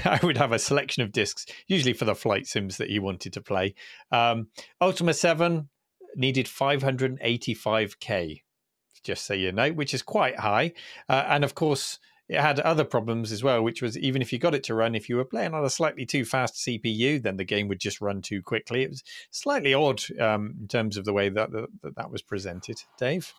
I 0.06 0.20
would 0.24 0.38
have 0.38 0.52
a 0.54 0.60
selection 0.60 1.04
of 1.04 1.12
discs, 1.12 1.46
usually 1.68 1.94
for 1.94 2.06
the 2.06 2.16
flight 2.16 2.48
sims 2.48 2.78
that 2.78 2.90
he 2.90 3.00
wanted 3.00 3.34
to 3.34 3.42
play. 3.42 3.76
Um, 4.12 4.48
Ultima 4.82 5.14
Seven 5.14 5.70
needed 6.16 6.48
585k, 6.48 8.42
just 9.04 9.26
so 9.26 9.34
you 9.34 9.52
know, 9.52 9.72
which 9.72 9.94
is 9.94 10.02
quite 10.02 10.40
high, 10.40 10.74
uh, 11.08 11.26
and 11.28 11.44
of 11.44 11.56
course. 11.56 12.00
It 12.30 12.40
had 12.40 12.60
other 12.60 12.84
problems 12.84 13.32
as 13.32 13.44
well, 13.44 13.64
which 13.64 13.82
was 13.82 13.98
even 13.98 14.22
if 14.22 14.32
you 14.32 14.38
got 14.38 14.54
it 14.54 14.64
to 14.66 14.76
run, 14.76 14.94
if 14.94 15.10
you 15.10 15.16
were 15.16 15.26
playing 15.26 15.56
on 15.56 15.66
a 15.66 15.70
slightly 15.70 16.06
too 16.06 16.24
fast 16.24 16.56
CPU, 16.56 17.22
then 17.22 17.38
the 17.38 17.44
game 17.44 17.68
would 17.68 17.80
just 17.80 18.02
run 18.02 18.22
too 18.22 18.44
quickly. 18.44 18.84
It 18.84 18.92
was 18.92 19.04
slightly 19.32 19.74
odd 19.74 20.04
um, 20.20 20.54
in 20.62 20.68
terms 20.68 20.96
of 20.96 21.06
the 21.06 21.14
way 21.14 21.30
that, 21.30 21.52
that 21.52 21.96
that 21.96 22.12
was 22.12 22.22
presented. 22.22 22.84
Dave, 23.00 23.34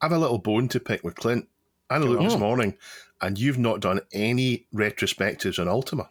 I 0.00 0.04
have 0.04 0.12
a 0.12 0.18
little 0.18 0.38
bone 0.38 0.68
to 0.68 0.78
pick 0.78 1.02
with 1.02 1.16
Clint. 1.16 1.48
I 1.90 1.94
had 1.94 2.02
a 2.02 2.06
look 2.06 2.20
this 2.20 2.38
morning, 2.38 2.74
and 3.20 3.38
you've 3.38 3.58
not 3.58 3.80
done 3.80 4.00
any 4.12 4.66
retrospectives 4.74 5.58
on 5.58 5.66
Ultima. 5.68 6.08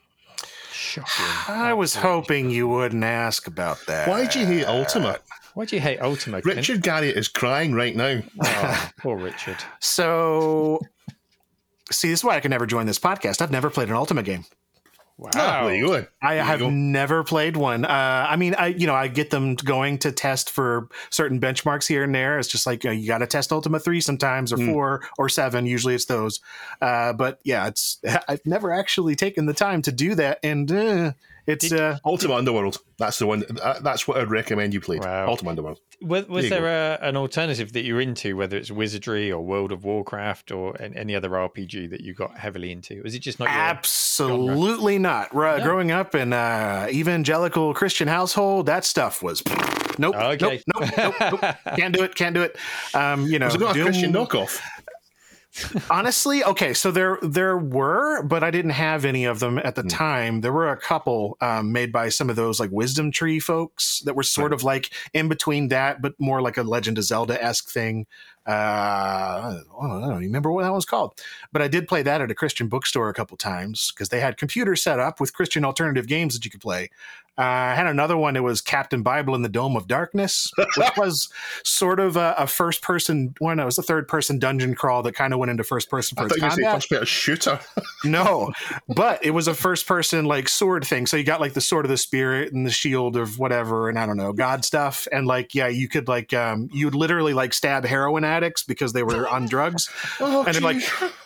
shocking! 0.73 1.25
I 1.47 1.73
was 1.73 1.95
hoping 1.95 2.49
you 2.49 2.67
wouldn't 2.67 3.03
ask 3.03 3.47
about 3.47 3.77
that. 3.87 4.07
Why 4.09 4.25
do 4.25 4.39
you 4.39 4.45
hate 4.45 4.65
Ultima? 4.65 5.19
Why 5.53 5.65
do 5.65 5.75
you 5.75 5.81
hate 5.81 6.01
Ultima? 6.01 6.41
Clint? 6.41 6.57
Richard 6.57 6.81
Garriott 6.81 7.15
is 7.15 7.27
crying 7.27 7.73
right 7.73 7.95
now. 7.95 8.21
Oh, 8.43 8.89
poor 8.99 9.17
Richard. 9.17 9.57
So, 9.79 10.81
see, 11.91 12.09
this 12.09 12.19
is 12.19 12.23
why 12.23 12.35
I 12.35 12.39
can 12.39 12.51
never 12.51 12.65
join 12.65 12.85
this 12.85 12.99
podcast. 12.99 13.41
I've 13.41 13.51
never 13.51 13.69
played 13.69 13.89
an 13.89 13.95
Ultima 13.95 14.23
game. 14.23 14.45
Wow. 15.19 15.65
There 15.65 15.75
you 15.75 15.87
go. 15.87 16.05
I 16.21 16.35
you 16.35 16.41
have 16.41 16.59
go. 16.59 16.69
never 16.69 17.23
played 17.23 17.57
one. 17.57 17.85
Uh, 17.85 18.27
I 18.29 18.35
mean, 18.35 18.53
I 18.53 18.67
you 18.67 18.85
know 18.85 18.93
I 18.93 19.07
get 19.07 19.31
them 19.31 19.55
going 19.55 19.97
to 19.99 20.11
test 20.11 20.51
for 20.51 20.89
certain 21.09 21.41
benchmarks 21.41 21.87
here 21.87 22.03
and 22.03 22.13
there. 22.13 22.37
It's 22.37 22.47
just 22.47 22.67
like 22.67 22.83
you, 22.83 22.91
know, 22.91 22.95
you 22.95 23.07
got 23.07 23.17
to 23.19 23.25
test 23.27 23.51
Ultima 23.51 23.79
three 23.79 23.99
sometimes, 23.99 24.53
or 24.53 24.57
Mm. 24.57 24.71
four, 24.71 25.01
or 25.17 25.27
seven. 25.27 25.65
Usually 25.65 25.95
it's 25.95 26.05
those. 26.05 26.39
Uh, 26.83 27.13
but 27.13 27.39
yeah, 27.43 27.65
it's 27.65 27.99
I've 28.27 28.45
never 28.45 28.71
actually 28.71 29.15
taken 29.15 29.47
the 29.47 29.55
time 29.55 29.81
to 29.83 29.91
do 29.91 30.13
that, 30.13 30.37
and 30.43 30.71
uh, 30.71 31.13
it's 31.47 31.69
Did- 31.69 31.79
uh, 31.79 31.97
Ultima 32.05 32.35
Underworld. 32.35 32.77
That's 32.99 33.17
the 33.19 33.25
one. 33.27 33.39
that- 33.49 33.83
That's 33.83 34.07
what 34.07 34.17
I'd 34.17 34.29
recommend 34.29 34.73
you 34.73 34.81
play. 34.81 34.99
Wow. 34.99 35.27
Ultima 35.29 35.51
Underworld. 35.51 35.79
Was, 36.01 36.27
was 36.27 36.49
There 36.49 36.61
there 36.61 36.97
a, 37.01 37.07
an 37.07 37.17
alternative 37.17 37.73
that 37.73 37.83
you're 37.83 37.99
into, 38.01 38.35
whether 38.37 38.55
it's 38.55 38.69
Wizardry 38.69 39.31
or 39.31 39.43
World 39.43 39.71
of 39.71 39.83
Warcraft 39.83 40.51
or 40.51 40.75
an- 40.75 40.95
any 40.95 41.15
other 41.15 41.29
RPG 41.29 41.89
that 41.89 42.01
you 42.01 42.13
got 42.13 42.37
heavily 42.37 42.71
into? 42.71 43.01
Was 43.01 43.15
it 43.15 43.19
just 43.19 43.39
not 43.39 43.45
your 43.49 43.57
absolutely 43.57 44.99
not. 44.99 45.33
Ru- 45.33 45.57
No. 45.57 45.63
Growing 45.63 45.91
up 45.91 46.13
in 46.15 46.33
uh, 46.33 46.87
evangelical 46.89 47.73
Christian 47.73 48.07
household, 48.07 48.65
that 48.67 48.85
stuff 48.85 49.23
was 49.23 49.41
nope, 49.97 50.15
Okay. 50.15 50.61
nope, 50.75 50.89
nope, 50.97 51.13
nope, 51.21 51.41
nope. 51.41 51.55
can't 51.77 51.95
do 51.95 52.03
it, 52.03 52.13
can't 52.15 52.35
do 52.35 52.41
it. 52.43 52.57
Um, 52.93 53.25
you 53.27 53.39
know, 53.39 53.45
Was 53.47 53.55
it 53.55 53.61
not 53.61 53.75
a 53.77 53.83
Christian 53.83 54.11
Doom- 54.11 54.25
knockoff? 54.27 54.59
Honestly 55.89 56.43
okay 56.43 56.73
so 56.73 56.91
there 56.91 57.17
there 57.21 57.57
were 57.57 58.21
but 58.23 58.43
i 58.43 58.51
didn't 58.51 58.71
have 58.71 59.05
any 59.05 59.25
of 59.25 59.39
them 59.39 59.57
at 59.59 59.75
the 59.75 59.83
Hmm. 59.83 59.87
time 59.87 60.41
there 60.41 60.51
were 60.53 60.69
a 60.69 60.77
couple 60.77 61.37
um, 61.41 61.71
made 61.71 61.91
by 61.91 62.09
some 62.09 62.29
of 62.29 62.35
those 62.35 62.59
like 62.59 62.69
wisdom 62.71 63.11
tree 63.11 63.39
folks 63.39 64.01
that 64.01 64.15
were 64.15 64.23
sort 64.23 64.53
of 64.53 64.63
like 64.63 64.91
in 65.13 65.27
between 65.29 65.69
that 65.69 66.01
but 66.01 66.13
more 66.19 66.41
like 66.41 66.57
a 66.57 66.63
legend 66.63 66.97
of 66.97 67.03
zelda-esque 67.03 67.69
thing 67.69 68.05
uh, 68.45 68.49
I 68.49 69.61
don't 69.81 69.91
I 69.91 69.99
don't 70.07 70.09
even 70.11 70.17
remember 70.19 70.51
what 70.53 70.63
that 70.63 70.71
was 70.71 70.85
called, 70.85 71.19
but 71.51 71.61
I 71.61 71.67
did 71.67 71.85
play 71.85 72.01
that 72.03 72.21
at 72.21 72.31
a 72.31 72.33
Christian 72.33 72.69
bookstore 72.69 73.09
a 73.09 73.13
couple 73.13 73.35
times 73.35 73.91
because 73.91 74.07
they 74.07 74.21
had 74.21 74.37
computers 74.37 74.81
set 74.81 75.01
up 75.01 75.19
with 75.19 75.33
Christian 75.33 75.65
alternative 75.65 76.07
games 76.07 76.33
that 76.33 76.45
you 76.45 76.51
could 76.51 76.61
play. 76.61 76.89
Uh, 77.37 77.41
I 77.43 77.75
had 77.75 77.87
another 77.87 78.17
one. 78.17 78.35
It 78.35 78.43
was 78.43 78.61
Captain 78.61 79.03
Bible 79.03 79.35
in 79.35 79.41
the 79.41 79.49
Dome 79.49 79.75
of 79.75 79.87
Darkness, 79.87 80.51
which 80.57 80.89
was 80.97 81.29
sort 81.63 81.99
of 81.99 82.17
a, 82.17 82.35
a 82.37 82.47
first 82.47 82.81
person. 82.81 83.35
One, 83.39 83.59
it 83.59 83.65
was 83.65 83.77
a 83.77 83.83
third 83.83 84.07
person 84.07 84.39
dungeon 84.39 84.75
crawl 84.75 85.03
that 85.03 85.13
kind 85.13 85.33
of 85.33 85.39
went 85.39 85.51
into 85.51 85.63
first 85.63 85.89
person 85.89 86.15
for 86.15 86.23
I 86.23 86.25
its 86.25 86.37
thought 86.37 86.57
you 86.57 86.63
to 86.63 86.71
first 86.71 86.89
person 86.89 87.05
shooter. 87.05 87.59
No, 88.03 88.51
but 88.87 89.25
it 89.25 89.31
was 89.31 89.47
a 89.47 89.53
first 89.53 89.87
person 89.87 90.25
like 90.25 90.47
sword 90.47 90.85
thing. 90.85 91.07
So 91.07 91.17
you 91.17 91.23
got 91.23 91.41
like 91.41 91.53
the 91.53 91.61
sword 91.61 91.85
of 91.85 91.89
the 91.89 91.97
spirit 91.97 92.53
and 92.53 92.65
the 92.65 92.71
shield 92.71 93.17
of 93.17 93.39
whatever, 93.39 93.89
and 93.89 93.97
I 93.97 94.05
don't 94.05 94.17
know, 94.17 94.33
God 94.33 94.63
stuff. 94.63 95.07
And 95.11 95.25
like, 95.25 95.55
yeah, 95.55 95.67
you 95.67 95.87
could 95.89 96.07
like, 96.07 96.31
um, 96.33 96.69
you'd 96.71 96.93
literally 96.95 97.33
like 97.33 97.53
stab 97.53 97.85
heroin 97.85 98.23
addicts 98.23 98.63
because 98.63 98.93
they 98.93 99.03
were 99.03 99.27
on 99.27 99.45
drugs. 99.47 99.89
Oh, 100.19 100.43
and 100.45 100.55
then 100.55 100.63
like, 100.63 100.81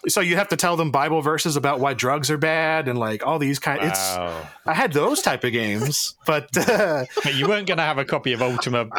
so 0.08 0.20
you 0.22 0.36
have 0.36 0.50
to 0.50 0.58
tell 0.58 0.76
them 0.76 0.92
Bible 0.92 1.22
verses 1.22 1.56
about 1.56 1.80
why 1.80 1.94
drugs 1.94 2.30
are 2.30 2.38
bad 2.38 2.88
and 2.88 3.00
like 3.00 3.26
all 3.26 3.40
these 3.40 3.58
kind. 3.60 3.82
It's 3.82 4.00
Wow. 4.18 4.48
I 4.66 4.74
had 4.74 4.94
those 4.94 5.22
type 5.22 5.44
of 5.44 5.52
games, 5.52 6.01
but 6.26 6.56
uh, 6.58 7.06
But 7.24 7.36
you 7.36 7.48
weren't 7.48 7.68
going 7.68 7.78
to 7.78 7.84
have 7.84 7.98
a 7.98 8.06
copy 8.06 8.34
of 8.34 8.42
Ultima 8.42 8.90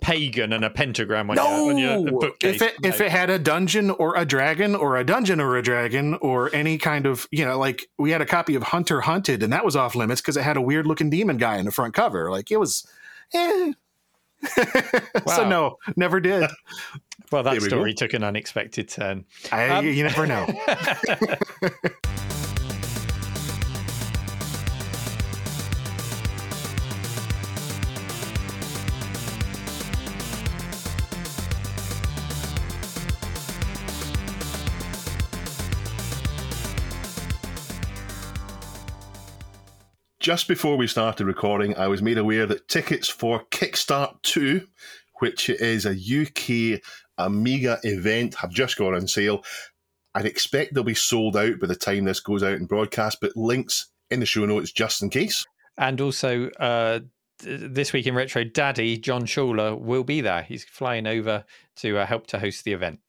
Pagan 0.00 0.52
and 0.52 0.64
a 0.64 0.70
pentagram 0.70 1.30
on, 1.30 1.36
no. 1.36 1.70
your, 1.70 1.92
on 1.92 2.02
your 2.06 2.20
bookcase. 2.20 2.60
if 2.60 2.62
it 2.62 2.74
if 2.82 3.00
it 3.00 3.10
had 3.10 3.30
a 3.30 3.38
dungeon 3.38 3.90
or 3.90 4.16
a 4.16 4.24
dragon 4.24 4.74
or 4.74 4.96
a 4.96 5.04
dungeon 5.04 5.40
or 5.40 5.56
a 5.56 5.62
dragon 5.62 6.14
or 6.20 6.54
any 6.54 6.78
kind 6.78 7.06
of 7.06 7.28
you 7.30 7.44
know 7.44 7.58
like 7.58 7.88
we 7.98 8.10
had 8.10 8.20
a 8.20 8.26
copy 8.26 8.54
of 8.54 8.62
Hunter 8.62 9.00
Hunted 9.00 9.42
and 9.42 9.52
that 9.52 9.64
was 9.64 9.76
off 9.76 9.94
limits 9.94 10.20
because 10.20 10.36
it 10.36 10.42
had 10.42 10.56
a 10.56 10.62
weird 10.62 10.86
looking 10.86 11.10
demon 11.10 11.36
guy 11.36 11.56
in 11.56 11.64
the 11.64 11.72
front 11.72 11.94
cover. 11.94 12.30
Like 12.30 12.50
it 12.50 12.58
was. 12.58 12.86
Eh. 13.34 13.72
so 15.26 15.48
no, 15.48 15.76
never 15.96 16.20
did. 16.20 16.50
well, 17.32 17.42
that 17.42 17.52
Here 17.52 17.62
we 17.62 17.68
go. 17.68 17.76
story 17.76 17.94
took 17.94 18.12
an 18.12 18.24
unexpected 18.24 18.88
turn. 18.88 19.24
I, 19.50 19.68
Um, 19.68 19.86
you 19.86 20.02
never 20.02 20.26
know. 20.26 20.46
Just 40.22 40.46
before 40.46 40.76
we 40.76 40.86
started 40.86 41.26
recording, 41.26 41.76
I 41.76 41.88
was 41.88 42.00
made 42.00 42.16
aware 42.16 42.46
that 42.46 42.68
tickets 42.68 43.08
for 43.08 43.44
Kickstart 43.50 44.22
2, 44.22 44.64
which 45.18 45.50
is 45.50 45.84
a 45.84 45.90
UK 45.90 46.80
Amiga 47.18 47.80
event, 47.82 48.36
have 48.36 48.50
just 48.50 48.76
gone 48.76 48.94
on 48.94 49.08
sale. 49.08 49.42
I'd 50.14 50.24
expect 50.24 50.74
they'll 50.74 50.84
be 50.84 50.94
sold 50.94 51.36
out 51.36 51.58
by 51.58 51.66
the 51.66 51.74
time 51.74 52.04
this 52.04 52.20
goes 52.20 52.44
out 52.44 52.52
in 52.52 52.66
broadcast, 52.66 53.18
but 53.20 53.36
links 53.36 53.88
in 54.12 54.20
the 54.20 54.26
show 54.26 54.46
notes 54.46 54.70
just 54.70 55.02
in 55.02 55.10
case. 55.10 55.44
And 55.76 56.00
also, 56.00 56.50
uh, 56.50 57.00
this 57.40 57.92
week 57.92 58.06
in 58.06 58.14
Retro, 58.14 58.44
Daddy, 58.44 58.98
John 58.98 59.26
Schuler, 59.26 59.74
will 59.74 60.04
be 60.04 60.20
there. 60.20 60.42
He's 60.42 60.62
flying 60.62 61.08
over 61.08 61.44
to 61.78 61.98
uh, 61.98 62.06
help 62.06 62.28
to 62.28 62.38
host 62.38 62.62
the 62.62 62.74
event. 62.74 63.00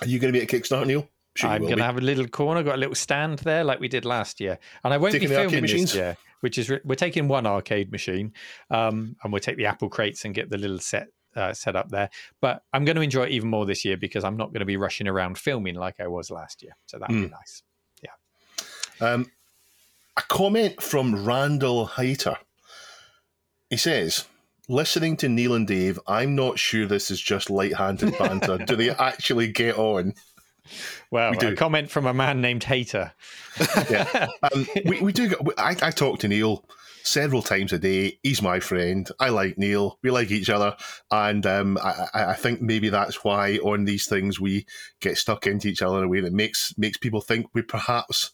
Are 0.00 0.06
you 0.06 0.18
going 0.18 0.32
to 0.32 0.38
be 0.38 0.42
at 0.42 0.48
Kickstart, 0.48 0.86
Neil? 0.86 1.06
Sure 1.36 1.50
I'm 1.50 1.62
going 1.62 1.78
to 1.78 1.84
have 1.84 1.98
a 1.98 2.00
little 2.00 2.28
corner, 2.28 2.62
got 2.62 2.76
a 2.76 2.78
little 2.78 2.94
stand 2.94 3.40
there 3.40 3.64
like 3.64 3.80
we 3.80 3.88
did 3.88 4.04
last 4.04 4.40
year. 4.40 4.58
And 4.84 4.94
I 4.94 4.98
won't 4.98 5.12
Taking 5.12 5.28
be 5.30 5.34
filming 5.34 5.62
this 5.62 5.94
year, 5.94 6.16
which 6.40 6.58
is 6.58 6.70
re- 6.70 6.80
we're 6.84 6.94
taking 6.94 7.26
one 7.28 7.46
arcade 7.46 7.90
machine 7.90 8.32
um, 8.70 9.16
and 9.22 9.32
we'll 9.32 9.40
take 9.40 9.56
the 9.56 9.66
Apple 9.66 9.88
crates 9.88 10.24
and 10.24 10.34
get 10.34 10.48
the 10.50 10.58
little 10.58 10.78
set. 10.78 11.08
Uh, 11.36 11.52
set 11.52 11.74
up 11.74 11.88
there, 11.88 12.08
but 12.40 12.62
I'm 12.72 12.84
going 12.84 12.94
to 12.94 13.02
enjoy 13.02 13.24
it 13.24 13.32
even 13.32 13.50
more 13.50 13.66
this 13.66 13.84
year 13.84 13.96
because 13.96 14.22
I'm 14.22 14.36
not 14.36 14.50
going 14.52 14.60
to 14.60 14.64
be 14.66 14.76
rushing 14.76 15.08
around 15.08 15.36
filming 15.36 15.74
like 15.74 15.98
I 15.98 16.06
was 16.06 16.30
last 16.30 16.62
year. 16.62 16.76
So 16.86 17.00
that'll 17.00 17.12
Hmm. 17.12 17.22
be 17.24 17.28
nice. 17.30 17.64
Yeah. 18.04 18.10
Um, 19.04 19.26
a 20.16 20.22
comment 20.22 20.80
from 20.80 21.24
Randall 21.26 21.88
Heiter. 21.88 22.36
He 23.68 23.76
says, 23.76 24.26
Listening 24.68 25.16
to 25.16 25.28
Neil 25.28 25.54
and 25.54 25.66
Dave, 25.66 25.98
I'm 26.06 26.36
not 26.36 26.60
sure 26.60 26.86
this 26.86 27.10
is 27.10 27.20
just 27.20 27.50
light-handed 27.50 28.16
banter. 28.16 28.58
Do 28.58 28.76
they 28.76 28.90
actually 28.98 29.48
get 29.50 29.76
on? 29.76 30.14
Well, 31.10 31.32
We 31.38 31.46
a 31.48 31.56
comment 31.56 31.90
from 31.90 32.06
a 32.06 32.14
man 32.14 32.40
named 32.40 32.64
Hater. 32.64 33.12
Yeah. 33.90 34.26
Um, 34.54 34.66
we, 34.84 35.00
we 35.00 35.12
do. 35.12 35.32
I, 35.58 35.76
I 35.82 35.90
talk 35.90 36.18
to 36.20 36.28
Neil 36.28 36.64
several 37.02 37.42
times 37.42 37.72
a 37.72 37.78
day. 37.78 38.18
He's 38.22 38.42
my 38.42 38.60
friend. 38.60 39.08
I 39.18 39.28
like 39.30 39.56
Neil. 39.58 39.98
We 40.02 40.10
like 40.10 40.30
each 40.30 40.50
other, 40.50 40.76
and 41.10 41.46
um, 41.46 41.78
I, 41.82 42.06
I 42.14 42.34
think 42.34 42.60
maybe 42.60 42.88
that's 42.90 43.24
why 43.24 43.56
on 43.58 43.84
these 43.84 44.06
things 44.06 44.38
we 44.40 44.66
get 45.00 45.16
stuck 45.18 45.46
into 45.46 45.68
each 45.68 45.82
other 45.82 45.98
in 45.98 46.04
a 46.04 46.08
way 46.08 46.20
that 46.20 46.32
makes 46.32 46.74
makes 46.76 46.98
people 46.98 47.20
think 47.20 47.46
we 47.54 47.62
perhaps 47.62 48.32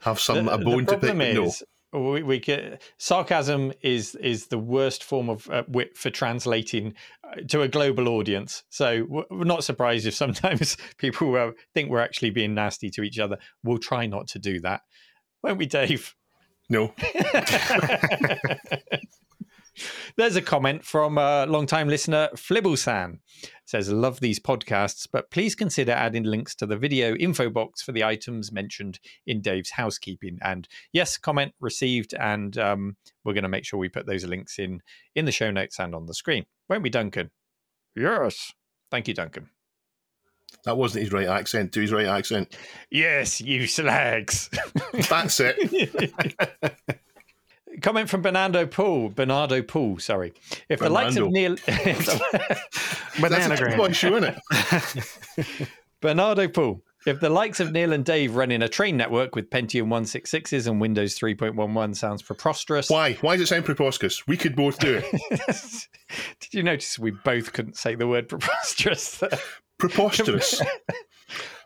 have 0.00 0.20
some 0.20 0.46
The- 0.46 0.52
a 0.54 0.58
bone 0.58 0.86
to 0.86 0.98
pick. 0.98 1.16
but 1.16 1.16
no. 1.16 1.52
We, 1.92 2.22
we 2.22 2.38
get 2.38 2.82
sarcasm 2.98 3.72
is 3.82 4.14
is 4.16 4.48
the 4.48 4.58
worst 4.58 5.04
form 5.04 5.28
of 5.28 5.48
uh, 5.50 5.62
wit 5.68 5.96
for 5.96 6.10
translating 6.10 6.94
uh, 7.24 7.36
to 7.48 7.62
a 7.62 7.68
global 7.68 8.08
audience. 8.08 8.64
So 8.68 9.06
we're 9.08 9.44
not 9.44 9.64
surprised 9.64 10.06
if 10.06 10.14
sometimes 10.14 10.76
people 10.98 11.34
uh, 11.36 11.52
think 11.74 11.90
we're 11.90 12.00
actually 12.00 12.30
being 12.30 12.54
nasty 12.54 12.90
to 12.90 13.02
each 13.02 13.18
other. 13.18 13.38
We'll 13.62 13.78
try 13.78 14.06
not 14.06 14.28
to 14.28 14.38
do 14.38 14.60
that, 14.60 14.82
won't 15.42 15.58
we, 15.58 15.66
Dave? 15.66 16.14
No, 16.68 16.92
There's 20.16 20.36
a 20.36 20.42
comment 20.42 20.84
from 20.84 21.18
a 21.18 21.46
long-time 21.46 21.88
listener, 21.88 22.28
Flibble-san. 22.34 23.20
Says, 23.66 23.90
love 23.92 24.20
these 24.20 24.40
podcasts, 24.40 25.06
but 25.10 25.30
please 25.30 25.54
consider 25.54 25.92
adding 25.92 26.24
links 26.24 26.54
to 26.56 26.66
the 26.66 26.76
video 26.76 27.14
info 27.14 27.50
box 27.50 27.82
for 27.82 27.92
the 27.92 28.02
items 28.02 28.50
mentioned 28.50 28.98
in 29.26 29.42
Dave's 29.42 29.70
housekeeping. 29.70 30.38
And 30.42 30.66
yes, 30.92 31.18
comment 31.18 31.52
received, 31.60 32.14
and 32.14 32.56
um, 32.56 32.96
we're 33.24 33.34
going 33.34 33.42
to 33.42 33.48
make 33.48 33.64
sure 33.64 33.78
we 33.78 33.88
put 33.88 34.06
those 34.06 34.24
links 34.24 34.58
in 34.58 34.80
in 35.14 35.26
the 35.26 35.32
show 35.32 35.50
notes 35.50 35.78
and 35.78 35.94
on 35.94 36.06
the 36.06 36.14
screen. 36.14 36.46
Won't 36.68 36.82
we, 36.82 36.90
Duncan? 36.90 37.30
Yes. 37.94 38.52
Thank 38.90 39.08
you, 39.08 39.14
Duncan. 39.14 39.50
That 40.64 40.76
wasn't 40.76 41.04
his 41.04 41.12
right 41.12 41.26
accent. 41.26 41.72
Do 41.72 41.80
his 41.80 41.92
right 41.92 42.06
accent. 42.06 42.56
Yes, 42.90 43.40
you 43.40 43.66
slags. 43.66 44.50
That's 45.08 45.40
it. 45.40 46.12
Comment 47.82 48.08
from 48.08 48.22
Bernardo 48.22 48.66
Pool. 48.66 49.10
Bernardo 49.10 49.62
Pool, 49.62 49.98
sorry. 49.98 50.32
If 50.68 50.80
the 50.80 50.90
likes 50.90 51.16
of 51.16 51.30
Neil. 51.30 51.56
But 53.20 53.30
that's 53.32 53.48
Banana 53.48 53.54
a 53.54 53.58
gram. 53.58 53.78
one 53.78 53.90
isn't 53.90 54.24
it? 54.24 55.68
Bernardo 56.00 56.46
Pool. 56.46 56.82
If 57.06 57.18
the 57.20 57.30
likes 57.30 57.58
of 57.58 57.72
Neil 57.72 57.92
and 57.92 58.04
Dave 58.04 58.36
running 58.36 58.62
a 58.62 58.68
train 58.68 58.96
network 58.96 59.34
with 59.34 59.50
Pentium 59.50 59.88
166s 59.88 60.68
and 60.68 60.80
Windows 60.80 61.18
3.11 61.18 61.96
sounds 61.96 62.22
preposterous. 62.22 62.90
Why? 62.90 63.14
Why 63.14 63.36
does 63.36 63.44
it 63.44 63.46
sound 63.48 63.64
preposterous? 63.64 64.26
We 64.28 64.36
could 64.36 64.54
both 64.54 64.78
do 64.78 65.00
it. 65.02 65.86
Did 66.40 66.54
you 66.54 66.62
notice 66.62 66.98
we 66.98 67.10
both 67.10 67.52
couldn't 67.52 67.76
say 67.76 67.94
the 67.96 68.06
word 68.06 68.28
preposterous? 68.28 69.22
Preposterous. 69.78 70.62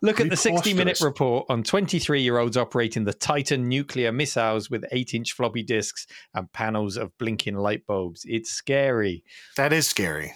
Look 0.02 0.20
at 0.20 0.30
the 0.30 0.36
60 0.36 0.74
minute 0.74 1.00
report 1.00 1.46
on 1.48 1.62
23 1.62 2.20
year 2.20 2.38
olds 2.38 2.56
operating 2.56 3.04
the 3.04 3.12
Titan 3.12 3.68
nuclear 3.68 4.12
missiles 4.12 4.70
with 4.70 4.84
8 4.90 5.14
inch 5.14 5.32
floppy 5.32 5.62
disks 5.62 6.06
and 6.34 6.52
panels 6.52 6.96
of 6.96 7.16
blinking 7.18 7.56
light 7.56 7.86
bulbs. 7.86 8.24
It's 8.26 8.50
scary. 8.50 9.24
That 9.56 9.72
is 9.72 9.86
scary. 9.86 10.34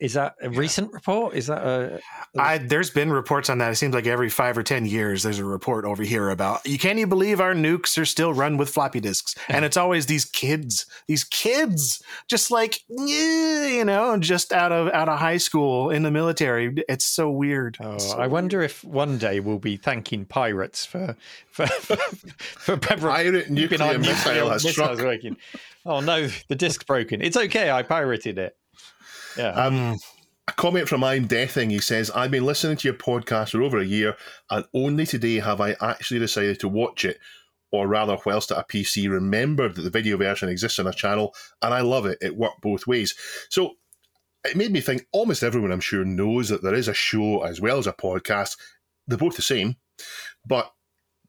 Is 0.00 0.14
that 0.14 0.34
a 0.40 0.48
recent 0.48 0.92
report? 0.92 1.34
Is 1.34 1.46
that 1.48 1.64
a. 1.66 2.00
I 2.38 2.58
there's 2.58 2.90
been 2.90 3.12
reports 3.12 3.50
on 3.50 3.58
that. 3.58 3.72
It 3.72 3.76
seems 3.76 3.94
like 3.94 4.06
every 4.06 4.30
five 4.30 4.56
or 4.56 4.62
ten 4.62 4.86
years 4.86 5.22
there's 5.22 5.38
a 5.38 5.44
report 5.44 5.84
over 5.84 6.02
here 6.02 6.30
about 6.30 6.66
you 6.66 6.78
can't 6.78 6.98
even 6.98 7.08
believe 7.08 7.40
our 7.40 7.54
nukes 7.54 7.98
are 7.98 8.04
still 8.04 8.32
run 8.32 8.56
with 8.56 8.70
floppy 8.70 9.00
disks, 9.00 9.34
and 9.48 9.64
it's 9.64 9.76
always 9.76 10.06
these 10.06 10.24
kids, 10.24 10.86
these 11.06 11.24
kids, 11.24 12.02
just 12.28 12.50
like 12.50 12.80
you 12.88 13.84
know, 13.84 14.16
just 14.18 14.52
out 14.52 14.72
of 14.72 14.88
out 14.88 15.08
of 15.08 15.18
high 15.18 15.38
school 15.38 15.90
in 15.90 16.02
the 16.02 16.10
military. 16.10 16.74
It's 16.88 17.04
so 17.04 17.30
weird. 17.30 17.76
Oh, 17.80 17.94
It's 17.94 18.10
so 18.10 18.18
I 18.18 18.26
wonder 18.26 18.62
if 18.62 18.84
one 18.84 19.18
day 19.18 19.40
we'll 19.40 19.58
be 19.58 19.76
thanking 19.76 20.24
pirates 20.24 20.84
for 20.84 21.16
for 21.50 21.66
for, 21.80 21.96
for 21.96 22.76
Pembroke 22.76 23.18
Pirate 23.18 23.46
keeping 23.54 23.78
nuclear 23.78 23.98
missile 23.98 24.50
has 24.50 24.64
missiles 24.64 25.00
Oh 25.84 26.00
no, 26.00 26.28
the 26.48 26.54
disk's 26.54 26.84
broken. 26.84 27.22
It's 27.22 27.36
okay. 27.36 27.70
I 27.70 27.82
pirated 27.82 28.38
it. 28.38 28.56
Yeah. 29.38 29.50
Um, 29.50 29.98
a 30.48 30.52
comment 30.52 30.88
from 30.88 31.04
I'm 31.04 31.26
Deathing. 31.26 31.70
He 31.70 31.78
says, 31.78 32.10
I've 32.10 32.30
been 32.30 32.44
listening 32.44 32.76
to 32.78 32.88
your 32.88 32.96
podcast 32.96 33.50
for 33.50 33.62
over 33.62 33.78
a 33.78 33.84
year, 33.84 34.16
and 34.50 34.64
only 34.74 35.06
today 35.06 35.36
have 35.36 35.60
I 35.60 35.76
actually 35.80 36.20
decided 36.20 36.58
to 36.60 36.68
watch 36.68 37.04
it, 37.04 37.18
or 37.70 37.86
rather, 37.86 38.16
whilst 38.26 38.50
at 38.50 38.58
a 38.58 38.64
PC, 38.64 39.10
remembered 39.10 39.74
that 39.74 39.82
the 39.82 39.90
video 39.90 40.16
version 40.16 40.48
exists 40.48 40.78
on 40.78 40.86
a 40.86 40.92
channel, 40.92 41.34
and 41.62 41.72
I 41.72 41.82
love 41.82 42.06
it. 42.06 42.18
It 42.20 42.36
worked 42.36 42.62
both 42.62 42.86
ways. 42.86 43.14
So 43.50 43.74
it 44.44 44.56
made 44.56 44.72
me 44.72 44.80
think 44.80 45.06
almost 45.12 45.42
everyone, 45.42 45.70
I'm 45.70 45.80
sure, 45.80 46.04
knows 46.04 46.48
that 46.48 46.62
there 46.62 46.74
is 46.74 46.88
a 46.88 46.94
show 46.94 47.42
as 47.42 47.60
well 47.60 47.78
as 47.78 47.86
a 47.86 47.92
podcast. 47.92 48.56
They're 49.06 49.18
both 49.18 49.36
the 49.36 49.42
same, 49.42 49.76
but 50.46 50.72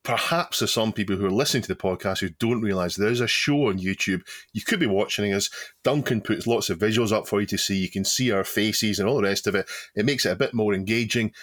perhaps 0.04 0.60
there's 0.60 0.72
some 0.72 0.94
people 0.94 1.16
who 1.16 1.26
are 1.26 1.32
listening 1.32 1.64
to 1.64 1.68
the 1.68 1.76
podcast 1.76 2.20
who 2.20 2.30
don't 2.30 2.62
realize 2.62 2.96
there 2.96 3.10
is 3.10 3.22
a 3.22 3.28
show 3.28 3.68
on 3.68 3.80
YouTube. 3.80 4.22
You 4.54 4.62
could 4.62 4.80
be 4.80 4.88
watching 4.88 5.34
us. 5.34 5.50
Duncan 5.84 6.22
puts 6.22 6.48
lots 6.48 6.70
of 6.70 6.80
visuals 6.80 7.12
up 7.12 7.28
for 7.28 7.42
you 7.42 7.48
to 7.48 7.58
see. 7.58 7.78
You 7.78 7.90
can 7.90 8.06
see 8.06 8.32
our 8.32 8.44
faces 8.44 9.00
and 9.00 9.08
all 9.08 9.18
the 9.18 9.24
rest 9.24 9.48
of 9.48 9.56
it. 9.56 9.70
It 9.96 10.06
makes 10.06 10.26
it 10.26 10.32
a 10.32 10.36
bit 10.36 10.54
more 10.54 10.74
engaging. 10.74 11.34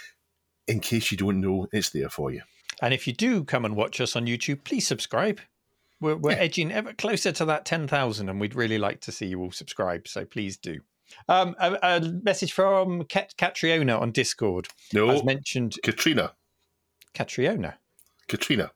In 0.66 0.80
case 0.80 1.12
you 1.12 1.16
don't 1.16 1.40
know, 1.40 1.68
it's 1.72 1.90
there 1.90 2.09
for 2.09 2.32
you. 2.32 2.42
And 2.82 2.92
if 2.92 3.07
you 3.07 3.12
do 3.12 3.44
come 3.44 3.64
and 3.64 3.76
watch 3.76 4.00
us 4.00 4.16
on 4.16 4.26
YouTube, 4.26 4.64
please 4.64 4.86
subscribe. 4.86 5.40
We're, 6.00 6.16
we're 6.16 6.32
edging 6.32 6.72
ever 6.72 6.92
closer 6.92 7.32
to 7.32 7.44
that 7.46 7.64
10,000, 7.64 8.28
and 8.28 8.40
we'd 8.40 8.54
really 8.54 8.78
like 8.78 9.00
to 9.02 9.12
see 9.12 9.26
you 9.26 9.40
all 9.40 9.52
subscribe. 9.52 10.09
So 10.09 10.24
please 10.24 10.57
do. 10.57 10.80
Um, 11.28 11.54
a, 11.59 11.78
a 11.82 12.00
message 12.00 12.52
from 12.52 13.04
Cat- 13.04 13.34
Catriona 13.38 13.98
on 13.98 14.11
Discord. 14.11 14.68
No, 14.92 15.09
As 15.11 15.24
mentioned, 15.24 15.76
Katrina. 15.82 16.32
Catriona. 17.14 17.78
Katrina. 18.28 18.72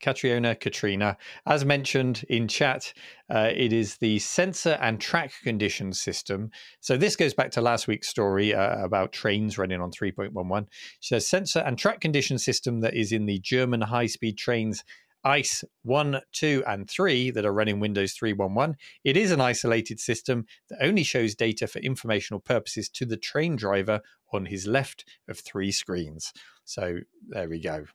Catriona, 0.00 0.54
Katrina. 0.54 1.16
As 1.46 1.64
mentioned 1.64 2.24
in 2.28 2.48
chat, 2.48 2.92
uh, 3.32 3.50
it 3.54 3.72
is 3.72 3.96
the 3.98 4.18
sensor 4.18 4.78
and 4.80 5.00
track 5.00 5.32
condition 5.42 5.92
system. 5.92 6.50
So 6.80 6.96
this 6.96 7.16
goes 7.16 7.34
back 7.34 7.50
to 7.52 7.60
last 7.60 7.86
week's 7.86 8.08
story 8.08 8.54
uh, 8.54 8.84
about 8.84 9.12
trains 9.12 9.58
running 9.58 9.80
on 9.80 9.90
3.11. 9.90 10.66
She 11.00 11.14
says 11.14 11.28
sensor 11.28 11.60
and 11.60 11.78
track 11.78 12.00
condition 12.00 12.38
system 12.38 12.80
that 12.80 12.94
is 12.94 13.12
in 13.12 13.26
the 13.26 13.38
German 13.38 13.80
high-speed 13.80 14.36
trains 14.38 14.84
ICE 15.24 15.64
1, 15.82 16.20
2, 16.32 16.62
and 16.68 16.88
3 16.88 17.32
that 17.32 17.44
are 17.44 17.52
running 17.52 17.80
Windows 17.80 18.14
3.11. 18.14 18.74
It 19.02 19.16
is 19.16 19.32
an 19.32 19.40
isolated 19.40 19.98
system 19.98 20.46
that 20.68 20.78
only 20.80 21.02
shows 21.02 21.34
data 21.34 21.66
for 21.66 21.80
informational 21.80 22.38
purposes 22.38 22.88
to 22.90 23.04
the 23.04 23.16
train 23.16 23.56
driver 23.56 24.02
on 24.32 24.46
his 24.46 24.68
left 24.68 25.04
of 25.28 25.40
three 25.40 25.72
screens. 25.72 26.32
So 26.64 26.98
there 27.28 27.48
we 27.48 27.60
go 27.60 27.86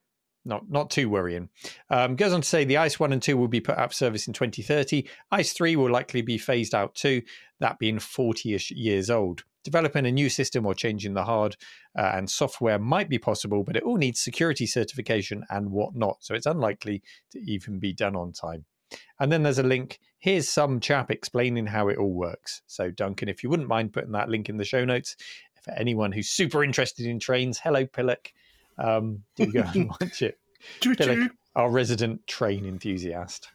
not 0.45 0.69
not 0.69 0.89
too 0.89 1.09
worrying. 1.09 1.49
Um, 1.89 2.15
goes 2.15 2.33
on 2.33 2.41
to 2.41 2.47
say 2.47 2.63
the 2.63 2.77
ICE 2.77 2.99
1 2.99 3.13
and 3.13 3.21
2 3.21 3.37
will 3.37 3.47
be 3.47 3.61
put 3.61 3.77
out 3.77 3.85
of 3.85 3.93
service 3.93 4.27
in 4.27 4.33
2030. 4.33 5.07
ICE 5.31 5.53
3 5.53 5.75
will 5.75 5.91
likely 5.91 6.21
be 6.21 6.37
phased 6.37 6.73
out 6.73 6.95
too, 6.95 7.21
that 7.59 7.79
being 7.79 7.99
40 7.99 8.53
ish 8.53 8.71
years 8.71 9.09
old. 9.09 9.43
Developing 9.63 10.07
a 10.07 10.11
new 10.11 10.27
system 10.29 10.65
or 10.65 10.73
changing 10.73 11.13
the 11.13 11.23
hard 11.23 11.55
uh, 11.97 12.13
and 12.15 12.29
software 12.29 12.79
might 12.79 13.09
be 13.09 13.19
possible, 13.19 13.63
but 13.63 13.75
it 13.75 13.83
all 13.83 13.97
needs 13.97 14.19
security 14.19 14.65
certification 14.65 15.45
and 15.51 15.69
whatnot. 15.69 16.17
So 16.21 16.33
it's 16.33 16.47
unlikely 16.47 17.03
to 17.31 17.39
even 17.39 17.79
be 17.79 17.93
done 17.93 18.15
on 18.15 18.31
time. 18.31 18.65
And 19.19 19.31
then 19.31 19.43
there's 19.43 19.59
a 19.59 19.63
link. 19.63 19.99
Here's 20.19 20.49
some 20.49 20.79
chap 20.79 21.11
explaining 21.11 21.67
how 21.67 21.87
it 21.87 21.97
all 21.97 22.13
works. 22.13 22.61
So, 22.67 22.91
Duncan, 22.91 23.29
if 23.29 23.43
you 23.43 23.49
wouldn't 23.49 23.69
mind 23.69 23.93
putting 23.93 24.11
that 24.11 24.29
link 24.29 24.49
in 24.49 24.57
the 24.57 24.65
show 24.65 24.83
notes 24.83 25.15
for 25.63 25.71
anyone 25.73 26.11
who's 26.11 26.29
super 26.29 26.63
interested 26.63 27.05
in 27.05 27.19
trains, 27.19 27.59
hello, 27.59 27.85
Pillock. 27.85 28.33
Um, 28.77 29.23
do 29.35 29.51
go 29.51 29.63
and 29.73 29.89
watch 30.01 30.21
it. 30.21 30.37
Choo. 30.79 31.29
our 31.55 31.69
resident 31.69 32.25
train 32.27 32.65
enthusiast. 32.65 33.49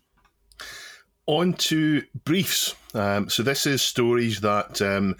On 1.26 1.54
to 1.54 2.02
briefs. 2.24 2.74
Um, 2.94 3.28
so 3.28 3.42
this 3.42 3.66
is 3.66 3.82
stories 3.82 4.40
that 4.40 4.80
um, 4.80 5.16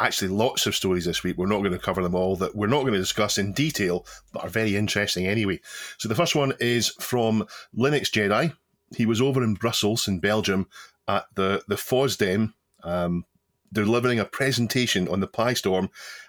actually 0.00 0.28
lots 0.28 0.66
of 0.66 0.74
stories 0.74 1.04
this 1.04 1.22
week. 1.22 1.36
We're 1.36 1.46
not 1.46 1.60
going 1.60 1.72
to 1.72 1.78
cover 1.78 2.02
them 2.02 2.14
all. 2.14 2.36
That 2.36 2.54
we're 2.54 2.66
not 2.66 2.82
going 2.82 2.94
to 2.94 2.98
discuss 2.98 3.38
in 3.38 3.52
detail, 3.52 4.06
but 4.32 4.44
are 4.44 4.48
very 4.48 4.76
interesting 4.76 5.26
anyway. 5.26 5.60
So 5.98 6.08
the 6.08 6.14
first 6.14 6.34
one 6.34 6.52
is 6.60 6.88
from 7.00 7.46
Linux 7.76 8.10
Jedi. 8.10 8.54
He 8.94 9.06
was 9.06 9.20
over 9.20 9.42
in 9.42 9.54
Brussels 9.54 10.06
in 10.08 10.20
Belgium 10.20 10.68
at 11.08 11.24
the 11.34 11.62
the 11.68 11.76
FOSDEM. 11.76 12.52
Um, 12.82 13.24
delivering 13.72 14.20
a 14.20 14.24
presentation 14.24 15.08
on 15.08 15.20
the 15.20 15.26
PiStorm, 15.26 15.88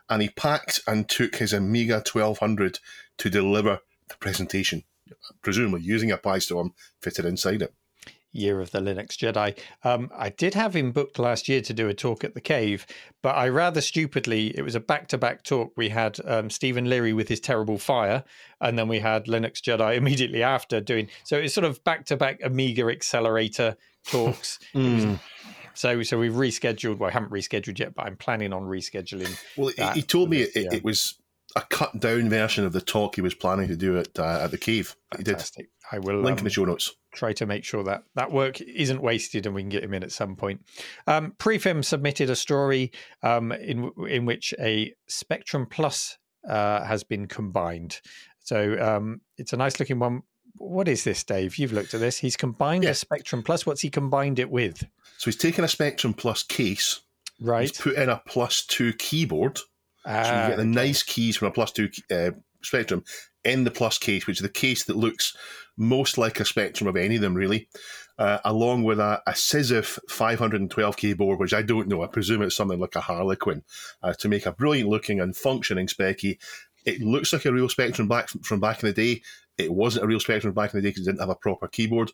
and 0.09 0.21
he 0.21 0.29
packed 0.29 0.81
and 0.87 1.07
took 1.07 1.35
his 1.37 1.53
Amiga 1.53 1.95
1200 1.95 2.79
to 3.17 3.29
deliver 3.29 3.79
the 4.09 4.15
presentation, 4.17 4.83
presumably 5.41 5.81
using 5.81 6.11
a 6.11 6.17
PiStorm 6.17 6.71
fitted 7.01 7.25
inside 7.25 7.61
it. 7.61 7.73
Year 8.33 8.59
of 8.61 8.71
the 8.71 8.79
Linux 8.79 9.17
Jedi. 9.17 9.57
Um, 9.83 10.11
I 10.15 10.29
did 10.29 10.53
have 10.53 10.75
him 10.75 10.91
booked 10.91 11.17
last 11.17 11.47
year 11.47 11.61
to 11.61 11.73
do 11.73 11.87
a 11.87 11.93
talk 11.93 12.23
at 12.23 12.35
the 12.35 12.41
cave, 12.41 12.85
but 13.23 13.35
I 13.35 13.49
rather 13.49 13.81
stupidly, 13.81 14.55
it 14.55 14.61
was 14.61 14.75
a 14.75 14.79
back 14.79 15.07
to 15.07 15.17
back 15.17 15.43
talk. 15.43 15.71
We 15.75 15.89
had 15.89 16.19
um, 16.25 16.49
Stephen 16.49 16.89
Leary 16.89 17.13
with 17.13 17.29
his 17.29 17.41
TerribleFire, 17.41 18.23
and 18.61 18.77
then 18.77 18.87
we 18.89 18.99
had 18.99 19.25
Linux 19.25 19.61
Jedi 19.61 19.95
immediately 19.97 20.43
after 20.43 20.79
doing. 20.81 21.07
So 21.23 21.37
it's 21.37 21.53
sort 21.53 21.65
of 21.65 21.83
back 21.83 22.05
to 22.07 22.17
back 22.17 22.39
Amiga 22.43 22.87
Accelerator 22.89 23.75
talks. 24.05 24.59
Was- 24.75 25.19
so, 25.78 26.01
so 26.01 26.17
we've 26.17 26.34
rescheduled. 26.34 26.97
Well, 26.97 27.09
I 27.09 27.13
haven't 27.13 27.32
rescheduled 27.32 27.78
yet, 27.78 27.93
but 27.93 28.07
I'm 28.07 28.17
planning 28.17 28.51
on 28.51 28.63
rescheduling. 28.63 29.39
Well, 29.55 29.67
he, 29.67 29.75
that 29.75 29.95
he 29.95 30.01
told 30.01 30.32
me 30.32 30.41
it, 30.41 30.53
this 30.53 30.55
it, 30.55 30.61
year. 30.63 30.73
it 30.73 30.84
was 30.84 31.19
a 31.55 31.61
cut 31.61 31.99
down 31.99 32.30
version 32.30 32.65
of 32.65 32.73
the 32.73 32.82
talk 32.82 33.15
he 33.15 33.21
was 33.21 33.36
planning 33.36 33.67
to 33.67 33.78
do 33.78 33.97
at 33.97 34.17
uh, 34.17 34.39
at 34.43 34.51
the 34.51 34.57
cave. 34.57 34.95
He 35.15 35.23
did. 35.23 35.34
Fantastic. 35.34 35.69
I 35.91 35.99
will 35.99 36.19
Link 36.21 36.39
in 36.39 36.41
um, 36.41 36.43
the 36.45 36.49
show 36.49 36.65
notes. 36.65 36.95
try 37.13 37.32
to 37.34 37.45
make 37.45 37.63
sure 37.63 37.84
that 37.84 38.03
that 38.15 38.32
work 38.32 38.59
isn't 38.59 39.01
wasted 39.01 39.45
and 39.45 39.53
we 39.53 39.61
can 39.61 39.69
get 39.69 39.84
him 39.84 39.93
in 39.93 40.03
at 40.03 40.11
some 40.11 40.36
point. 40.36 40.61
Um, 41.05 41.34
Prefim 41.38 41.86
submitted 41.86 42.30
a 42.30 42.36
story 42.36 42.91
um, 43.21 43.51
in 43.51 43.91
in 44.09 44.25
which 44.25 44.55
a 44.59 44.93
Spectrum 45.07 45.67
Plus 45.69 46.17
uh, 46.49 46.84
has 46.84 47.03
been 47.03 47.28
combined. 47.28 48.01
So 48.39 48.78
um, 48.80 49.21
it's 49.38 49.53
a 49.53 49.57
nice 49.57 49.80
looking 49.80 49.99
one. 49.99 50.23
What 50.57 50.87
is 50.87 51.03
this, 51.03 51.23
Dave? 51.23 51.57
You've 51.57 51.73
looked 51.73 51.93
at 51.93 51.99
this. 51.99 52.17
He's 52.17 52.35
combined 52.35 52.83
Yeah. 52.83 52.91
a 52.91 52.93
Spectrum 52.95 53.43
Plus. 53.43 53.65
What's 53.65 53.81
he 53.81 53.89
combined 53.89 54.39
it 54.39 54.49
with? 54.49 54.79
So 55.17 55.25
he's 55.25 55.35
taken 55.37 55.63
a 55.63 55.67
Spectrum 55.67 56.13
Plus 56.13 56.43
case. 56.43 57.01
Right. 57.39 57.61
He's 57.69 57.71
put 57.79 57.95
in 57.95 58.09
a 58.09 58.21
Plus 58.27 58.65
Two 58.65 58.93
keyboard. 58.93 59.57
so 59.57 59.63
you 60.05 60.15
Ah, 60.15 60.47
get 60.49 60.57
the 60.57 60.65
nice 60.65 61.03
keys 61.03 61.37
from 61.37 61.49
a 61.49 61.51
Plus 61.51 61.71
Two 61.71 61.89
uh, 62.11 62.31
Spectrum 62.63 63.03
in 63.43 63.63
the 63.63 63.71
Plus 63.71 63.97
case, 63.97 64.25
which 64.27 64.37
is 64.37 64.41
the 64.41 64.49
case 64.49 64.83
that 64.85 64.95
looks 64.97 65.35
most 65.77 66.17
like 66.17 66.39
a 66.39 66.45
Spectrum 66.45 66.87
of 66.87 66.95
any 66.95 67.15
of 67.17 67.21
them, 67.21 67.35
really. 67.35 67.67
uh, 68.19 68.39
along 68.45 68.83
with 68.83 68.99
a, 68.99 69.21
a 69.27 69.33
Sizif 69.33 69.99
512 70.09 70.97
keyboard, 70.97 71.39
which 71.39 71.53
I 71.53 71.61
don't 71.61 71.87
know. 71.87 72.01
I 72.01 72.07
presume 72.07 72.41
it's 72.41 72.55
something 72.55 72.79
like 72.79 72.95
a 72.95 72.99
Harlequin, 73.01 73.61
uh, 74.01 74.13
to 74.13 74.27
make 74.27 74.47
a 74.47 74.51
brilliant 74.51 74.89
looking 74.89 75.21
and 75.21 75.35
functioning 75.37 75.85
Specky. 75.85 76.39
It 76.83 76.99
looks 77.01 77.31
like 77.31 77.45
a 77.45 77.53
real 77.53 77.69
Spectrum 77.69 78.07
back 78.07 78.29
from 78.43 78.59
back 78.59 78.81
in 78.81 78.87
the 78.89 78.93
day. 78.93 79.21
It 79.57 79.73
wasn't 79.73 80.05
a 80.05 80.07
real 80.07 80.19
Spectrum 80.19 80.53
back 80.53 80.73
in 80.73 80.79
the 80.79 80.83
day 80.83 80.89
because 80.89 81.07
it 81.07 81.11
didn't 81.11 81.21
have 81.21 81.29
a 81.29 81.35
proper 81.35 81.67
keyboard, 81.67 82.11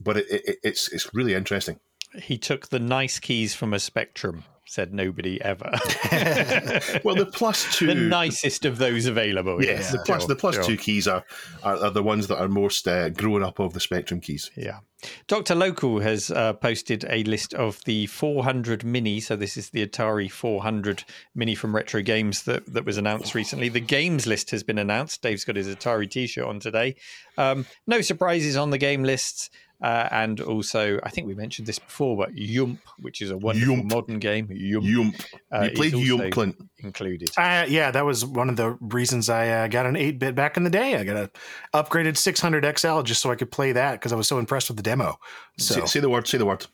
but 0.00 0.16
it, 0.16 0.26
it, 0.30 0.58
it's 0.62 0.92
it's 0.92 1.14
really 1.14 1.34
interesting. 1.34 1.80
He 2.20 2.38
took 2.38 2.68
the 2.68 2.78
nice 2.78 3.18
keys 3.18 3.54
from 3.54 3.74
a 3.74 3.78
Spectrum 3.78 4.44
said 4.66 4.92
nobody 4.92 5.40
ever. 5.42 5.70
well, 7.04 7.14
the 7.14 7.28
plus 7.32 7.76
two, 7.78 7.86
the 7.86 7.94
nicest 7.94 8.64
of 8.64 8.78
those 8.78 9.06
available. 9.06 9.62
Yes, 9.62 9.80
yes. 9.80 9.92
the 9.92 9.98
plus 9.98 10.22
sure, 10.22 10.28
the 10.28 10.36
plus 10.36 10.54
sure. 10.56 10.64
two 10.64 10.76
keys 10.76 11.06
are, 11.06 11.24
are, 11.62 11.76
are 11.84 11.90
the 11.90 12.02
ones 12.02 12.26
that 12.28 12.40
are 12.40 12.48
most 12.48 12.88
uh, 12.88 13.08
grown 13.10 13.42
up 13.42 13.58
of 13.58 13.72
the 13.72 13.80
Spectrum 13.80 14.20
keys. 14.20 14.50
Yeah, 14.56 14.80
Doctor 15.26 15.54
Local 15.54 16.00
has 16.00 16.30
uh, 16.30 16.54
posted 16.54 17.04
a 17.08 17.24
list 17.24 17.54
of 17.54 17.82
the 17.84 18.06
400 18.06 18.84
Mini. 18.84 19.20
So 19.20 19.36
this 19.36 19.56
is 19.56 19.70
the 19.70 19.86
Atari 19.86 20.30
400 20.30 21.04
Mini 21.34 21.54
from 21.54 21.74
Retro 21.74 22.02
Games 22.02 22.44
that 22.44 22.72
that 22.72 22.84
was 22.84 22.96
announced 22.96 23.34
recently. 23.34 23.68
The 23.68 23.80
games 23.80 24.26
list 24.26 24.50
has 24.50 24.62
been 24.62 24.78
announced. 24.78 25.22
Dave's 25.22 25.44
got 25.44 25.56
his 25.56 25.68
Atari 25.68 26.10
T-shirt 26.10 26.46
on 26.46 26.60
today. 26.60 26.96
Um, 27.36 27.66
no 27.86 28.00
surprises 28.00 28.56
on 28.56 28.70
the 28.70 28.78
game 28.78 29.02
lists. 29.02 29.50
Uh, 29.84 30.08
and 30.12 30.40
also, 30.40 30.98
I 31.02 31.10
think 31.10 31.26
we 31.26 31.34
mentioned 31.34 31.68
this 31.68 31.78
before, 31.78 32.16
but 32.16 32.34
Yump, 32.34 32.80
which 32.98 33.20
is 33.20 33.30
a 33.30 33.36
wonderful 33.36 33.76
Yump. 33.76 33.92
modern 33.92 34.18
game, 34.18 34.48
Yump, 34.50 34.86
Yump. 34.86 35.14
uh, 35.52 35.64
you 35.64 35.70
played 35.72 35.92
Yump, 35.92 36.32
Clint. 36.32 36.56
included. 36.78 37.28
Uh, 37.36 37.66
yeah, 37.68 37.90
that 37.90 38.02
was 38.02 38.24
one 38.24 38.48
of 38.48 38.56
the 38.56 38.78
reasons 38.80 39.28
I 39.28 39.46
uh, 39.48 39.68
got 39.68 39.84
an 39.84 39.94
8 39.94 40.18
bit 40.18 40.34
back 40.34 40.56
in 40.56 40.64
the 40.64 40.70
day. 40.70 40.96
I 40.96 41.04
got 41.04 41.16
a 41.18 41.30
upgraded 41.74 42.16
600 42.16 42.78
XL 42.78 43.02
just 43.02 43.20
so 43.20 43.30
I 43.30 43.34
could 43.34 43.50
play 43.50 43.72
that 43.72 43.92
because 44.00 44.10
I 44.10 44.16
was 44.16 44.26
so 44.26 44.38
impressed 44.38 44.70
with 44.70 44.78
the 44.78 44.82
demo. 44.82 45.18
So, 45.58 45.80
Say, 45.80 45.86
say 45.86 46.00
the 46.00 46.08
word. 46.08 46.26
Say 46.26 46.38
the 46.38 46.46
word. 46.46 46.66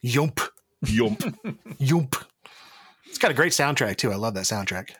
Yump, 0.00 0.40
Yump. 0.86 1.20
Yump. 1.78 2.16
It's 3.04 3.18
got 3.18 3.30
a 3.30 3.34
great 3.34 3.52
soundtrack 3.52 3.98
too. 3.98 4.10
I 4.10 4.16
love 4.16 4.32
that 4.34 4.44
soundtrack. 4.44 4.92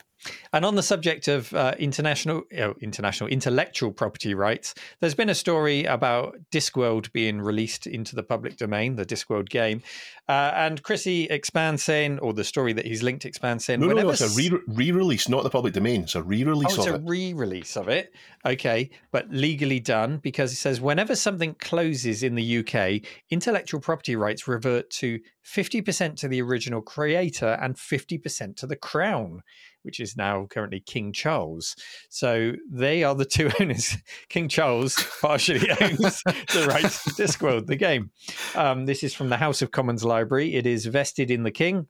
And 0.53 0.65
on 0.65 0.75
the 0.75 0.83
subject 0.83 1.29
of 1.29 1.53
uh, 1.55 1.75
international, 1.79 2.43
international 2.81 3.29
intellectual 3.29 3.93
property 3.93 4.35
rights, 4.35 4.75
there's 5.01 5.15
been 5.15 5.29
a 5.29 5.35
story 5.35 5.85
about 5.85 6.37
Discworld 6.51 7.13
being 7.13 7.41
released 7.41 7.87
into 7.87 8.15
the 8.15 8.23
public 8.23 8.57
domain, 8.57 8.97
the 8.97 9.07
Discworld 9.07 9.49
game. 9.49 9.83
Uh, 10.29 10.53
and 10.55 10.83
Chrissy 10.83 11.25
expands 11.25 11.83
saying, 11.83 12.19
or 12.21 12.33
the 12.33 12.45
story 12.45 12.73
that 12.73 12.87
he's 12.87 13.03
linked 13.03 13.27
expands 13.27 13.65
saying, 13.65 13.81
No, 13.81 13.89
no, 13.89 13.95
no. 13.95 14.11
It's 14.11 14.21
a 14.21 14.29
re- 14.37 14.59
re-release, 14.69 15.29
not 15.29 15.43
the 15.43 15.51
public 15.51 15.75
domain. 15.75 16.03
It's 16.03 16.15
a 16.15 16.23
re-release 16.23 16.79
Oh, 16.79 16.83
it's 16.83 16.91
a 16.91 16.95
it. 16.95 17.03
re-release 17.05 17.77
of 17.77 17.89
it. 17.89 18.15
Okay, 18.47 18.91
but 19.13 19.31
legally 19.31 19.81
done 19.81 20.19
because 20.19 20.53
it 20.53 20.57
says 20.57 20.81
whenever 20.81 21.15
something 21.15 21.55
closes 21.55 22.23
in 22.23 22.35
the 22.35 22.59
UK, 22.59 23.03
intellectual 23.31 23.81
property 23.81 24.17
rights 24.17 24.49
revert 24.49 24.91
to 24.91 25.21
50% 25.45 26.17
to 26.17 26.29
the 26.29 26.41
original 26.41 26.81
creator 26.81 27.59
and 27.61 27.77
50% 27.77 28.57
to 28.57 28.67
the 28.67 28.77
crown, 28.77 29.43
which 29.85 30.01
is 30.01 30.17
now 30.17 30.47
currently 30.47 30.81
King 30.81 31.13
Charles. 31.13 31.77
So 32.09 32.53
they 32.71 33.05
are 33.05 33.15
the 33.15 33.25
two 33.25 33.51
owners. 33.61 33.97
King 34.29 34.49
Charles 34.49 34.97
partially 35.21 35.71
owns 35.81 36.23
the 36.25 36.67
rights 36.69 37.05
to 37.05 37.11
Discworld, 37.11 37.67
the 37.67 37.77
game. 37.77 38.11
Um, 38.55 38.87
this 38.87 39.03
is 39.03 39.15
from 39.15 39.29
the 39.29 39.37
House 39.37 39.63
of 39.63 39.71
Commons 39.71 40.05
Library. 40.05 40.55
It 40.55 40.67
is 40.67 40.87
vested 40.87 41.31
in 41.31 41.43
the 41.43 41.51
King 41.51 41.87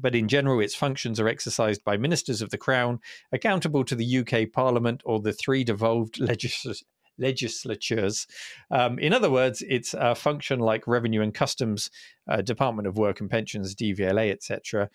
but 0.00 0.14
in 0.14 0.28
general, 0.28 0.60
its 0.60 0.76
functions 0.76 1.18
are 1.18 1.26
exercised 1.26 1.82
by 1.84 1.96
ministers 1.96 2.40
of 2.40 2.50
the 2.50 2.58
Crown, 2.58 3.00
accountable 3.32 3.84
to 3.84 3.96
the 3.96 4.18
UK 4.18 4.52
Parliament 4.52 5.02
or 5.04 5.20
the 5.20 5.32
three 5.32 5.64
devolved 5.64 6.20
legis- 6.20 6.84
legislatures. 7.18 8.26
Um, 8.70 8.98
in 8.98 9.12
other 9.12 9.30
words, 9.30 9.62
it's 9.68 9.94
a 9.94 10.14
function 10.14 10.60
like 10.60 10.86
Revenue 10.86 11.22
and 11.22 11.34
Customs, 11.34 11.90
uh, 12.28 12.42
Department 12.42 12.88
of 12.88 12.96
Work 12.96 13.20
and 13.20 13.30
Pensions, 13.30 13.74
DVLA, 13.74 14.30
etc. 14.30 14.88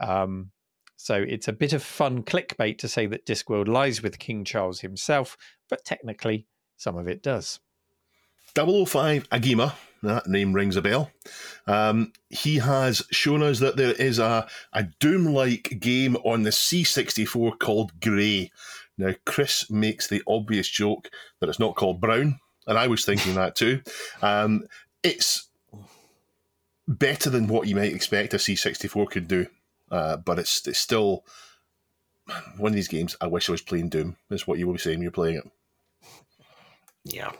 Um, 0.00 0.50
so 0.96 1.24
it's 1.26 1.48
a 1.48 1.52
bit 1.52 1.72
of 1.72 1.82
fun 1.82 2.22
clickbait 2.22 2.78
to 2.78 2.88
say 2.88 3.06
that 3.06 3.26
Discworld 3.26 3.68
lies 3.68 4.02
with 4.02 4.18
King 4.18 4.44
Charles 4.44 4.80
himself, 4.80 5.36
but 5.68 5.84
technically, 5.84 6.46
some 6.76 6.96
of 6.96 7.06
it 7.08 7.22
does. 7.22 7.60
005 8.54 9.28
Agima, 9.28 9.74
that 10.02 10.26
name 10.26 10.52
rings 10.54 10.76
a 10.76 10.82
bell. 10.82 11.10
Um, 11.66 12.12
he 12.30 12.56
has 12.56 13.02
shown 13.10 13.42
us 13.42 13.60
that 13.60 13.76
there 13.76 13.92
is 13.92 14.18
a, 14.18 14.48
a 14.72 14.84
Doom 14.98 15.26
like 15.26 15.78
game 15.78 16.16
on 16.16 16.42
the 16.42 16.50
C64 16.50 17.58
called 17.58 18.00
Grey. 18.00 18.50
Now, 18.96 19.12
Chris 19.26 19.70
makes 19.70 20.08
the 20.08 20.22
obvious 20.26 20.68
joke 20.68 21.10
that 21.40 21.50
it's 21.50 21.58
not 21.58 21.76
called 21.76 22.00
Brown, 22.00 22.40
and 22.66 22.78
I 22.78 22.86
was 22.86 23.04
thinking 23.04 23.34
that 23.34 23.56
too. 23.56 23.82
Um, 24.22 24.64
it's 25.02 25.48
better 26.88 27.28
than 27.28 27.48
what 27.48 27.66
you 27.68 27.76
might 27.76 27.92
expect 27.92 28.32
a 28.32 28.38
C64 28.38 29.10
could 29.10 29.28
do, 29.28 29.46
uh, 29.90 30.16
but 30.16 30.38
it's, 30.38 30.66
it's 30.66 30.78
still 30.78 31.24
one 32.56 32.72
of 32.72 32.76
these 32.76 32.88
games. 32.88 33.16
I 33.20 33.26
wish 33.26 33.48
I 33.48 33.52
was 33.52 33.62
playing 33.62 33.88
Doom, 33.88 34.16
is 34.30 34.46
what 34.46 34.58
you 34.58 34.66
will 34.66 34.74
be 34.74 34.78
saying 34.80 35.02
you're 35.02 35.10
playing 35.10 35.36
it. 35.38 35.50
Yeah. 37.04 37.32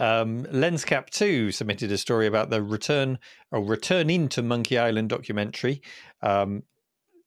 Um, 0.00 0.44
Lenscap 0.44 1.10
2 1.10 1.50
submitted 1.50 1.90
a 1.90 1.98
story 1.98 2.26
about 2.26 2.50
the 2.50 2.62
return 2.62 3.18
or 3.50 3.62
return 3.64 4.08
into 4.10 4.42
Monkey 4.42 4.78
Island 4.78 5.08
documentary. 5.08 5.82
Um, 6.22 6.62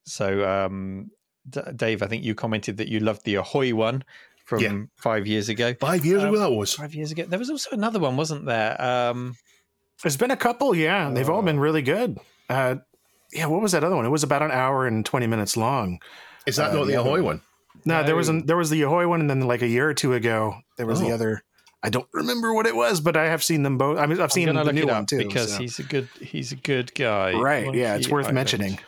so, 0.06 0.48
um, 0.50 1.12
D- 1.50 1.60
Dave, 1.76 2.02
I 2.02 2.08
think 2.08 2.24
you 2.24 2.34
commented 2.34 2.78
that 2.78 2.88
you 2.88 3.00
loved 3.00 3.26
the 3.26 3.36
Ahoy 3.36 3.76
one 3.76 4.04
from 4.46 4.60
Yeah. 4.62 4.82
five 4.96 5.28
years 5.28 5.50
ago. 5.50 5.74
Five 5.80 6.06
years 6.06 6.24
Um, 6.24 6.30
ago, 6.30 6.40
that 6.40 6.52
was. 6.52 6.74
Five 6.74 6.96
years 6.96 7.12
ago. 7.12 7.26
There 7.28 7.40
was 7.40 7.50
also 7.50 7.72
another 7.72 8.00
one, 8.00 8.16
wasn't 8.16 8.46
there? 8.46 8.82
Um, 8.82 9.36
There's 10.02 10.18
been 10.18 10.32
a 10.32 10.38
couple, 10.38 10.76
yeah. 10.76 11.08
and 11.08 11.16
They've 11.16 11.30
all 11.30 11.42
been 11.44 11.60
really 11.60 11.82
good. 11.82 12.20
Uh, 12.50 12.78
yeah, 13.34 13.46
what 13.46 13.62
was 13.62 13.72
that 13.74 13.84
other 13.84 13.96
one? 13.96 14.06
It 14.06 14.10
was 14.10 14.24
about 14.24 14.42
an 14.42 14.52
hour 14.52 14.88
and 14.88 15.06
20 15.06 15.28
minutes 15.28 15.56
long. 15.58 16.00
Is 16.46 16.56
that 16.58 16.72
uh, 16.72 16.74
not 16.76 16.86
the 16.86 16.92
the 16.94 17.00
Ahoy 17.02 17.18
one. 17.22 17.24
one? 17.24 17.42
No, 17.86 18.04
there 18.04 18.16
was 18.16 18.30
No. 18.30 18.36
an, 18.40 18.46
there 18.46 18.58
was 18.58 18.70
the 18.70 18.82
Ahoy 18.84 19.08
one, 19.08 19.22
and 19.22 19.30
then 19.30 19.42
like 19.42 19.62
a 19.62 19.68
year 19.68 19.88
or 19.90 19.94
two 19.94 20.14
ago, 20.14 20.56
there 20.78 20.86
was 20.86 21.00
the 21.00 21.12
Oh. 21.12 21.14
other. 21.16 21.44
I 21.84 21.90
don't 21.90 22.08
remember 22.14 22.54
what 22.54 22.68
it 22.68 22.76
was, 22.76 23.00
but 23.02 23.18
I 23.18 23.26
have 23.26 23.44
seen 23.44 23.64
them 23.64 23.78
both. 23.80 23.98
I 23.98 24.06
mean, 24.06 24.20
I've 24.22 24.32
seen 24.32 24.46
gonna 24.48 24.64
the 24.64 24.74
new 24.74 24.86
one 24.86 25.06
too. 25.08 25.18
because 25.18 25.54
so. 25.54 25.60
he's 25.62 25.80
a 25.80 25.84
good 25.84 26.08
he's 26.20 26.52
a 26.52 26.56
good 26.56 26.94
guy. 26.94 27.34
right. 27.34 27.74
Yeah, 27.74 27.96
it's 27.96 28.06
Monkey 28.06 28.14
worth 28.14 28.26
Island. 28.26 28.36
mentioning. 28.36 28.80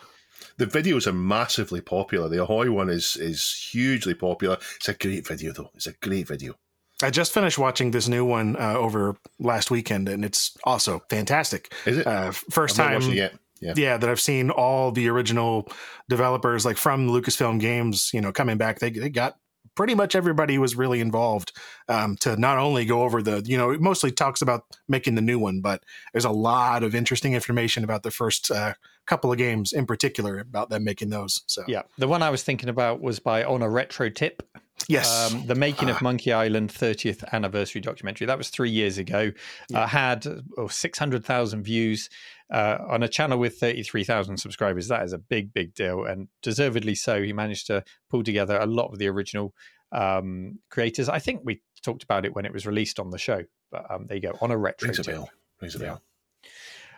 The 0.58 0.68
videos 0.68 1.08
are 1.08 1.14
massively 1.14 1.82
popular. 1.82 2.30
The 2.30 2.44
Ahoy 2.44 2.70
one 2.70 2.90
is 2.92 3.16
is 3.18 3.68
hugely 3.72 4.14
popular. 4.14 4.58
It's 4.76 4.90
a 4.90 4.94
great 4.94 5.28
video, 5.28 5.52
though. 5.54 5.72
It's 5.74 5.88
a 5.88 5.94
great 5.94 6.28
video. 6.28 6.54
I 7.02 7.10
just 7.10 7.34
finished 7.34 7.58
watching 7.58 7.90
this 7.92 8.08
new 8.08 8.24
one 8.24 8.56
uh, 8.58 8.76
over 8.76 9.16
last 9.40 9.72
weekend, 9.72 10.08
and 10.08 10.24
it's 10.24 10.56
also 10.64 11.02
fantastic. 11.10 11.74
Is 11.88 11.98
it? 11.98 12.06
Uh, 12.06 12.32
first 12.32 12.80
I've 12.80 12.86
not 12.86 12.92
time, 12.92 12.94
watched 13.02 13.12
it 13.14 13.16
yet. 13.18 13.34
Yeah. 13.64 13.74
yeah, 13.76 13.98
that 13.98 14.10
I've 14.10 14.20
seen 14.20 14.50
all 14.50 14.92
the 14.92 15.08
original 15.10 15.72
developers, 16.10 16.66
like 16.66 16.78
from 16.78 17.08
Lucasfilm 17.08 17.60
Games, 17.60 18.12
you 18.14 18.22
know, 18.22 18.32
coming 18.32 18.58
back. 18.58 18.80
They 18.80 18.90
they 18.90 19.10
got 19.10 19.38
pretty 19.76 19.96
much 19.96 20.16
everybody 20.16 20.58
was 20.58 20.76
really 20.76 21.00
involved 21.00 21.52
um, 21.90 22.16
to 22.18 22.36
not 22.38 22.58
only 22.58 22.86
go 22.86 23.04
over 23.04 23.22
the, 23.22 23.42
you 23.46 23.58
know, 23.58 23.72
it 23.72 23.82
mostly 23.82 24.12
talks 24.12 24.42
about 24.42 24.64
making 24.88 25.16
the 25.16 25.22
new 25.22 25.40
one, 25.40 25.62
but 25.62 25.84
there's 26.14 26.26
a 26.26 26.32
lot 26.32 26.84
of 26.84 26.94
interesting 26.94 27.34
information 27.34 27.84
about 27.84 28.04
the 28.04 28.12
first 28.12 28.52
uh, 28.52 28.74
couple 29.08 29.32
of 29.32 29.38
games 29.38 29.74
in 29.74 29.86
particular 29.86 30.40
about 30.40 30.70
them 30.70 30.84
making 30.84 31.10
those. 31.10 31.42
So 31.48 31.64
Yeah, 31.68 31.84
the 31.98 32.08
one 32.08 32.22
I 32.22 32.30
was 32.30 32.44
thinking 32.44 32.70
about 32.70 33.02
was 33.02 33.20
by 33.20 33.44
On 33.44 33.62
a 33.62 33.70
Retro 33.70 34.10
Tip. 34.10 34.44
Yes, 34.88 35.32
Um, 35.34 35.46
the 35.48 35.56
making 35.56 35.90
of 35.90 36.02
Monkey 36.02 36.32
Island 36.34 36.70
30th 36.70 37.24
anniversary 37.32 37.82
documentary. 37.82 38.28
That 38.28 38.38
was 38.38 38.50
three 38.50 38.70
years 38.70 38.98
ago. 38.98 39.32
Uh, 39.74 39.88
had 39.88 40.26
oh, 40.58 40.68
600,000 40.68 41.64
views 41.64 42.10
uh, 42.52 42.78
on 42.88 43.04
a 43.04 43.08
channel 43.08 43.40
with 43.40 43.58
33,000 43.58 44.38
subscribers. 44.38 44.88
That 44.88 45.04
is 45.04 45.14
a 45.14 45.18
big, 45.18 45.54
big 45.54 45.74
deal, 45.74 46.06
and 46.06 46.28
deservedly 46.42 46.96
so. 46.96 47.24
He 47.24 47.34
managed 47.34 47.68
to 47.68 47.84
pull 48.10 48.24
together 48.24 48.58
a 48.58 48.66
lot 48.66 48.92
of 48.92 49.00
the 49.00 49.08
original 49.08 49.54
um, 49.92 50.60
creators. 50.70 51.10
I 51.10 51.20
think 51.20 51.42
we 51.44 51.62
talked 51.84 52.04
about 52.04 52.26
it 52.26 52.36
when 52.36 52.46
it 52.46 52.54
was 52.54 52.66
released 52.66 53.00
on 53.00 53.10
the 53.10 53.18
show, 53.18 53.44
but 53.72 53.90
um, 53.92 54.08
there 54.08 54.18
you 54.18 54.22
go. 54.24 54.38
On 54.42 54.52
a 54.52 54.58
retro 54.58 54.88
Rings 54.88 55.00
a 55.00 55.04
bell. 55.04 55.30
Rings 55.62 55.76
a 55.76 55.80
Yeah. 55.80 55.86
bell. 55.86 56.02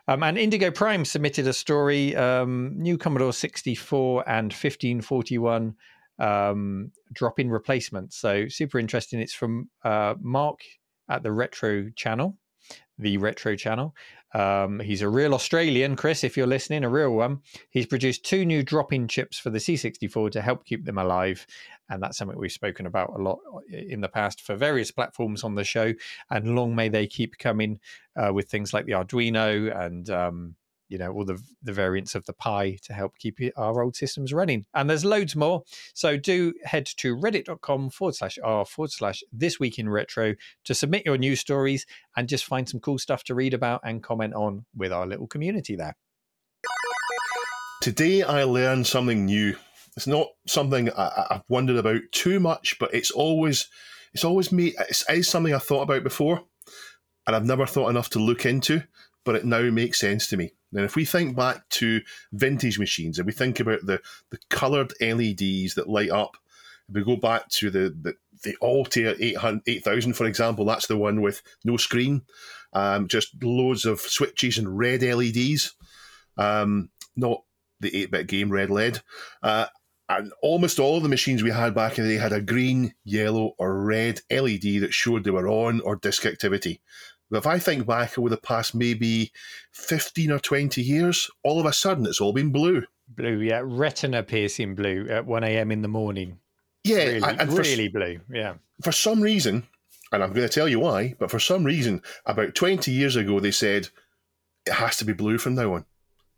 Um, 0.08 0.22
and 0.22 0.38
Indigo 0.38 0.70
Prime 0.70 1.04
submitted 1.04 1.48
a 1.48 1.54
story, 1.54 2.16
um, 2.16 2.74
new 2.78 2.96
Commodore 2.96 3.34
64 3.34 4.24
and 4.30 4.54
1541 4.54 5.76
um, 6.20 6.92
drop 7.14 7.40
in 7.40 7.50
replacement. 7.50 8.14
So 8.14 8.48
super 8.48 8.80
interesting. 8.80 9.20
It's 9.20 9.34
from 9.34 9.70
uh, 9.84 10.16
Mark 10.20 10.62
at 11.10 11.24
the 11.24 11.32
Retro 11.32 11.90
Channel, 11.96 12.38
the 12.98 13.18
Retro 13.18 13.56
Channel. 13.56 13.96
Um, 14.34 14.82
he's 14.82 15.02
a 15.02 15.08
real 15.08 15.34
Australian, 15.34 15.96
Chris, 15.96 16.24
if 16.26 16.36
you're 16.36 16.46
listening, 16.46 16.84
a 16.84 16.90
real 16.90 17.12
one. 17.12 17.40
He's 17.70 17.86
produced 17.86 18.26
two 18.26 18.44
new 18.44 18.64
drop 18.64 18.92
in 18.92 19.08
chips 19.08 19.38
for 19.38 19.50
the 19.50 19.60
C64 19.60 20.32
to 20.32 20.42
help 20.42 20.66
keep 20.66 20.84
them 20.84 20.98
alive. 20.98 21.48
And 21.90 22.04
that's 22.04 22.18
something 22.18 22.38
we've 22.38 22.52
spoken 22.52 22.86
about 22.86 23.14
a 23.18 23.22
lot 23.22 23.40
in 23.70 24.02
the 24.02 24.10
past 24.10 24.42
for 24.42 24.56
various 24.56 24.92
platforms 24.92 25.46
on 25.46 25.56
the 25.56 25.64
show. 25.64 25.94
And 26.30 26.54
long 26.54 26.76
may 26.76 26.90
they 26.90 27.08
keep 27.08 27.38
coming 27.38 27.80
uh, 28.18 28.34
with 28.34 28.50
things 28.50 28.74
like 28.74 28.86
the 28.86 28.94
Arduino 28.94 29.74
and 29.74 30.10
um, 30.10 30.56
you 30.88 30.98
know, 30.98 31.12
all 31.12 31.26
the 31.26 31.42
the 31.64 31.74
variants 31.74 32.16
of 32.16 32.26
the 32.26 32.34
Pi 32.34 32.78
to 32.84 32.94
help 32.94 33.18
keep 33.18 33.40
our 33.58 33.82
old 33.82 33.96
systems 33.96 34.34
running. 34.34 34.66
And 34.74 34.90
there's 34.90 35.06
loads 35.06 35.36
more. 35.36 35.64
So 35.94 36.18
do 36.18 36.54
head 36.64 36.86
to 36.98 37.16
reddit.com 37.16 37.90
forward 37.90 38.16
slash 38.16 38.38
r 38.44 38.66
forward 38.66 38.92
slash 38.92 39.24
this 39.32 39.60
week 39.60 39.80
in 39.80 39.90
retro 39.90 40.36
to 40.66 40.74
submit 40.74 41.06
your 41.06 41.18
news 41.18 41.40
stories 41.40 41.86
and 42.16 42.30
just 42.30 42.46
find 42.46 42.68
some 42.68 42.80
cool 42.80 42.98
stuff 42.98 43.24
to 43.26 43.36
read 43.36 43.54
about 43.54 43.82
and 43.84 44.04
comment 44.04 44.34
on 44.34 44.66
with 44.76 44.92
our 44.92 45.06
little 45.06 45.28
community 45.28 45.76
there. 45.76 45.96
Today 47.82 48.24
I 48.24 48.44
learned 48.44 48.88
something 48.88 49.26
new. 49.26 49.56
It's 49.96 50.08
not 50.08 50.28
something 50.48 50.90
I, 50.92 51.28
I've 51.32 51.44
wondered 51.48 51.78
about 51.78 52.02
too 52.12 52.40
much, 52.40 52.78
but 52.80 52.94
it's 52.94 53.12
always 53.12 53.68
it's 54.14 54.24
always 54.24 54.52
me. 54.52 54.74
It's, 54.90 55.08
it 55.10 55.20
is 55.20 55.28
something 55.28 55.54
I 55.54 55.60
thought 55.60 55.84
about 55.84 56.04
before, 56.04 56.42
and 57.28 57.36
I've 57.36 57.46
never 57.46 57.66
thought 57.66 57.90
enough 57.90 58.10
to 58.12 58.20
look 58.20 58.46
into. 58.46 58.82
But 59.26 59.36
it 59.36 59.46
now 59.46 59.62
makes 59.64 60.00
sense 60.00 60.28
to 60.28 60.38
me. 60.38 60.54
And 60.74 60.86
if 60.86 60.96
we 60.96 61.04
think 61.04 61.36
back 61.36 61.68
to 61.70 62.02
vintage 62.32 62.80
machines, 62.80 63.18
and 63.18 63.26
we 63.26 63.34
think 63.34 63.60
about 63.60 63.86
the 63.86 64.02
the 64.30 64.40
coloured 64.50 64.94
LEDs 65.02 65.76
that 65.76 65.90
light 65.90 66.12
up, 66.12 66.38
if 66.88 66.96
we 66.96 67.04
go 67.04 67.18
back 67.18 67.50
to 67.50 67.70
the 67.70 67.96
the, 68.02 68.16
the 68.44 68.56
Altair 68.62 69.16
800 69.20 69.64
8000, 69.68 70.14
for 70.14 70.26
example, 70.26 70.66
that's 70.66 70.88
the 70.88 70.98
one 70.98 71.22
with 71.22 71.42
no 71.64 71.78
screen, 71.78 72.22
um, 72.74 73.08
just 73.08 73.44
loads 73.44 73.86
of 73.86 74.00
switches 74.00 74.58
and 74.58 74.78
red 74.78 75.02
LEDs. 75.02 75.74
Um, 76.38 76.90
not 77.16 77.44
the 77.80 78.04
8 78.04 78.12
bit 78.12 78.28
game 78.28 78.52
Red 78.52 78.70
LED. 78.70 79.02
Uh, 79.42 79.68
and 80.08 80.32
almost 80.42 80.80
all 80.80 80.98
of 80.98 81.04
the 81.04 81.10
machines 81.10 81.42
we 81.42 81.50
had 81.50 81.74
back 81.74 81.98
in 81.98 82.06
the 82.06 82.12
day 82.12 82.22
had 82.22 82.34
a 82.34 82.42
green, 82.42 82.94
yellow, 83.04 83.56
or 83.58 83.84
red 83.84 84.22
LED 84.30 84.82
that 84.82 84.94
showed 84.94 85.24
they 85.24 85.32
were 85.32 85.48
on 85.48 85.82
or 85.82 85.96
disk 85.96 86.26
activity. 86.26 86.82
But 87.32 87.38
if 87.40 87.48
I 87.48 87.58
think 87.60 87.86
back 87.88 88.18
over 88.18 88.30
the 88.30 88.38
past 88.38 88.76
maybe 88.76 89.32
15 89.74 90.32
or 90.32 90.40
20 90.40 90.82
years, 90.82 91.30
all 91.44 91.60
of 91.60 91.66
a 91.66 91.74
sudden 91.74 92.06
it's 92.06 92.22
all 92.22 92.34
been 92.34 92.52
blue. 92.52 92.84
Blue, 93.10 93.40
yeah, 93.40 93.62
retina 93.64 94.24
piercing 94.24 94.76
blue 94.76 95.08
at 95.10 95.26
1 95.26 95.44
a.m. 95.44 95.72
in 95.72 95.82
the 95.82 95.88
morning. 95.88 96.40
Yeah, 96.84 97.06
Really, 97.06 97.22
and- 97.24 97.50
for, 97.52 97.62
really 97.62 97.88
blue. 97.88 98.20
Yeah. 98.32 98.56
for 98.84 98.92
some 98.92 99.22
reason, 99.22 99.64
and 100.12 100.24
I'm 100.24 100.34
going 100.34 100.48
to 100.48 100.54
tell 100.54 100.68
you 100.70 100.80
why, 100.80 101.16
but 101.20 101.32
for 101.32 101.40
some 101.40 101.64
reason, 101.64 102.02
about 102.26 102.54
20 102.56 102.92
years 102.92 103.16
ago, 103.16 103.40
they 103.40 103.52
said 103.52 103.90
it 104.66 104.74
has 104.74 104.98
to 104.98 105.06
be 105.06 105.14
blue 105.14 105.38
from 105.38 105.56
now 105.56 105.74
on. 105.74 105.86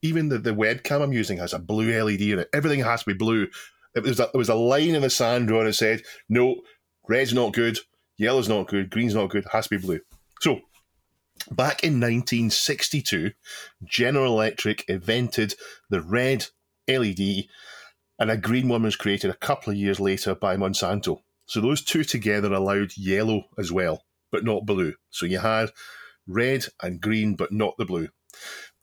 Even 0.02 0.30
the, 0.30 0.38
the 0.38 0.52
webcam 0.54 1.02
I'm 1.02 1.12
using 1.14 1.38
has 1.40 1.54
a 1.54 1.60
blue 1.60 1.92
LED 2.02 2.22
in 2.22 2.40
it. 2.40 2.50
Everything 2.54 2.80
has 2.82 3.02
to 3.02 3.08
be 3.08 3.14
blue. 3.14 3.48
It 3.96 4.04
was 4.04 4.20
a, 4.20 4.30
it 4.34 4.38
was 4.38 4.50
a 4.50 4.56
line 4.56 4.96
in 4.96 5.02
the 5.02 5.10
sand 5.10 5.48
drawn 5.48 5.66
that 5.66 5.74
said, 5.74 6.04
no, 6.30 6.62
red's 7.10 7.34
not 7.34 7.54
good, 7.54 7.78
yellow's 8.18 8.48
not 8.50 8.68
good, 8.68 8.90
green's 8.90 9.16
not 9.16 9.30
good, 9.30 9.46
has 9.52 9.68
to 9.68 9.78
be 9.78 9.86
blue. 9.86 10.00
So, 10.40 10.62
back 11.52 11.84
in 11.84 12.00
1962, 12.00 13.32
General 13.84 14.34
Electric 14.34 14.88
invented 14.88 15.56
the 15.90 16.02
red 16.02 16.48
LED, 16.88 17.46
and 18.20 18.32
a 18.32 18.38
green 18.38 18.68
one 18.68 18.84
was 18.84 18.96
created 18.96 19.30
a 19.30 19.36
couple 19.36 19.72
of 19.72 19.78
years 19.78 20.00
later 20.00 20.36
by 20.36 20.58
Monsanto. 20.58 21.22
So 21.46 21.62
those 21.62 21.84
two 21.84 22.04
together 22.04 22.52
allowed 22.54 22.98
yellow 22.98 23.46
as 23.58 23.72
well, 23.72 24.04
but 24.32 24.44
not 24.44 24.66
blue. 24.66 24.94
So 25.10 25.26
you 25.26 25.40
had 25.40 25.72
red 26.28 26.66
and 26.82 27.00
green, 27.00 27.36
but 27.36 27.52
not 27.52 27.78
the 27.78 27.86
blue. 27.86 28.10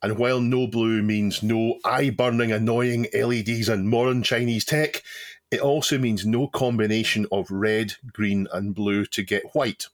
And 0.03 0.19
while 0.19 0.41
no 0.41 0.67
blue 0.67 1.03
means 1.03 1.43
no 1.43 1.79
eye 1.85 2.11
burning, 2.11 2.53
annoying 2.53 3.07
LEDs 3.15 3.69
and 3.69 3.89
modern 3.89 4.23
Chinese 4.23 4.65
tech, 4.65 5.03
it 5.51 5.61
also 5.61 5.99
means 5.99 6.27
no 6.27 6.49
combination 6.49 7.27
of 7.31 7.51
red, 7.51 7.95
green, 8.13 8.47
and 8.53 8.75
blue 8.75 9.07
to 9.07 9.23
get 9.23 9.55
white. 9.55 9.87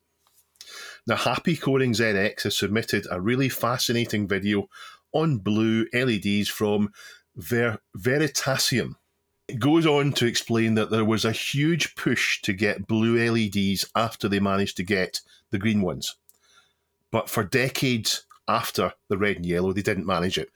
Now, 1.07 1.16
Happy 1.16 1.57
Coding 1.57 1.92
ZX 1.92 2.42
has 2.42 2.59
submitted 2.59 3.07
a 3.11 3.20
really 3.20 3.48
fascinating 3.48 4.28
video 4.28 4.68
on 5.12 5.38
blue 5.38 5.86
LEDs 5.92 6.48
from 6.48 6.92
Ver- 7.36 7.78
Veritasium. 7.96 8.94
It 9.48 9.59
goes 9.59 9.86
on 9.86 10.12
to 10.12 10.26
explain 10.26 10.74
that 10.74 10.90
there 10.90 11.05
was 11.05 11.24
a 11.24 11.32
huge 11.32 11.96
push 11.96 12.40
to 12.42 12.53
get 12.53 12.86
blue 12.86 13.16
LEDs 13.16 13.90
after 13.96 14.28
they 14.28 14.38
managed 14.38 14.76
to 14.76 14.84
get 14.84 15.20
the 15.51 15.59
green 15.59 15.82
ones. 15.82 16.16
But 17.11 17.28
for 17.28 17.42
decades 17.42 18.24
after 18.46 18.92
the 19.09 19.18
red 19.18 19.36
and 19.36 19.46
yellow, 19.46 19.72
they 19.72 19.82
didn't 19.82 20.07
manage 20.07 20.38
it. 20.38 20.51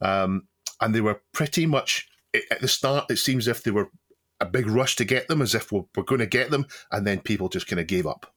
Um, 0.00 0.48
and 0.80 0.94
they 0.94 1.00
were 1.00 1.22
pretty 1.32 1.64
much, 1.64 2.08
at 2.50 2.60
the 2.60 2.68
start, 2.68 3.10
it 3.10 3.16
seems 3.16 3.48
as 3.48 3.56
if 3.56 3.62
they 3.62 3.70
were 3.70 3.88
a 4.40 4.44
big 4.44 4.66
rush 4.68 4.96
to 4.96 5.04
get 5.04 5.28
them, 5.28 5.40
as 5.40 5.54
if 5.54 5.72
we're, 5.72 5.84
we're 5.96 6.02
going 6.02 6.18
to 6.18 6.26
get 6.26 6.50
them, 6.50 6.66
and 6.92 7.06
then 7.06 7.20
people 7.20 7.48
just 7.48 7.66
kind 7.66 7.80
of 7.80 7.86
gave 7.86 8.06
up. 8.06 8.34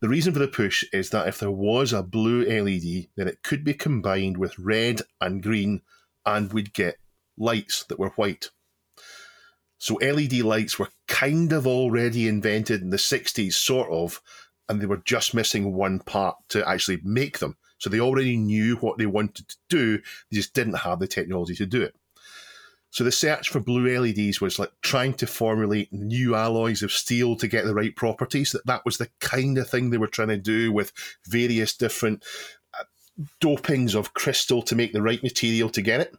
The 0.00 0.08
reason 0.08 0.32
for 0.32 0.38
the 0.38 0.48
push 0.48 0.84
is 0.92 1.10
that 1.10 1.26
if 1.26 1.38
there 1.38 1.50
was 1.50 1.92
a 1.92 2.02
blue 2.02 2.44
LED, 2.44 3.08
then 3.16 3.28
it 3.28 3.42
could 3.42 3.64
be 3.64 3.74
combined 3.74 4.36
with 4.36 4.58
red 4.58 5.00
and 5.20 5.42
green, 5.42 5.82
and 6.26 6.52
we'd 6.52 6.74
get 6.74 6.98
lights 7.38 7.84
that 7.84 7.98
were 7.98 8.10
white. 8.10 8.50
So 9.78 9.94
LED 9.94 10.34
lights 10.34 10.78
were 10.78 10.90
kind 11.06 11.52
of 11.52 11.66
already 11.66 12.28
invented 12.28 12.82
in 12.82 12.90
the 12.90 12.96
60s, 12.96 13.54
sort 13.54 13.90
of, 13.90 14.20
and 14.68 14.80
they 14.80 14.86
were 14.86 15.02
just 15.04 15.34
missing 15.34 15.72
one 15.74 16.00
part 16.00 16.36
to 16.50 16.68
actually 16.68 17.00
make 17.02 17.38
them. 17.38 17.56
So 17.78 17.88
they 17.90 18.00
already 18.00 18.36
knew 18.36 18.76
what 18.76 18.98
they 18.98 19.06
wanted 19.06 19.48
to 19.48 19.56
do, 19.68 19.98
they 19.98 20.36
just 20.36 20.54
didn't 20.54 20.78
have 20.78 20.98
the 20.98 21.06
technology 21.06 21.54
to 21.56 21.66
do 21.66 21.82
it. 21.82 21.94
So 22.96 23.04
the 23.04 23.12
search 23.12 23.50
for 23.50 23.60
blue 23.60 23.86
LEDs 24.00 24.40
was 24.40 24.58
like 24.58 24.72
trying 24.80 25.12
to 25.16 25.26
formulate 25.26 25.92
new 25.92 26.34
alloys 26.34 26.82
of 26.82 26.90
steel 26.90 27.36
to 27.36 27.46
get 27.46 27.66
the 27.66 27.74
right 27.74 27.94
properties. 27.94 28.52
That 28.52 28.64
that 28.64 28.86
was 28.86 28.96
the 28.96 29.10
kind 29.20 29.58
of 29.58 29.68
thing 29.68 29.90
they 29.90 29.98
were 29.98 30.06
trying 30.06 30.28
to 30.28 30.38
do 30.38 30.72
with 30.72 30.92
various 31.26 31.76
different 31.76 32.24
uh, 32.72 32.84
dopings 33.38 33.94
of 33.94 34.14
crystal 34.14 34.62
to 34.62 34.74
make 34.74 34.94
the 34.94 35.02
right 35.02 35.22
material 35.22 35.68
to 35.72 35.82
get 35.82 36.00
it. 36.00 36.16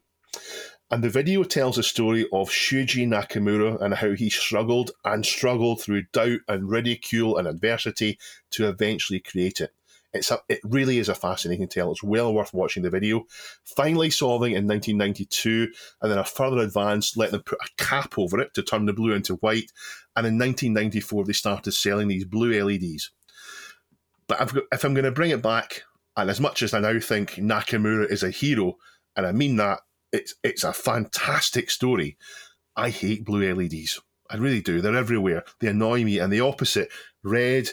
And 0.91 1.03
the 1.03 1.09
video 1.09 1.41
tells 1.41 1.79
a 1.79 1.83
story 1.83 2.25
of 2.31 2.51
Shuji 2.51 3.07
Nakamura 3.07 3.81
and 3.81 3.95
how 3.95 4.11
he 4.11 4.29
struggled 4.29 4.91
and 5.03 5.25
struggled 5.25 5.81
through 5.81 6.03
doubt 6.13 6.41
and 6.47 6.69
ridicule 6.69 7.37
and 7.37 7.47
adversity 7.47 8.19
to 8.51 8.69
eventually 8.69 9.19
create 9.19 9.61
it. 9.61 9.73
It's 10.17 10.31
a, 10.31 10.39
it 10.49 10.59
really 10.63 10.97
is 10.97 11.09
a 11.09 11.15
fascinating 11.15 11.67
tale. 11.67 11.91
It's 11.91 12.03
well 12.03 12.33
worth 12.33 12.53
watching 12.53 12.83
the 12.83 12.89
video. 12.89 13.23
Finally 13.63 14.09
solving 14.09 14.53
in 14.53 14.67
1992, 14.67 15.71
and 16.01 16.11
then 16.11 16.19
a 16.19 16.23
further 16.23 16.59
advance, 16.59 17.15
let 17.17 17.31
them 17.31 17.43
put 17.43 17.59
a 17.61 17.83
cap 17.83 18.17
over 18.17 18.39
it 18.39 18.53
to 18.55 18.63
turn 18.63 18.85
the 18.85 18.93
blue 18.93 19.13
into 19.13 19.35
white. 19.35 19.71
And 20.15 20.25
in 20.25 20.37
1994, 20.37 21.25
they 21.25 21.33
started 21.33 21.71
selling 21.71 22.07
these 22.07 22.25
blue 22.25 22.63
LEDs. 22.63 23.11
But 24.27 24.41
I've 24.41 24.53
got, 24.53 24.63
if 24.71 24.83
I'm 24.83 24.93
going 24.93 25.05
to 25.05 25.11
bring 25.11 25.31
it 25.31 25.41
back, 25.41 25.83
and 26.15 26.29
as 26.29 26.41
much 26.41 26.63
as 26.63 26.73
I 26.73 26.79
now 26.79 26.99
think 26.99 27.35
Nakamura 27.35 28.11
is 28.11 28.23
a 28.23 28.31
hero, 28.31 28.77
and 29.15 29.25
I 29.25 29.31
mean 29.31 29.55
that, 29.57 29.81
it's 30.11 30.35
it's 30.43 30.63
a 30.63 30.73
fantastic 30.73 31.69
story. 31.69 32.17
I 32.75 32.89
hate 32.89 33.25
blue 33.25 33.53
LEDs. 33.53 33.99
I 34.29 34.37
really 34.37 34.61
do. 34.61 34.81
They're 34.81 34.95
everywhere. 34.95 35.43
They 35.59 35.67
annoy 35.67 36.03
me. 36.03 36.19
And 36.19 36.31
the 36.31 36.41
opposite, 36.41 36.89
red, 37.23 37.69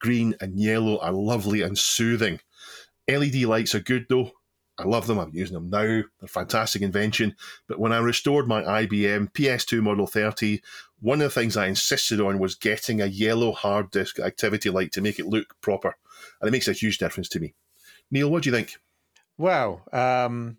green, 0.00 0.34
and 0.40 0.58
yellow 0.58 0.98
are 0.98 1.12
lovely 1.12 1.62
and 1.62 1.78
soothing. 1.78 2.40
LED 3.08 3.36
lights 3.42 3.74
are 3.74 3.80
good 3.80 4.06
though. 4.08 4.32
I 4.78 4.84
love 4.84 5.06
them. 5.06 5.18
I'm 5.18 5.34
using 5.34 5.54
them 5.54 5.68
now. 5.68 5.82
They're 5.82 6.04
a 6.22 6.26
fantastic 6.26 6.80
invention. 6.80 7.36
But 7.68 7.78
when 7.78 7.92
I 7.92 7.98
restored 7.98 8.48
my 8.48 8.62
IBM 8.62 9.32
PS2 9.32 9.82
Model 9.82 10.06
30, 10.06 10.62
one 11.00 11.20
of 11.20 11.24
the 11.24 11.40
things 11.40 11.56
I 11.56 11.66
insisted 11.66 12.18
on 12.18 12.38
was 12.38 12.54
getting 12.54 13.00
a 13.00 13.06
yellow 13.06 13.52
hard 13.52 13.90
disk 13.90 14.18
activity 14.18 14.70
light 14.70 14.92
to 14.92 15.02
make 15.02 15.18
it 15.18 15.26
look 15.26 15.54
proper. 15.60 15.96
And 16.40 16.48
it 16.48 16.52
makes 16.52 16.68
a 16.68 16.72
huge 16.72 16.96
difference 16.96 17.28
to 17.30 17.40
me. 17.40 17.54
Neil, 18.10 18.30
what 18.30 18.42
do 18.42 18.50
you 18.50 18.56
think? 18.56 18.76
Well, 19.36 19.82
um, 19.92 20.56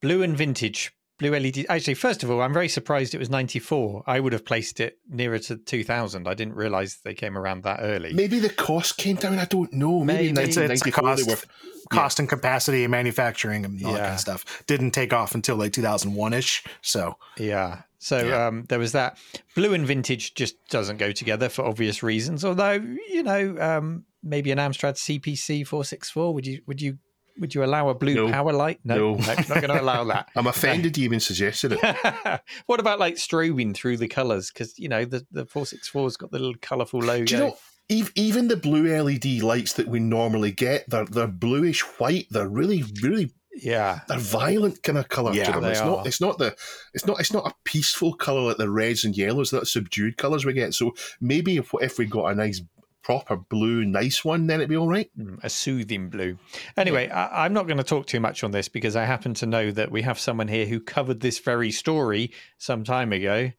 blue 0.00 0.22
and 0.22 0.36
vintage, 0.36 0.92
blue 1.18 1.30
LED. 1.36 1.66
Actually, 1.68 1.94
first 1.94 2.22
of 2.22 2.30
all, 2.30 2.40
I'm 2.40 2.52
very 2.52 2.68
surprised 2.68 3.14
it 3.14 3.18
was 3.18 3.30
94. 3.30 4.04
I 4.06 4.20
would 4.20 4.32
have 4.32 4.44
placed 4.44 4.80
it 4.80 4.98
nearer 5.08 5.38
to 5.40 5.56
2000. 5.56 6.26
I 6.28 6.34
didn't 6.34 6.54
realize 6.54 6.98
they 7.04 7.14
came 7.14 7.36
around 7.36 7.64
that 7.64 7.80
early. 7.82 8.12
Maybe 8.12 8.38
the 8.38 8.48
cost 8.48 8.96
came 8.96 9.16
down. 9.16 9.38
I 9.38 9.44
don't 9.44 9.72
know. 9.72 10.04
Maybe, 10.04 10.32
Maybe. 10.32 10.48
It's, 10.48 10.56
it's 10.56 10.84
1994 10.86 11.02
cost, 11.02 11.28
were. 11.28 11.94
cost 11.94 12.18
and 12.20 12.28
capacity 12.28 12.84
and 12.84 12.90
manufacturing 12.90 13.64
and 13.64 13.84
all 13.84 13.92
that 13.92 14.00
kind 14.00 14.14
of 14.14 14.20
stuff. 14.20 14.62
Didn't 14.66 14.92
take 14.92 15.12
off 15.12 15.34
until 15.34 15.56
like 15.56 15.72
2001 15.72 16.32
ish. 16.34 16.64
So 16.82 17.16
Yeah. 17.36 17.82
So 17.98 18.24
Yeah. 18.24 18.46
um, 18.46 18.64
there 18.68 18.78
was 18.78 18.92
that. 18.92 19.18
Blue 19.56 19.74
and 19.74 19.84
vintage 19.86 20.34
just 20.34 20.54
doesn't 20.68 20.98
go 20.98 21.10
together 21.10 21.48
for 21.48 21.64
obvious 21.64 22.02
reasons. 22.02 22.44
Although 22.44 22.80
you 23.10 23.22
know, 23.24 23.56
um, 23.58 24.04
maybe 24.22 24.52
an 24.52 24.58
Amstrad 24.58 24.94
CPC 24.96 25.66
464. 25.66 26.32
Would 26.34 26.46
you? 26.46 26.62
Would 26.66 26.80
you? 26.80 26.98
Would 27.38 27.54
you 27.54 27.64
allow 27.64 27.88
a 27.88 27.94
blue 27.94 28.14
No. 28.14 28.30
power 28.30 28.52
light? 28.52 28.80
No. 28.84 29.14
not 29.16 29.46
going 29.48 29.68
to 29.68 29.80
allow 29.80 30.04
that. 30.04 30.28
I'm 30.36 30.46
offended 30.46 30.96
you 30.98 31.04
even 31.04 31.20
suggested 31.20 31.72
it. 31.80 32.40
what 32.66 32.80
about 32.80 32.98
like 32.98 33.14
strobing 33.14 33.74
through 33.74 33.98
the 33.98 34.08
colours? 34.08 34.50
Because 34.50 34.78
you 34.78 34.88
know 34.88 35.04
the 35.04 35.26
the 35.30 35.44
464's 35.46 36.16
got 36.16 36.30
the 36.30 36.38
little 36.38 36.54
colourful 36.60 37.00
logo. 37.00 37.24
Do 37.24 37.34
you 37.34 37.40
know, 37.40 37.56
even 37.88 38.48
the 38.48 38.56
blue 38.56 38.86
LED 39.02 39.42
lights 39.42 39.72
that 39.74 39.88
we 39.88 39.98
normally 39.98 40.52
get, 40.52 40.88
they're, 40.90 41.06
they're 41.06 41.26
bluish 41.26 41.80
white. 41.98 42.26
They're 42.30 42.48
really, 42.48 42.84
really, 43.02 43.32
yeah. 43.54 44.00
they're 44.08 44.18
violent 44.18 44.82
kind 44.82 44.98
of 44.98 45.08
colour 45.08 45.32
Yeah, 45.32 45.44
to 45.44 45.52
them. 45.52 45.64
It's 45.64 45.80
are. 45.80 45.86
not, 45.86 46.06
it's 46.06 46.20
not 46.20 46.36
the, 46.38 46.54
it's 46.92 47.06
not, 47.06 47.18
it's 47.18 47.32
not 47.32 47.46
a 47.46 47.54
peaceful 47.64 48.12
colour 48.14 48.42
like 48.42 48.58
the 48.58 48.68
reds 48.68 49.04
and 49.04 49.16
yellows. 49.16 49.50
That 49.52 49.66
subdued 49.66 50.18
colours 50.18 50.44
we 50.44 50.52
get. 50.52 50.74
So 50.74 50.94
maybe 51.20 51.56
if 51.56 51.70
if 51.80 51.98
we 51.98 52.04
got 52.04 52.26
a 52.26 52.34
nice 52.34 52.60
proper 53.08 53.36
blue, 53.36 53.86
nice 53.86 54.22
one, 54.22 54.46
then 54.46 54.60
it'd 54.60 54.68
be 54.68 54.76
all 54.76 54.86
right. 54.86 55.10
Mm, 55.18 55.42
a 55.42 55.48
soothing 55.48 56.10
blue. 56.10 56.36
Anyway, 56.76 57.08
I, 57.08 57.46
I'm 57.46 57.54
not 57.54 57.66
going 57.66 57.78
to 57.78 57.82
talk 57.82 58.06
too 58.06 58.20
much 58.20 58.44
on 58.44 58.50
this 58.50 58.68
because 58.68 58.96
I 58.96 59.06
happen 59.06 59.32
to 59.34 59.46
know 59.46 59.70
that 59.70 59.90
we 59.90 60.02
have 60.02 60.18
someone 60.18 60.46
here 60.46 60.66
who 60.66 60.78
covered 60.78 61.20
this 61.20 61.38
very 61.38 61.70
story 61.70 62.32
some 62.58 62.84
time 62.84 63.14
ago. 63.14 63.50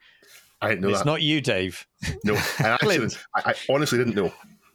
I 0.62 0.70
didn't 0.70 0.82
know 0.82 0.90
it's 0.90 1.00
that. 1.00 1.06
not 1.08 1.24
you, 1.24 1.42
Dave. 1.42 1.88
no, 2.24 2.36
I, 2.36 2.44
actually, 2.60 3.08
I, 3.36 3.42
I 3.50 3.56
honestly 3.72 3.98
didn't 3.98 4.14
know. 4.14 4.32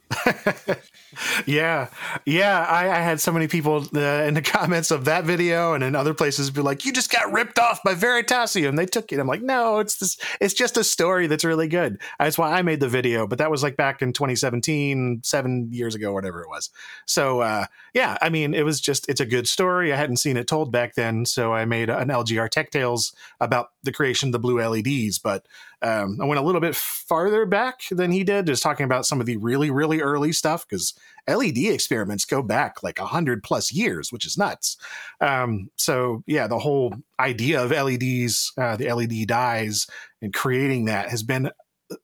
yeah, 1.45 1.89
yeah. 2.25 2.65
I, 2.67 2.89
I 2.89 2.99
had 2.99 3.19
so 3.19 3.31
many 3.31 3.47
people 3.47 3.85
uh, 3.95 3.99
in 3.99 4.33
the 4.33 4.41
comments 4.43 4.91
of 4.91 5.05
that 5.05 5.23
video 5.23 5.73
and 5.73 5.83
in 5.83 5.95
other 5.95 6.13
places 6.13 6.51
be 6.51 6.61
like, 6.61 6.85
"You 6.85 6.93
just 6.93 7.11
got 7.11 7.31
ripped 7.31 7.57
off 7.59 7.81
by 7.83 7.95
Veritasium. 7.95 8.75
They 8.77 8.85
took 8.85 9.11
it." 9.11 9.19
I'm 9.19 9.27
like, 9.27 9.41
"No, 9.41 9.79
it's 9.79 9.97
this. 9.97 10.17
It's 10.39 10.53
just 10.53 10.77
a 10.77 10.83
story 10.83 11.27
that's 11.27 11.43
really 11.43 11.67
good." 11.67 11.99
That's 12.19 12.37
why 12.37 12.51
I 12.51 12.61
made 12.61 12.79
the 12.79 12.87
video. 12.87 13.27
But 13.27 13.39
that 13.39 13.51
was 13.51 13.63
like 13.63 13.77
back 13.77 14.01
in 14.01 14.13
2017, 14.13 15.21
seven 15.23 15.69
years 15.71 15.95
ago, 15.95 16.13
whatever 16.13 16.41
it 16.41 16.49
was. 16.49 16.69
So 17.05 17.41
uh, 17.41 17.65
yeah, 17.93 18.17
I 18.21 18.29
mean, 18.29 18.53
it 18.53 18.63
was 18.63 18.79
just 18.79 19.09
it's 19.09 19.21
a 19.21 19.25
good 19.25 19.47
story. 19.47 19.91
I 19.91 19.97
hadn't 19.97 20.17
seen 20.17 20.37
it 20.37 20.47
told 20.47 20.71
back 20.71 20.95
then, 20.95 21.25
so 21.25 21.53
I 21.53 21.65
made 21.65 21.89
an 21.89 22.09
LGR 22.09 22.49
Tech 22.49 22.71
Tales 22.71 23.13
about 23.39 23.71
the 23.83 23.91
creation 23.91 24.29
of 24.29 24.33
the 24.33 24.39
blue 24.39 24.61
LEDs. 24.61 25.19
But 25.19 25.47
um, 25.81 26.19
I 26.21 26.25
went 26.25 26.39
a 26.39 26.43
little 26.43 26.61
bit 26.61 26.75
farther 26.75 27.45
back 27.45 27.81
than 27.91 28.11
he 28.11 28.23
did, 28.23 28.47
just 28.47 28.63
talking 28.63 28.85
about 28.85 29.05
some 29.05 29.19
of 29.19 29.25
the 29.25 29.37
really, 29.37 29.69
really 29.69 30.01
early 30.01 30.31
stuff 30.31 30.67
because 30.67 30.93
LED 31.27 31.57
experiments 31.57 32.25
go 32.25 32.41
back 32.41 32.83
like 32.83 32.99
a 32.99 33.05
hundred 33.05 33.43
plus 33.43 33.71
years, 33.71 34.11
which 34.11 34.25
is 34.25 34.37
nuts. 34.37 34.77
Um, 35.21 35.69
so 35.75 36.23
yeah, 36.27 36.47
the 36.47 36.59
whole 36.59 36.93
idea 37.19 37.63
of 37.63 37.71
LEDs, 37.71 38.51
uh, 38.57 38.75
the 38.75 38.91
LED 38.91 39.27
dyes, 39.27 39.87
and 40.21 40.33
creating 40.33 40.85
that 40.85 41.09
has 41.09 41.23
been 41.23 41.51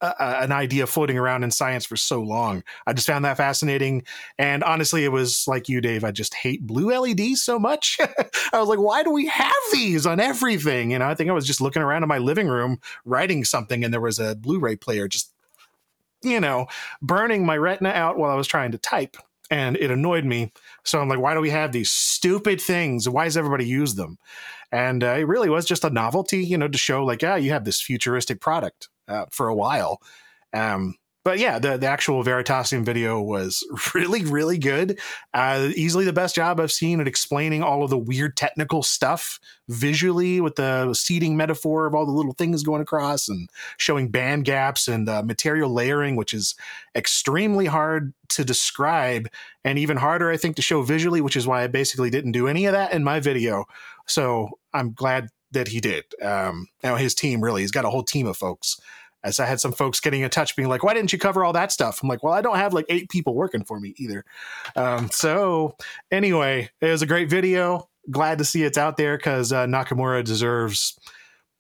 a, 0.02 0.44
an 0.44 0.52
idea 0.52 0.86
floating 0.88 1.18
around 1.18 1.44
in 1.44 1.52
science 1.52 1.86
for 1.86 1.96
so 1.96 2.22
long. 2.22 2.64
I 2.86 2.94
just 2.94 3.08
found 3.08 3.26
that 3.26 3.38
fascinating. 3.38 4.04
And 4.38 4.64
honestly, 4.64 5.04
it 5.04 5.12
was 5.12 5.46
like 5.48 5.70
you, 5.70 5.82
Dave. 5.82 6.04
I 6.04 6.12
just 6.12 6.34
hate 6.34 6.66
blue 6.66 6.96
LEDs 6.96 7.42
so 7.42 7.58
much. 7.60 7.98
I 8.54 8.60
was 8.60 8.70
like, 8.70 8.80
why 8.80 9.04
do 9.04 9.12
we 9.12 9.28
have 9.28 9.54
these 9.72 10.06
on 10.06 10.20
everything? 10.20 10.92
You 10.92 11.00
know, 11.00 11.08
I 11.08 11.16
think 11.16 11.30
I 11.30 11.34
was 11.34 11.48
just 11.48 11.62
looking 11.62 11.82
around 11.82 12.04
in 12.04 12.10
my 12.10 12.20
living 12.20 12.48
room 12.48 12.80
writing 13.06 13.44
something, 13.44 13.84
and 13.84 13.94
there 13.94 14.02
was 14.02 14.20
a 14.20 14.36
Blu-ray 14.36 14.76
player 14.78 15.08
just, 15.08 15.32
you 16.22 16.40
know, 16.40 16.68
burning 17.02 17.46
my 17.46 17.58
retina 17.58 17.90
out 17.90 18.18
while 18.18 18.32
I 18.32 18.36
was 18.36 18.48
trying 18.48 18.72
to 18.72 18.78
type, 18.78 19.18
and 19.50 19.76
it 19.78 19.92
annoyed 19.92 20.26
me. 20.26 20.52
So 20.84 21.00
I'm 21.00 21.10
like, 21.10 21.20
why 21.20 21.34
do 21.34 21.42
we 21.42 21.50
have 21.50 21.72
these 21.72 21.90
stupid 21.90 22.62
things? 22.62 23.10
Why 23.10 23.26
does 23.26 23.38
everybody 23.38 23.66
use 23.66 23.96
them? 23.96 24.18
And 24.72 25.04
uh, 25.04 25.16
it 25.18 25.28
really 25.28 25.50
was 25.50 25.66
just 25.66 25.84
a 25.84 25.90
novelty, 25.90 26.46
you 26.46 26.58
know, 26.58 26.68
to 26.68 26.78
show 26.78 27.04
like, 27.04 27.22
yeah, 27.22 27.36
you 27.36 27.52
have 27.52 27.66
this 27.66 27.82
futuristic 27.82 28.40
product 28.40 28.88
uh, 29.12 29.26
for 29.32 29.48
a 29.48 29.56
while. 29.56 30.02
Um, 30.54 30.96
but 31.24 31.38
yeah, 31.38 31.60
the, 31.60 31.78
the 31.78 31.88
actual 31.88 32.24
Veritasium 32.24 32.84
video 32.84 33.22
was 33.22 33.64
really, 33.94 34.26
really 34.26 34.58
good. 34.58 35.00
Uh, 35.34 35.70
easily 35.76 36.04
the 36.04 36.14
best 36.14 36.34
job 36.34 36.60
I've 36.60 36.72
seen 36.72 37.00
at 37.00 37.08
explaining 37.08 37.62
all 37.62 37.84
of 37.84 37.92
the 37.92 37.98
weird 37.98 38.36
technical 38.36 38.82
stuff 38.82 39.40
visually 39.70 40.42
with 40.42 40.56
the 40.56 40.94
seating 40.96 41.38
metaphor 41.38 41.86
of 41.86 41.94
all 41.94 42.08
the 42.08 42.12
little 42.12 42.34
things 42.34 42.64
going 42.64 42.82
across 42.82 43.30
and 43.30 43.50
showing 43.78 44.10
band 44.10 44.46
gaps 44.46 44.88
and 44.88 45.08
uh, 45.08 45.22
material 45.22 45.72
layering, 45.72 46.16
which 46.16 46.34
is 46.34 46.56
extremely 46.96 47.68
hard 47.68 48.14
to 48.30 48.44
describe 48.44 49.30
and 49.64 49.78
even 49.78 49.98
harder, 49.98 50.32
I 50.32 50.38
think, 50.38 50.56
to 50.56 50.64
show 50.64 50.82
visually, 50.82 51.22
which 51.22 51.36
is 51.36 51.46
why 51.46 51.64
I 51.64 51.68
basically 51.68 52.10
didn't 52.10 52.32
do 52.32 52.48
any 52.48 52.66
of 52.66 52.74
that 52.74 52.94
in 52.94 53.04
my 53.04 53.20
video. 53.20 53.66
So 54.08 54.58
I'm 54.74 54.94
glad 54.94 55.30
that 55.52 55.68
he 55.68 55.82
did. 55.82 56.06
Um, 56.22 56.68
now 56.82 56.96
his 56.96 57.14
team 57.14 57.44
really, 57.44 57.62
he's 57.62 57.72
got 57.72 57.86
a 57.86 57.90
whole 57.90 58.04
team 58.04 58.26
of 58.26 58.38
folks. 58.38 58.80
As 59.24 59.40
I 59.40 59.46
had 59.46 59.60
some 59.60 59.72
folks 59.72 60.00
getting 60.00 60.22
in 60.22 60.30
touch, 60.30 60.56
being 60.56 60.70
like, 60.70 60.84
"Why 60.84 60.94
didn't 60.94 61.14
you 61.14 61.20
cover 61.20 61.44
all 61.44 61.54
that 61.54 61.72
stuff?" 61.72 62.02
I'm 62.02 62.10
like, 62.10 62.24
"Well, 62.24 62.34
I 62.34 62.42
don't 62.42 62.58
have 62.58 62.74
like 62.74 62.86
eight 62.90 63.10
people 63.10 63.36
working 63.36 63.64
for 63.64 63.80
me 63.80 63.94
either." 63.98 64.26
Um, 64.76 65.10
so 65.12 65.76
anyway, 66.12 66.70
it 66.82 66.88
was 66.88 67.02
a 67.02 67.08
great 67.08 67.30
video. 67.30 67.90
Glad 68.10 68.40
to 68.40 68.46
see 68.46 68.64
it's 68.64 68.78
out 68.78 68.98
there 68.98 69.18
because 69.18 69.54
uh, 69.54 69.66
Nakamura 69.68 70.24
deserves, 70.24 70.98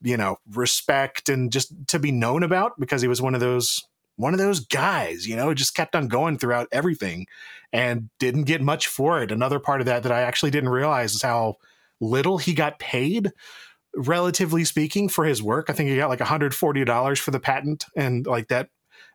you 0.01 0.17
know, 0.17 0.37
respect 0.53 1.29
and 1.29 1.51
just 1.51 1.71
to 1.87 1.99
be 1.99 2.11
known 2.11 2.43
about 2.43 2.79
because 2.79 3.01
he 3.01 3.07
was 3.07 3.21
one 3.21 3.35
of 3.35 3.41
those 3.41 3.85
one 4.21 4.33
of 4.33 4.39
those 4.39 4.59
guys, 4.59 5.27
you 5.27 5.35
know, 5.35 5.53
just 5.53 5.75
kept 5.75 5.95
on 5.95 6.07
going 6.07 6.37
throughout 6.37 6.67
everything 6.71 7.25
and 7.73 8.09
didn't 8.19 8.43
get 8.43 8.61
much 8.61 8.87
for 8.87 9.21
it. 9.21 9.31
Another 9.31 9.59
part 9.59 9.81
of 9.81 9.85
that 9.85 10.03
that 10.03 10.11
I 10.11 10.21
actually 10.21 10.51
didn't 10.51 10.69
realize 10.69 11.15
is 11.15 11.21
how 11.21 11.55
little 11.99 12.37
he 12.37 12.53
got 12.53 12.79
paid 12.79 13.31
relatively 13.95 14.63
speaking 14.63 15.09
for 15.09 15.25
his 15.25 15.41
work. 15.43 15.69
I 15.69 15.73
think 15.73 15.89
he 15.89 15.97
got 15.97 16.09
like 16.09 16.19
$140 16.19 17.19
for 17.19 17.31
the 17.31 17.39
patent 17.39 17.85
and 17.95 18.25
like 18.25 18.47
that 18.47 18.69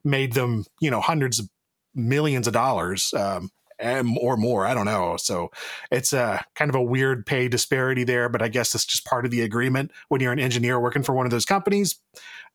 made 0.04 0.34
them 0.34 0.64
you 0.80 0.90
know 0.90 1.00
hundreds 1.00 1.38
of 1.38 1.48
millions 1.94 2.46
of 2.46 2.52
dollars 2.52 3.12
um 3.14 3.50
and 3.78 4.16
or 4.20 4.36
more 4.36 4.66
i 4.66 4.74
don't 4.74 4.84
know. 4.84 5.16
So 5.18 5.50
it's 5.90 6.12
a 6.12 6.44
kind 6.54 6.68
of 6.68 6.74
a 6.74 6.82
weird 6.82 7.26
pay 7.26 7.48
disparity 7.48 8.04
there 8.04 8.28
but 8.28 8.42
i 8.42 8.48
guess 8.48 8.74
it's 8.74 8.84
just 8.84 9.04
part 9.04 9.24
of 9.24 9.30
the 9.30 9.42
agreement. 9.42 9.90
When 10.08 10.20
you're 10.20 10.32
an 10.32 10.40
engineer 10.40 10.78
working 10.80 11.02
for 11.02 11.14
one 11.14 11.26
of 11.26 11.30
those 11.30 11.44
companies 11.46 11.98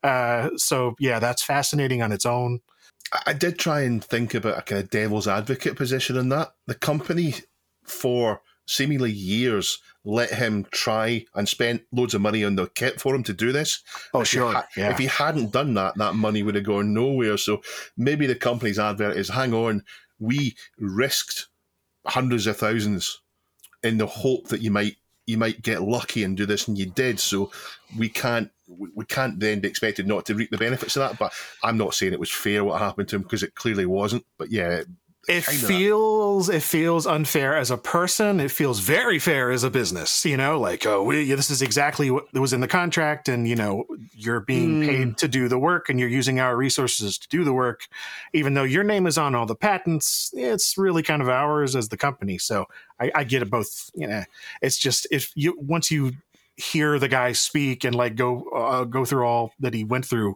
uh 0.04 0.50
so 0.58 0.96
yeah 1.00 1.20
that's 1.20 1.44
fascinating 1.44 2.02
on 2.02 2.12
its 2.12 2.26
own. 2.26 2.60
I- 3.26 3.34
did 3.34 3.60
try 3.60 3.82
and 3.82 4.04
think 4.04 4.34
about 4.34 4.58
a 4.60 4.62
kind 4.62 4.82
of 4.82 4.90
devil's 4.90 5.28
advocate 5.28 5.76
position 5.76 6.18
in 6.18 6.30
that. 6.30 6.54
The 6.68 6.76
company, 6.76 7.36
for 7.84 8.42
seemingly 8.68 9.12
years, 9.12 9.80
let 10.04 10.32
him 10.32 10.66
try 10.72 11.26
and 11.36 11.48
spent 11.48 11.84
loads 11.92 12.14
of 12.14 12.22
money 12.22 12.44
on 12.44 12.56
the 12.56 12.68
kit 12.68 13.00
for 13.00 13.14
him 13.14 13.24
to 13.24 13.34
do 13.34 13.52
this. 13.52 13.84
oh 14.14 14.22
If 14.22 14.28
sure. 14.28 14.52
ha- 14.52 14.68
yeah 14.76 14.92
If 14.92 14.98
he 14.98 15.06
hadn't 15.06 15.52
done 15.52 15.74
that, 15.76 15.96
that 15.98 16.16
money 16.16 16.42
would 16.44 16.56
have 16.56 16.64
gone 16.64 16.94
nowhere. 16.94 17.38
So 17.38 17.62
maybe 17.96 18.26
the 18.26 18.36
company's 18.36 18.80
advert 18.80 19.16
is 19.18 19.30
hang 19.30 19.54
on, 19.54 19.84
we 20.20 20.56
risked 20.80 21.48
hundreds 22.08 22.48
of 22.48 22.58
thousands 22.58 23.22
in 23.84 23.98
the 23.98 24.08
hope 24.08 24.48
that 24.48 24.62
you 24.62 24.72
might 24.72 24.96
you 25.28 25.38
might 25.38 25.62
get 25.62 25.84
lucky 25.84 26.24
and 26.24 26.36
do 26.36 26.46
this 26.48 26.68
and 26.68 26.78
you 26.78 26.88
did. 26.88 27.20
So 27.20 27.52
we 27.98 28.10
can't 28.10 28.50
we 28.68 29.06
can't 29.06 29.40
then 29.40 29.60
be 29.60 29.68
expected 29.68 30.08
not 30.08 30.26
to 30.26 30.36
reap 30.36 30.50
the 30.50 30.58
benefits 30.58 30.96
of 30.96 31.02
that. 31.08 31.20
But 31.20 31.34
i'm 31.64 31.78
not 31.78 31.94
saying 31.94 32.14
it 32.14 32.20
was 32.20 32.32
fair 32.32 32.64
what 32.64 32.80
happened 32.82 33.10
to 33.10 33.18
him 33.18 33.22
because 33.22 33.44
it 33.44 33.54
clearly 33.56 33.86
wasn't. 33.86 34.26
But 34.38 34.52
yeah 34.52 34.82
it 35.28 35.46
kinda- 35.46 35.68
feels 35.68 36.50
it 36.50 36.64
feels 36.64 37.06
unfair 37.06 37.56
as 37.56 37.70
a 37.70 37.78
person. 37.78 38.40
It 38.40 38.50
feels 38.50 38.80
very 38.80 39.20
fair 39.20 39.52
as 39.52 39.64
a 39.64 39.70
business 39.70 40.26
you 40.26 40.36
know 40.36 40.60
like 40.60 40.86
oh 40.86 41.04
we, 41.04 41.32
this 41.34 41.50
is 41.52 41.62
exactly 41.62 42.10
what 42.10 42.32
was 42.34 42.54
in 42.54 42.60
the 42.62 42.68
contract 42.68 43.30
and 43.30 43.48
you 43.48 43.56
know 43.56 43.86
you're 44.14 44.40
being 44.40 44.82
Hmm. 44.82 44.88
paid 44.88 45.18
to 45.20 45.28
do 45.28 45.48
the 45.48 45.60
work 45.60 45.90
and 45.90 46.00
you're 46.00 46.10
using 46.10 46.40
our 46.40 46.58
resources 46.58 47.18
to 47.20 47.28
do 47.30 47.44
the 47.44 47.54
work. 47.54 47.82
Even 48.34 48.56
though 48.56 48.64
your 48.64 48.84
name 48.84 49.06
is 49.06 49.18
on 49.18 49.36
all 49.36 49.46
the 49.46 49.56
patents 49.56 50.32
it's 50.34 50.78
really 50.78 51.04
kind 51.04 51.22
of 51.22 51.30
ours 51.30 51.76
as 51.76 51.90
the 51.90 51.98
company. 51.98 52.38
So 52.40 52.66
i, 53.00 53.12
I 53.14 53.24
get 53.24 53.42
it 53.44 53.50
both 53.50 53.92
you 53.94 54.08
know 54.08 54.24
it's 54.62 54.78
just 54.78 55.06
if 55.12 55.32
you 55.36 55.56
once 55.60 55.92
you 55.92 56.14
hear 56.58 57.00
the 57.00 57.08
guy 57.08 57.32
speak 57.32 57.84
and 57.84 57.96
like 57.96 58.16
go 58.16 58.44
uh, 58.50 58.84
go 58.84 59.06
through 59.06 59.26
all 59.26 59.54
that 59.60 59.74
he 59.74 59.84
went 59.84 60.06
through 60.06 60.36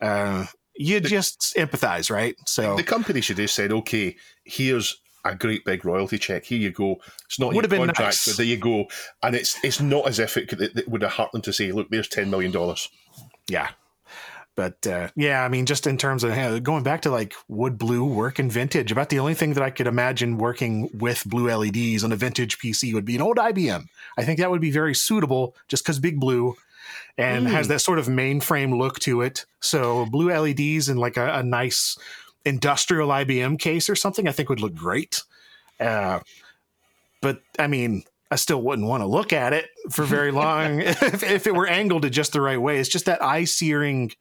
uh 0.00 0.44
you 0.78 1.00
just 1.00 1.54
empathize 1.56 2.10
right? 2.10 2.36
So 2.46 2.76
the 2.76 2.82
company 2.82 3.20
should 3.20 3.38
have 3.38 3.50
said 3.50 3.72
okay 3.72 4.16
here's 4.44 5.00
a 5.24 5.34
great 5.34 5.64
big 5.64 5.84
royalty 5.84 6.18
check. 6.18 6.44
Here 6.44 6.58
you 6.58 6.70
go. 6.70 7.00
It's 7.26 7.38
not 7.38 7.48
Would 7.48 7.56
your 7.56 7.62
have 7.62 7.70
been 7.70 7.78
contract 7.80 8.00
nice. 8.00 8.26
but 8.26 8.36
there 8.36 8.46
you 8.46 8.56
go. 8.56 8.86
And 9.22 9.34
it's 9.34 9.58
it's 9.62 9.80
not 9.80 10.08
as 10.08 10.18
if 10.18 10.36
it, 10.36 10.48
could, 10.48 10.60
it, 10.60 10.76
it 10.76 10.88
would 10.88 11.02
have 11.02 11.12
hurt 11.12 11.32
them 11.32 11.42
to 11.42 11.52
say 11.52 11.72
look 11.72 11.90
there's 11.90 12.08
10 12.08 12.30
million 12.30 12.52
dollars. 12.52 12.88
Yeah. 13.48 13.70
But 14.54 14.84
uh, 14.88 15.08
yeah 15.14 15.44
i 15.44 15.48
mean 15.48 15.66
just 15.66 15.86
in 15.86 15.96
terms 15.96 16.24
of 16.24 16.32
uh, 16.32 16.58
going 16.58 16.82
back 16.82 17.02
to 17.02 17.10
like 17.10 17.32
would 17.46 17.78
blue 17.78 18.04
work 18.04 18.40
in 18.40 18.50
vintage? 18.50 18.90
About 18.90 19.08
the 19.08 19.20
only 19.20 19.34
thing 19.34 19.52
that 19.52 19.62
i 19.62 19.70
could 19.70 19.86
imagine 19.86 20.36
working 20.36 20.90
with 20.94 21.22
blue 21.26 21.46
leds 21.46 22.02
on 22.02 22.10
a 22.10 22.16
vintage 22.16 22.58
pc 22.58 22.92
would 22.92 23.04
be 23.04 23.14
an 23.14 23.22
old 23.22 23.36
ibm 23.36 23.84
i 24.18 24.24
think 24.24 24.40
that 24.40 24.50
would 24.50 24.60
be 24.60 24.72
very 24.72 24.96
suitable 24.96 25.54
just 25.68 25.84
because 25.84 26.00
big 26.00 26.18
blue 26.18 26.56
and 27.16 27.48
has 27.48 27.68
that 27.68 27.80
sort 27.80 27.98
of 27.98 28.06
mainframe 28.06 28.76
look 28.76 28.98
to 28.98 29.22
it 29.22 29.44
so 29.60 30.06
blue 30.06 30.28
leds 30.28 30.88
and 30.88 30.98
like 30.98 31.16
a, 31.16 31.34
a 31.34 31.42
nice 31.42 31.98
industrial 32.44 33.08
ibm 33.08 33.58
case 33.58 33.88
or 33.88 33.94
something 33.94 34.28
i 34.28 34.32
think 34.32 34.48
would 34.48 34.60
look 34.60 34.74
great 34.74 35.22
uh, 35.80 36.20
but 37.20 37.42
i 37.58 37.66
mean 37.66 38.02
I 38.30 38.36
still 38.36 38.60
wouldn't 38.60 38.86
want 38.86 39.02
to 39.02 39.06
look 39.06 39.32
at 39.32 39.52
it 39.52 39.70
for 39.90 40.04
very 40.04 40.30
long 40.32 40.80
if, 40.82 41.22
if 41.22 41.46
it 41.46 41.54
were 41.54 41.66
angled 41.66 42.04
in 42.04 42.12
just 42.12 42.32
the 42.32 42.40
right 42.40 42.60
way. 42.60 42.78
It's 42.78 42.88
just 42.88 43.06
that 43.06 43.22
eye 43.22 43.44
searing 43.44 44.12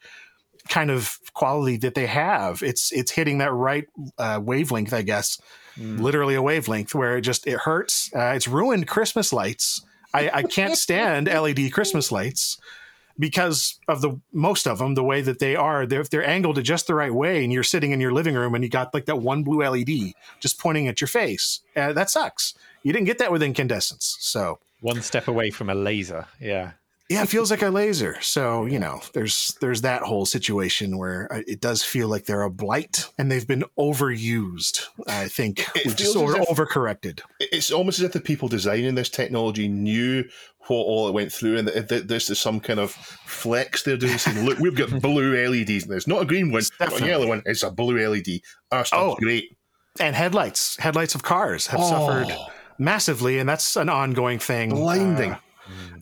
kind 0.70 0.91
of 0.91 1.20
quality 1.34 1.78
that 1.78 1.95
they 1.95 2.07
have. 2.07 2.61
It's 2.61 2.91
it's 2.91 3.11
hitting 3.11 3.39
that 3.39 3.51
right 3.51 3.86
uh, 4.18 4.39
wavelength, 4.41 4.93
I 4.93 5.01
guess, 5.01 5.39
literally 5.78 6.36
a 6.36 6.41
wavelength 6.41 6.93
where 6.95 7.18
it 7.18 7.22
just 7.22 7.47
it 7.47 7.59
hurts. 7.59 8.11
Uh, 8.15 8.34
it's 8.36 8.47
ruined 8.47 8.88
Christmas 8.88 9.32
lights. 9.32 9.82
I, 10.18 10.38
I 10.39 10.43
can't 10.43 10.78
stand 10.78 11.28
LED 11.28 11.72
Christmas 11.72 12.11
lights 12.11 12.57
because 13.20 13.80
of 13.88 14.01
the 14.01 14.20
most 14.32 14.68
of 14.68 14.78
them 14.78 14.95
the 14.95 15.03
way 15.03 15.22
that 15.22 15.39
they 15.39 15.55
are. 15.55 15.86
They're, 15.86 16.01
if 16.01 16.09
they're 16.09 16.28
angled 16.28 16.61
just 16.63 16.88
the 16.88 16.95
right 16.95 17.13
way, 17.13 17.43
and 17.43 17.51
you're 17.51 17.63
sitting 17.63 17.91
in 17.91 17.99
your 17.99 18.11
living 18.11 18.36
room 18.36 18.55
and 18.55 18.63
you 18.63 18.70
got 18.70 18.93
like 18.93 19.05
that 19.05 19.18
one 19.18 19.43
blue 19.43 19.68
LED 19.68 20.13
just 20.39 20.59
pointing 20.59 20.88
at 20.88 21.01
your 21.01 21.07
face, 21.07 21.61
uh, 21.76 21.93
that 21.93 22.09
sucks. 22.09 22.53
You 22.84 22.93
didn't 22.93 23.05
get 23.05 23.18
that 23.20 23.32
with 23.32 23.43
incandescence, 23.43 24.18
so 24.20 24.59
One 24.82 25.01
step 25.01 25.28
away 25.28 25.49
from 25.49 25.70
a 25.70 25.76
laser. 25.76 26.26
Yeah. 26.39 26.72
Yeah, 27.10 27.24
it 27.24 27.30
feels 27.30 27.49
like 27.51 27.62
a 27.62 27.70
laser. 27.70 28.18
So 28.22 28.66
you 28.66 28.80
know, 28.80 29.01
there's 29.14 29.58
there's 29.62 29.82
that 29.82 30.01
whole 30.03 30.26
situation 30.26 30.97
where 30.97 31.32
uh, 31.32 31.41
it 31.47 31.62
does 31.62 31.84
feel 31.84 32.08
like 32.10 32.26
they're 32.26 32.41
a 32.43 32.49
blight, 32.49 33.08
and 33.18 33.32
they've 33.32 33.47
been 33.47 33.64
overused. 33.80 34.84
I 35.08 35.28
think 35.28 35.60
It 35.76 35.84
just 35.95 35.99
feels 35.99 36.14
sort 36.14 36.36
of 36.36 36.41
if- 36.41 36.47
overcorrected. 36.49 37.22
It's 37.39 37.72
almost 37.72 37.99
as 37.99 38.05
if 38.05 38.12
the 38.14 38.20
people 38.20 38.47
designing 38.47 38.95
this 38.95 39.10
technology 39.10 39.68
knew 39.68 40.24
what 40.68 40.78
all 40.84 41.08
it 41.08 41.14
went 41.14 41.32
through, 41.32 41.58
and 41.58 41.68
that 41.70 42.08
this 42.08 42.30
is 42.30 42.39
some 42.41 42.60
kind 42.60 42.80
of 42.80 42.91
flex 42.91 43.84
they're 43.84 43.97
doing. 43.97 44.18
Saying, 44.18 44.45
"Look, 44.45 44.60
we've 44.60 44.76
got 44.76 44.89
blue 45.01 45.36
LEDs 45.49 45.84
in 45.86 45.89
this, 45.89 46.08
not 46.08 46.22
a 46.24 46.26
green 46.26 46.51
one, 46.51 46.64
not 46.80 47.01
a 47.01 47.05
yellow 47.05 47.28
one. 47.28 47.41
It's 47.45 47.64
a 47.64 47.72
blue 47.72 47.97
LED. 48.05 48.41
Our 48.72 48.84
stuff's 48.86 48.91
Oh. 48.93 49.16
great." 49.16 49.55
And 49.99 50.16
headlights, 50.16 50.78
headlights 50.78 51.16
of 51.16 51.24
cars 51.24 51.68
have 51.68 51.80
suffered 51.84 52.28
Oh. 52.30 52.47
massively, 52.78 53.39
and 53.39 53.49
that's 53.49 53.76
an 53.76 53.89
ongoing 53.89 54.38
thing. 54.39 54.70
Blinding. 54.70 55.32
Uh, 55.32 55.39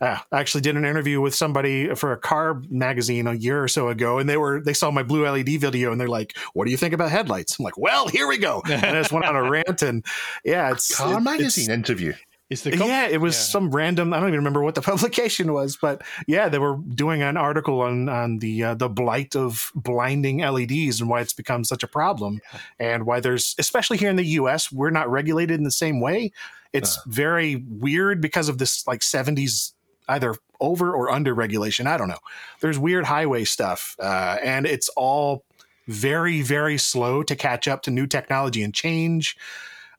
uh, 0.02 0.18
I 0.32 0.40
actually 0.40 0.62
did 0.62 0.76
an 0.76 0.86
interview 0.86 1.22
with 1.22 1.36
somebody 1.36 1.94
for 1.96 2.12
a 2.12 2.18
car 2.18 2.62
magazine 2.70 3.28
a 3.28 3.34
year 3.34 3.64
or 3.64 3.68
so 3.68 3.90
ago, 3.90 4.20
and 4.20 4.30
they 4.30 4.38
were 4.38 4.62
they 4.62 4.74
saw 4.74 4.92
my 4.92 5.04
blue 5.04 5.28
LED 5.28 5.60
video, 5.60 5.92
and 5.92 6.00
they're 6.00 6.08
like, 6.08 6.38
"What 6.54 6.66
do 6.66 6.72
you 6.72 6.78
think 6.78 6.94
about 6.94 7.12
headlights?" 7.12 7.60
I'm 7.60 7.64
like, 7.66 7.78
"Well, 7.78 8.08
here 8.08 8.28
we 8.28 8.38
go." 8.38 8.62
And 8.70 8.84
I 8.86 9.02
just 9.02 9.12
went 9.12 9.26
on 9.26 9.36
a 9.36 9.50
rant, 9.50 9.82
and 9.82 10.04
yeah, 10.44 10.72
it's 10.72 10.96
Car 10.96 11.08
it- 11.08 11.12
it's- 11.12 11.24
magazine 11.24 11.72
interview. 11.72 12.14
Is 12.52 12.62
the 12.62 12.78
com- 12.78 12.88
yeah, 12.88 13.08
it 13.08 13.20
was 13.22 13.34
yeah. 13.34 13.42
some 13.42 13.72
random. 13.72 14.14
I 14.14 14.20
don't 14.20 14.28
even 14.28 14.38
remember 14.38 14.62
what 14.62 14.76
the 14.76 14.82
publication 14.94 15.52
was, 15.52 15.78
but 15.82 16.04
yeah, 16.28 16.48
they 16.48 16.60
were 16.60 16.78
doing 16.94 17.24
an 17.24 17.38
article 17.38 17.82
on 17.82 18.08
on 18.08 18.38
the 18.38 18.64
uh, 18.64 18.76
the 18.76 18.88
blight 18.88 19.36
of 19.36 19.72
blinding 19.74 20.42
LEDs 20.42 21.02
and 21.02 21.10
why 21.10 21.22
it's 21.22 21.34
become 21.34 21.64
such 21.64 21.82
a 21.82 21.88
problem, 21.88 22.42
and 22.80 23.08
why 23.08 23.20
there's 23.20 23.56
especially 23.58 23.98
here 23.98 24.12
in 24.12 24.16
the 24.16 24.26
U.S. 24.40 24.72
we're 24.72 24.92
not 24.92 25.10
regulated 25.10 25.58
in 25.58 25.64
the 25.64 25.72
same 25.72 26.00
way. 26.00 26.32
It's 26.76 27.00
very 27.06 27.64
weird 27.68 28.22
because 28.22 28.50
of 28.50 28.58
this 28.58 28.86
like 28.88 29.02
'70s 29.02 29.74
either 30.08 30.36
over 30.60 30.94
or 30.94 31.12
under 31.12 31.34
regulation. 31.34 31.88
I 31.88 31.98
don't 31.98 32.08
know. 32.08 32.20
There's 32.62 32.80
weird 32.80 33.06
highway 33.06 33.44
stuff, 33.44 33.96
uh, 34.00 34.38
and 34.44 34.66
it's 34.66 34.90
all 34.90 35.44
very 35.88 36.42
very 36.42 36.78
slow 36.78 37.22
to 37.24 37.36
catch 37.36 37.68
up 37.68 37.84
to 37.84 37.92
new 37.92 38.08
technology 38.08 38.64
and 38.64 38.74
change 38.74 39.38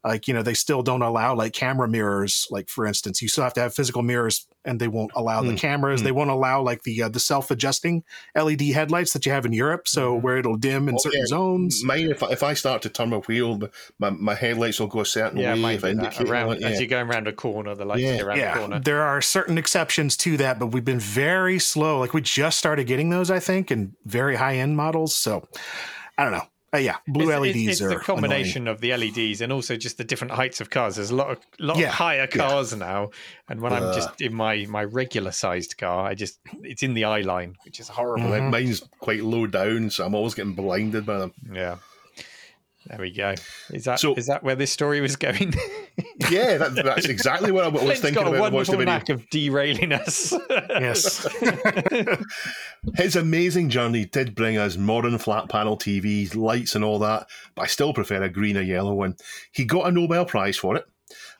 like 0.06 0.28
you 0.28 0.34
know 0.34 0.42
they 0.42 0.54
still 0.54 0.82
don't 0.82 1.02
allow 1.02 1.34
like 1.34 1.52
camera 1.52 1.88
mirrors 1.88 2.46
like 2.50 2.68
for 2.68 2.86
instance 2.86 3.20
you 3.20 3.28
still 3.28 3.44
have 3.44 3.54
to 3.54 3.60
have 3.60 3.74
physical 3.74 4.02
mirrors 4.02 4.46
and 4.64 4.80
they 4.80 4.88
won't 4.88 5.10
allow 5.14 5.42
the 5.42 5.52
Mm, 5.52 5.58
cameras 5.58 6.02
they 6.02 6.12
won't 6.12 6.30
allow 6.30 6.62
like 6.62 6.82
the 6.82 7.02
uh, 7.02 7.08
the 7.08 7.20
self-adjusting 7.20 8.02
led 8.34 8.60
headlights 8.60 9.12
that 9.12 9.24
you 9.26 9.32
have 9.32 9.46
in 9.46 9.52
europe 9.52 9.86
so 9.88 10.14
where 10.14 10.36
it'll 10.38 10.56
dim 10.56 10.88
in 10.88 10.94
Oh, 10.94 10.98
certain 10.98 11.20
yeah. 11.20 11.26
zones 11.26 11.82
Mine, 11.84 12.10
if 12.10 12.22
I, 12.22 12.28
if 12.30 12.42
I 12.42 12.54
start 12.54 12.82
to 12.82 12.88
turn 12.88 13.10
my 13.10 13.18
wheel, 13.18 13.60
my, 13.98 14.10
my 14.10 14.34
headlights 14.34 14.80
will 14.80 14.86
go 14.86 15.00
a 15.00 15.06
certain 15.06 15.38
yeah, 15.38 15.54
way. 15.54 15.60
might 15.60 15.76
If 15.78 15.84
I 15.84 15.90
indicate 15.90 16.28
around 16.28 16.46
one, 16.48 16.60
yeah. 16.60 16.68
as 16.68 16.80
you're 16.80 16.88
going 16.88 17.08
around 17.08 17.28
a 17.28 17.32
corner, 17.32 17.74
the 17.74 17.84
lights 17.84 18.02
Yeah. 18.02 18.18
go 18.18 18.24
around 18.26 18.36
the 18.38 18.42
yeah 18.42 18.58
corner. 18.58 18.80
there 18.80 19.02
are 19.02 19.20
certain 19.22 19.58
exceptions 19.58 20.16
to 20.18 20.36
that 20.38 20.58
but 20.58 20.68
we've 20.68 20.84
been 20.84 21.00
very 21.00 21.58
slow 21.58 21.98
like 21.98 22.12
we 22.14 22.20
just 22.20 22.58
started 22.58 22.86
getting 22.86 23.10
those 23.10 23.30
i 23.30 23.38
think 23.40 23.70
and 23.70 23.92
very 24.04 24.36
high 24.36 24.56
end 24.56 24.76
models 24.76 25.14
so 25.14 25.46
i 26.18 26.22
don't 26.24 26.32
know 26.32 26.46
uh, 26.76 26.78
yeah 26.78 26.96
blue 27.08 27.30
it's, 27.30 27.40
leds 27.40 27.56
it's, 27.56 27.68
it's 27.68 27.80
are 27.82 27.88
the 27.88 27.96
combination 27.96 28.68
of 28.68 28.80
the 28.80 28.96
LEDs 28.96 29.40
and 29.40 29.52
also 29.52 29.76
just 29.76 29.98
the 29.98 30.04
different 30.04 30.32
heights 30.32 30.60
of 30.60 30.70
cars. 30.70 30.96
There's 30.96 31.10
a 31.10 31.14
lot 31.16 31.30
of 31.30 31.38
lot 31.58 31.78
Yeah, 31.78 31.88
of 31.88 31.94
higher 31.94 32.26
cars 32.26 32.74
now, 32.74 33.10
and 33.48 33.60
when 33.60 33.72
I'm 33.72 33.94
just 33.94 34.20
in 34.20 34.34
my 34.34 34.66
my 34.68 34.84
regular 34.84 35.32
sized 35.32 35.78
car, 35.78 36.06
I 36.06 36.14
just 36.14 36.38
it's 36.62 36.82
in 36.82 36.94
the 36.94 37.04
eye 37.04 37.22
line, 37.22 37.56
which 37.64 37.80
is 37.80 37.88
horrible. 37.88 38.30
Mhm. 38.30 38.50
Mine's 38.50 38.80
quite 39.00 39.22
low 39.22 39.46
down, 39.46 39.90
so 39.90 40.04
I'm 40.04 40.14
always 40.14 40.34
getting 40.34 40.54
blinded 40.54 41.06
by 41.06 41.18
them. 41.18 41.32
Yeah. 41.52 41.76
There 42.88 42.98
we 43.00 43.10
go. 43.10 43.34
Is 43.72 43.84
that 43.84 43.94
is 43.94 44.00
So- 44.00 44.14
that 44.14 44.42
where 44.44 44.54
this 44.54 44.70
story 44.72 45.00
was 45.00 45.16
going? 45.16 45.54
Yeah, 46.30 46.56
that, 46.58 46.74
that's 46.74 47.06
exactly 47.06 47.52
what 47.52 47.64
I 47.64 47.68
was 47.68 47.80
Clint's 47.82 48.00
thinking 48.00 48.22
got 48.22 48.26
a 48.26 48.30
about. 48.30 48.40
when 48.42 48.52
I 48.52 48.56
watched 48.56 48.68
wonderful 48.70 48.84
knack 48.92 49.08
of 49.10 49.28
derailing 49.30 49.92
us. 49.92 50.32
yes 50.50 51.26
His 52.96 53.16
amazing 53.16 53.70
journey 53.70 54.04
did 54.06 54.34
bring 54.34 54.56
us 54.58 54.76
modern 54.76 55.18
flat 55.18 55.48
panel 55.48 55.76
TVs, 55.78 56.34
lights, 56.36 56.74
and 56.74 56.84
all 56.84 56.98
that, 57.00 57.28
but 57.54 57.62
I 57.62 57.66
still 57.66 57.92
prefer 57.94 58.22
a 58.22 58.28
green 58.28 58.56
or 58.56 58.62
yellow 58.62 58.94
one. 58.94 59.16
He 59.52 59.64
got 59.64 59.86
a 59.88 59.90
Nobel 59.90 60.24
Prize 60.24 60.56
for 60.56 60.76
it, 60.76 60.84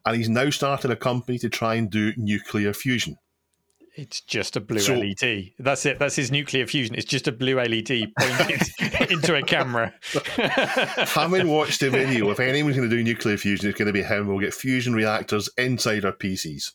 and 0.04 0.16
he's 0.16 0.28
now 0.28 0.50
started 0.50 0.90
a 0.90 0.96
company 0.96 1.38
to 1.38 1.48
try 1.48 1.74
and 1.74 1.90
do 1.90 2.12
nuclear 2.16 2.72
fusion. 2.72 3.16
It's 3.96 4.20
just 4.20 4.56
a 4.56 4.60
blue 4.60 4.78
So- 4.78 4.94
LED. 4.94 5.52
That's 5.58 5.86
it. 5.86 5.98
That's 5.98 6.16
his 6.16 6.30
nuclear 6.30 6.66
fusion. 6.66 6.94
It's 6.94 7.06
just 7.06 7.26
a 7.26 7.32
blue 7.32 7.56
LED 7.56 8.12
pointed 8.18 8.62
into 9.10 9.34
a 9.34 9.42
camera. 9.42 9.94
Having 10.36 11.48
watched 11.48 11.80
the 11.80 11.88
video, 11.90 12.30
if 12.30 12.38
anyone's 12.38 12.76
going 12.76 12.90
to 12.90 12.94
do 12.94 13.02
nuclear 13.02 13.38
fusion, 13.38 13.70
it's 13.70 13.78
going 13.78 13.86
to 13.86 13.92
be 13.92 14.02
him. 14.02 14.26
We'll 14.28 14.38
get 14.38 14.52
fusion 14.52 14.92
reactors 14.92 15.48
inside 15.56 16.04
our 16.04 16.12
PCs. 16.12 16.72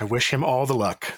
i 0.00 0.04
wish 0.04 0.30
him 0.32 0.44
all 0.44 0.66
the 0.66 0.74
luck 0.74 1.14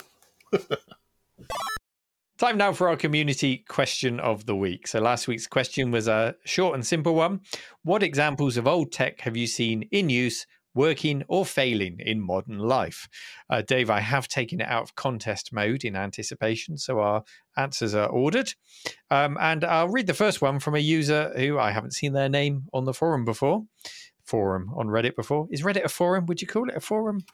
Time 2.38 2.58
now 2.58 2.72
for 2.72 2.88
our 2.88 2.96
community 2.96 3.58
question 3.68 4.18
of 4.18 4.46
the 4.46 4.56
week. 4.56 4.88
So 4.88 5.00
last 5.00 5.28
week's 5.28 5.46
question 5.46 5.92
was 5.92 6.08
a 6.08 6.34
short 6.44 6.74
and 6.74 6.84
simple 6.84 7.14
one. 7.14 7.40
What 7.84 8.02
examples 8.02 8.56
of 8.56 8.66
old 8.66 8.90
tech 8.90 9.20
have 9.20 9.36
you 9.36 9.46
seen 9.46 9.82
in 9.92 10.08
use, 10.10 10.44
working, 10.74 11.22
or 11.28 11.44
failing 11.46 11.98
in 12.00 12.20
modern 12.20 12.58
life? 12.58 13.08
Uh, 13.50 13.62
Dave, 13.62 13.90
I 13.90 14.00
have 14.00 14.28
taken 14.28 14.60
it 14.60 14.68
out 14.68 14.82
of 14.82 14.94
contest 14.94 15.52
mode 15.52 15.84
in 15.84 15.96
anticipation, 15.96 16.78
so 16.78 17.00
our 17.00 17.24
answers 17.56 17.94
are 17.94 18.08
ordered. 18.08 18.54
Um, 19.10 19.36
and 19.40 19.64
I'll 19.64 19.88
read 19.88 20.06
the 20.06 20.14
first 20.14 20.40
one 20.42 20.58
from 20.60 20.74
a 20.74 20.78
user 20.80 21.32
who 21.36 21.58
I 21.58 21.70
haven't 21.70 21.94
seen 21.94 22.12
their 22.12 22.28
name 22.28 22.64
on 22.72 22.84
the 22.84 22.94
forum 22.94 23.24
before. 23.24 23.64
Forum 24.24 24.70
on 24.76 24.86
Reddit 24.86 25.16
before. 25.16 25.48
Is 25.50 25.62
Reddit 25.62 25.84
a 25.84 25.88
forum? 25.88 26.26
Would 26.26 26.40
you 26.40 26.46
call 26.48 26.68
it 26.68 26.76
a 26.76 26.80
forum? 26.80 27.24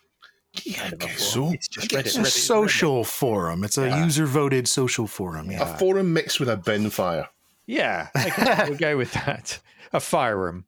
Yeah, 0.64 0.88
I 0.92 0.96
guess 0.96 1.20
so. 1.22 1.52
It's 1.52 1.68
just 1.68 1.92
I 1.94 1.98
Reddit. 1.98 2.04
guess 2.04 2.16
it's 2.16 2.16
a 2.16 2.20
Reddit- 2.22 2.46
social 2.46 3.04
forum 3.04 3.62
it's 3.64 3.76
a 3.76 3.86
Yeah. 3.88 4.04
user 4.04 4.24
voted 4.24 4.66
social 4.66 5.06
forum 5.06 5.50
A 5.50 5.66
forum 5.78 6.12
mixed 6.14 6.40
with 6.40 6.48
a 6.48 6.56
bin 6.56 6.88
fire. 6.90 7.28
Yeah, 7.66 8.08
okay, 8.16 8.64
we'll 8.66 8.78
go 8.78 8.96
with 8.96 9.12
that. 9.12 9.60
A 9.92 10.00
firearm. 10.00 10.64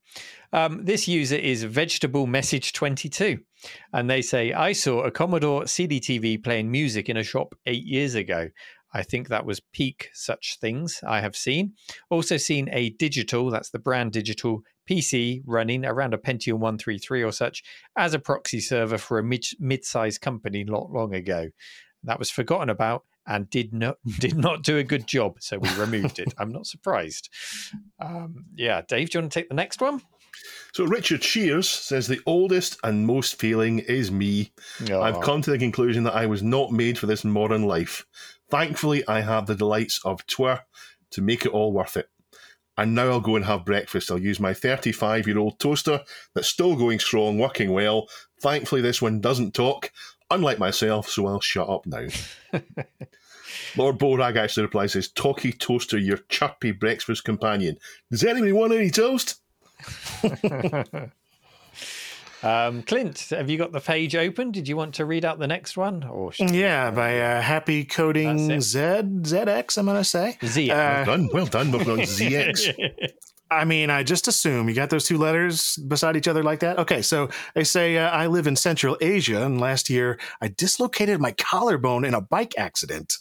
Um, 0.52 0.84
this 0.84 1.06
user 1.06 1.36
is 1.36 1.62
Vegetable 1.62 2.26
Message 2.26 2.72
22, 2.72 3.38
and 3.92 4.10
they 4.10 4.20
say, 4.20 4.52
I 4.52 4.72
saw 4.72 5.02
a 5.02 5.10
Commodore 5.10 5.62
CDTV 5.62 6.42
playing 6.42 6.70
music 6.70 7.08
in 7.08 7.16
a 7.16 7.22
shop 7.22 7.54
eight 7.66 7.84
years 7.84 8.16
ago. 8.16 8.48
I 8.92 9.04
think 9.04 9.28
that 9.28 9.46
was 9.46 9.60
peak 9.72 10.10
such 10.12 10.58
things 10.60 11.00
I 11.06 11.20
have 11.20 11.36
seen. 11.36 11.74
Also, 12.10 12.36
seen 12.36 12.68
a 12.72 12.90
digital, 12.90 13.50
that's 13.50 13.70
the 13.70 13.78
brand 13.78 14.12
digital 14.12 14.62
PC 14.90 15.42
running 15.46 15.84
around 15.84 16.14
a 16.14 16.18
Pentium 16.18 16.54
133 16.54 17.22
or 17.22 17.30
such 17.30 17.62
as 17.96 18.12
a 18.12 18.18
proxy 18.18 18.60
server 18.60 18.98
for 18.98 19.20
a 19.20 19.22
mid 19.22 19.84
sized 19.84 20.20
company 20.20 20.64
not 20.64 20.90
long 20.90 21.14
ago. 21.14 21.50
That 22.02 22.18
was 22.18 22.30
forgotten 22.30 22.70
about 22.70 23.04
and 23.26 23.48
did 23.48 23.72
not 23.72 23.98
did 24.18 24.36
not 24.36 24.64
do 24.64 24.78
a 24.78 24.82
good 24.82 25.06
job, 25.06 25.36
so 25.38 25.58
we 25.58 25.70
removed 25.74 26.18
it. 26.18 26.34
I'm 26.38 26.50
not 26.50 26.66
surprised. 26.66 27.28
Um, 28.00 28.46
yeah, 28.56 28.82
Dave, 28.88 29.10
do 29.10 29.18
you 29.18 29.22
want 29.22 29.32
to 29.32 29.40
take 29.40 29.48
the 29.48 29.54
next 29.54 29.80
one? 29.80 30.02
So 30.72 30.84
Richard 30.84 31.22
Shears 31.22 31.68
says 31.68 32.06
the 32.06 32.20
oldest 32.26 32.78
and 32.84 33.06
most 33.06 33.38
feeling 33.38 33.80
is 33.80 34.10
me. 34.10 34.52
I've 35.00 35.16
Oh, 35.16 35.20
come 35.20 35.42
to 35.42 35.50
the 35.50 35.58
conclusion 35.58 36.04
that 36.04 36.14
I 36.14 36.26
was 36.26 36.42
not 36.42 36.70
made 36.72 36.98
for 36.98 37.06
this 37.06 37.24
modern 37.24 37.64
life. 37.64 38.06
Thankfully, 38.50 39.06
I 39.06 39.20
have 39.20 39.46
the 39.46 39.54
delights 39.54 40.00
of 40.04 40.26
Twer 40.26 40.60
to 41.10 41.22
make 41.22 41.44
it 41.44 41.52
all 41.52 41.72
worth 41.72 41.96
it. 41.96 42.08
And 42.76 42.94
now 42.94 43.08
I'll 43.10 43.20
go 43.20 43.36
and 43.36 43.44
have 43.44 43.64
breakfast. 43.64 44.10
I'll 44.10 44.18
use 44.18 44.40
my 44.40 44.54
35 44.54 45.26
year 45.26 45.38
old 45.38 45.58
toaster 45.58 46.00
that's 46.34 46.48
still 46.48 46.76
going 46.76 46.98
strong, 46.98 47.38
working 47.38 47.72
well. 47.72 48.08
Thankfully, 48.40 48.80
this 48.80 49.02
one 49.02 49.20
doesn't 49.20 49.52
talk, 49.54 49.92
unlike 50.30 50.58
myself, 50.58 51.08
so 51.08 51.26
I'll 51.26 51.40
shut 51.40 51.68
up 51.68 51.84
now. 51.86 52.06
Lord 53.76 53.98
Borag 53.98 54.36
actually 54.36 54.62
replies, 54.64 54.92
says, 54.92 55.08
Talkie 55.08 55.52
toaster, 55.52 55.98
your 55.98 56.18
chirpy 56.28 56.72
breakfast 56.72 57.24
companion. 57.24 57.76
Does 58.10 58.24
anybody 58.24 58.52
want 58.52 58.72
any 58.72 58.90
toast? 58.90 59.40
Um, 62.42 62.82
Clint, 62.82 63.26
have 63.30 63.50
you 63.50 63.58
got 63.58 63.72
the 63.72 63.80
page 63.80 64.14
open? 64.16 64.50
Did 64.50 64.68
you 64.68 64.76
want 64.76 64.94
to 64.94 65.04
read 65.04 65.24
out 65.24 65.38
the 65.38 65.46
next 65.46 65.76
one? 65.76 66.04
Or 66.04 66.32
Yeah, 66.38 66.90
by 66.90 67.20
uh, 67.20 67.40
Happy 67.42 67.84
Coding 67.84 68.60
Z 68.60 68.78
ZX. 68.78 69.78
I'm 69.78 69.86
gonna 69.86 70.04
say. 70.04 70.38
Z. 70.44 70.70
Uh, 70.70 70.76
Well 70.76 71.04
done, 71.04 71.28
well 71.32 71.46
done, 71.46 71.72
working 71.72 71.90
on 71.90 71.98
ZX. 72.00 73.12
I 73.52 73.64
mean, 73.64 73.90
I 73.90 74.04
just 74.04 74.28
assume 74.28 74.68
you 74.68 74.76
got 74.76 74.90
those 74.90 75.06
two 75.06 75.18
letters 75.18 75.76
beside 75.76 76.16
each 76.16 76.28
other 76.28 76.42
like 76.44 76.60
that. 76.60 76.78
Okay, 76.78 77.02
so 77.02 77.28
they 77.54 77.64
say 77.64 77.98
uh, 77.98 78.08
I 78.08 78.28
live 78.28 78.46
in 78.46 78.54
Central 78.54 78.96
Asia, 79.00 79.44
and 79.44 79.60
last 79.60 79.90
year 79.90 80.18
I 80.40 80.48
dislocated 80.48 81.20
my 81.20 81.32
collarbone 81.32 82.04
in 82.04 82.14
a 82.14 82.20
bike 82.20 82.54
accident. 82.56 83.18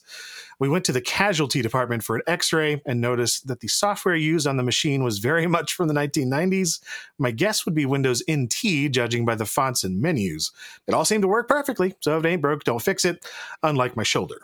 We 0.60 0.70
went 0.70 0.86
to 0.86 0.91
the 0.91 1.01
casualty 1.01 1.62
department 1.62 2.03
for 2.03 2.16
an 2.18 2.22
X-ray 2.28 2.82
and 2.86 3.01
noticed 3.01 3.47
that 3.47 3.62
the 3.62 3.68
software 3.68 4.16
used 4.16 4.45
on 4.45 4.57
the 4.57 4.64
machine 4.64 5.03
was 5.03 5.20
very 5.20 5.47
much 5.57 5.74
from 5.74 5.88
the 5.88 5.93
1990s. 5.93 6.80
My 7.18 7.32
guess 7.32 7.66
would 7.66 7.74
be 7.76 7.86
Windows 7.86 8.22
NT, 8.30 8.91
judging 8.91 9.26
by 9.26 9.36
the 9.36 9.45
fonts 9.45 9.84
and 9.84 10.01
menus. 10.01 10.51
It 10.88 10.93
all 10.93 11.05
seemed 11.05 11.24
to 11.24 11.28
work 11.28 11.47
perfectly, 11.47 11.95
so 12.01 12.18
if 12.18 12.26
it 12.26 12.28
ain't 12.28 12.41
broke, 12.41 12.64
don't 12.66 12.82
fix 12.82 13.05
it. 13.05 13.26
Unlike 13.64 13.95
my 13.95 14.03
shoulder. 14.03 14.38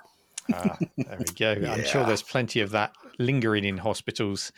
Ah, 0.54 0.78
there 0.98 1.18
we 1.20 1.26
go. 1.26 1.52
I'm 1.72 1.84
sure 1.84 2.06
there's 2.06 2.22
plenty 2.22 2.62
of 2.62 2.72
that 2.72 2.94
lingering 3.18 3.66
in 3.66 3.78
hospitals. 3.78 4.52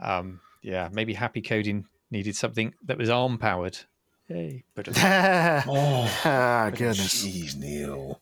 Um, 0.00 0.40
yeah, 0.62 0.88
maybe 0.92 1.14
happy 1.14 1.40
coding 1.42 1.86
needed 2.10 2.36
something 2.36 2.74
that 2.84 2.98
was 2.98 3.10
arm 3.10 3.38
powered. 3.38 3.78
Yay. 4.28 4.64
But 4.74 4.88
Oh, 4.98 6.20
ah, 6.24 6.70
goodness. 6.70 7.24
jeez, 7.24 7.56
Neil. 7.56 8.20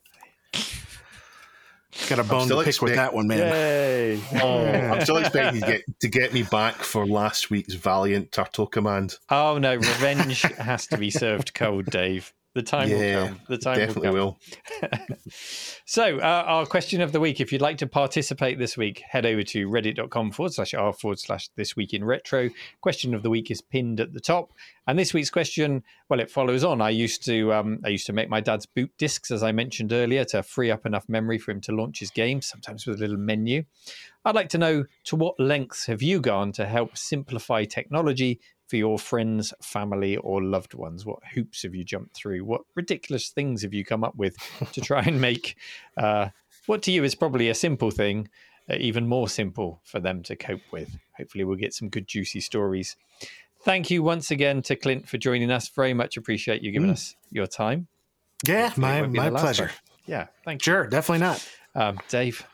Got 2.09 2.18
a 2.18 2.24
bone 2.24 2.49
to 2.49 2.62
pick 2.62 2.82
with 2.82 2.95
that 2.97 3.14
one, 3.14 3.26
man. 3.28 3.38
Yay! 3.38 4.20
Oh, 4.42 4.64
I'm 4.66 5.01
still 5.03 5.16
expecting 5.18 5.61
to 5.61 5.66
get 5.66 5.82
to 6.01 6.09
get 6.09 6.32
me 6.32 6.42
back 6.42 6.76
for 6.76 7.07
last 7.07 7.51
week's 7.51 7.74
Valiant 7.74 8.30
Turtle 8.32 8.66
Command. 8.66 9.16
Oh 9.30 9.59
no, 9.59 9.74
revenge 9.76 10.42
has 10.42 10.86
to 10.88 10.99
be 10.99 11.11
served 11.11 11.55
cold, 11.55 11.86
Dave. 11.86 12.32
The 12.55 12.62
time 12.62 12.88
Yeah, 12.88 12.97
will 13.22 13.28
come. 13.28 13.40
The 13.49 13.59
time 13.59 13.78
Definitely 13.78 14.11
will 14.11 14.38
come. 14.80 14.90
will. 14.90 15.16
So, 15.86 16.18
uh, 16.18 16.45
our 16.47 16.66
question 16.66 17.01
of 17.01 17.12
the 17.12 17.20
week 17.20 17.40
if 17.40 17.53
you'd 17.53 17.61
like 17.61 17.78
to 17.78 17.86
participate 17.86 18.59
this 18.59 18.76
week, 18.76 19.03
head 19.09 19.26
over 19.26 19.42
to 19.42 19.68
reddit.com 19.68 20.30
forward 20.32 20.53
slash 20.55 20.72
r 20.72 20.92
forward 20.92 21.18
slash 21.18 21.49
this 21.57 21.74
week 21.76 21.92
in 21.92 22.05
retro. 22.05 22.51
Question 22.80 23.12
of 23.14 23.22
the 23.22 23.30
week 23.30 23.51
is 23.51 23.61
pinned 23.61 24.01
at 24.01 24.12
the 24.12 24.20
top. 24.20 24.53
And 24.87 24.99
this 24.99 25.14
week's 25.14 25.30
question, 25.30 25.82
well, 26.09 26.20
it 26.20 26.30
follows 26.30 26.62
on. 26.62 26.82
I 26.82 26.91
used 26.91 27.24
to 27.24 27.53
um, 27.53 27.80
I 27.85 27.89
used 27.89 28.07
to 28.07 28.12
make 28.12 28.28
my 28.28 28.41
dad's 28.41 28.66
boot 28.66 28.91
discs, 28.99 29.30
as 29.30 29.43
I 29.43 29.53
mentioned 29.53 29.93
earlier, 29.93 30.24
to 30.26 30.43
free 30.43 30.70
up 30.70 30.85
enough 30.85 31.09
memory 31.09 31.39
for 31.39 31.53
him 31.53 31.61
to 31.62 31.72
launch 31.72 32.01
his 32.01 32.11
games, 32.11 32.47
sometimes 32.47 32.87
with 32.87 32.99
a 32.99 33.01
little 33.01 33.16
menu. 33.16 33.64
I'd 34.24 34.35
like 34.35 34.49
to 34.51 34.59
know 34.59 34.85
to 35.05 35.16
what 35.16 35.41
lengths 35.41 35.87
have 35.87 36.03
you 36.03 36.20
gone 36.20 36.53
to 36.53 36.66
help 36.66 36.97
simplify 36.97 37.64
technology 37.64 38.41
for 38.66 38.76
your 38.76 38.99
friends, 38.99 39.53
family, 39.62 40.16
or 40.16 40.43
loved 40.43 40.74
ones? 40.74 41.05
What 41.05 41.20
hoops 41.35 41.62
have 41.62 41.74
you 41.74 41.85
jumped 41.85 42.16
through? 42.16 42.45
What 42.45 42.62
ridiculous 42.74 43.28
things 43.28 43.62
have 43.62 43.74
you 43.74 43.85
come 43.85 44.05
up 44.05 44.16
with 44.16 44.37
to 44.72 44.80
try 44.80 45.03
and 45.03 45.20
make 45.20 45.57
uh, 45.97 46.28
what 46.66 46.82
to 46.82 46.93
you 46.93 47.05
is 47.05 47.14
probably 47.14 47.49
a 47.49 47.55
simple 47.55 47.91
thing 47.91 48.28
uh, 48.70 48.76
even 48.78 49.07
more 49.07 49.28
simple 49.28 49.80
for 49.85 50.01
them 50.01 50.22
to 50.24 50.37
cope 50.37 50.72
with? 50.72 50.97
Hopefully, 51.16 51.45
we'll 51.45 51.57
get 51.57 51.74
some 51.74 51.89
good, 51.89 52.07
juicy 52.07 52.41
stories. 52.41 52.97
Thank 53.65 53.91
you 53.91 54.03
once 54.03 54.31
again 54.31 54.62
to 54.62 54.77
Clint 54.77 55.09
for 55.09 55.17
joining 55.19 55.51
us. 55.51 55.69
Very 55.71 55.95
much 55.95 56.17
appreciate 56.17 56.62
you 56.62 56.71
giving 56.71 56.91
us 56.91 57.17
your 57.31 57.47
time. 57.47 57.89
Yeah, 58.47 58.65
Hopefully 58.69 58.83
my 58.87 59.31
my 59.31 59.41
pleasure. 59.41 59.71
Yeah, 60.07 60.27
thank 60.45 60.61
you. 60.61 60.73
Sure, 60.73 60.87
definitely 60.87 61.21
not. 61.21 61.49
Um, 61.75 61.99
Dave. 62.09 62.47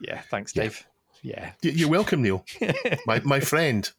Yeah, 0.00 0.20
thanks, 0.30 0.52
Dave. 0.52 0.86
Yeah. 1.22 1.52
Y- 1.62 1.70
You're 1.74 1.88
welcome, 1.88 2.20
Neil. 2.22 2.44
my 3.06 3.20
my 3.24 3.40
friend. 3.40 3.90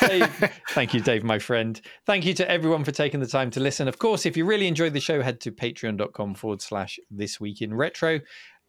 Dave, 0.00 0.26
thank 0.70 0.94
you, 0.94 1.00
Dave, 1.02 1.22
my 1.22 1.38
friend. 1.38 1.78
Thank 2.06 2.24
you 2.24 2.32
to 2.34 2.50
everyone 2.50 2.84
for 2.84 2.90
taking 2.92 3.20
the 3.20 3.26
time 3.26 3.50
to 3.50 3.60
listen. 3.60 3.86
Of 3.86 3.98
course, 3.98 4.24
if 4.24 4.34
you 4.34 4.46
really 4.46 4.66
enjoyed 4.66 4.94
the 4.94 5.00
show, 5.00 5.20
head 5.20 5.40
to 5.42 5.52
patreon.com 5.52 6.34
forward 6.36 6.62
slash 6.62 6.98
this 7.10 7.38
week 7.38 7.60
in 7.60 7.74
retro. 7.74 8.20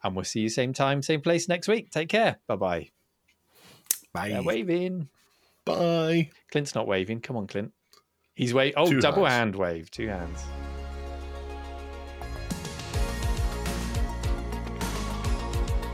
And 0.04 0.16
we'll 0.16 0.26
see 0.26 0.42
you 0.42 0.50
same 0.50 0.74
time, 0.74 1.02
same 1.02 1.22
place 1.22 1.48
next 1.48 1.70
week. 1.70 1.92
Take 1.92 2.10
care. 2.10 2.40
Bye 2.48 2.56
bye. 2.58 2.90
Bye. 4.14 4.28
Yeah, 4.28 4.42
waving. 4.42 5.08
Bye. 5.66 6.30
Clint's 6.52 6.74
not 6.76 6.88
waving. 6.88 7.22
Come 7.22 7.38
on, 7.38 7.48
Clint. 7.48 7.72
He's 8.36 8.54
waving. 8.54 8.74
Oh, 8.78 8.90
Two 8.90 9.02
double 9.02 9.26
hands. 9.26 9.38
hand 9.40 9.56
wave. 9.56 9.92
Two 9.92 10.08
hands. 10.08 10.44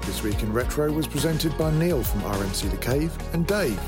This 0.02 0.22
Week 0.22 0.42
in 0.44 0.54
Retro 0.54 0.92
was 0.92 1.08
presented 1.08 1.58
by 1.58 1.72
Neil 1.72 2.04
from 2.04 2.22
RMC 2.22 2.70
The 2.70 2.78
Cave 2.78 3.12
and 3.34 3.46
Dave. 3.48 3.80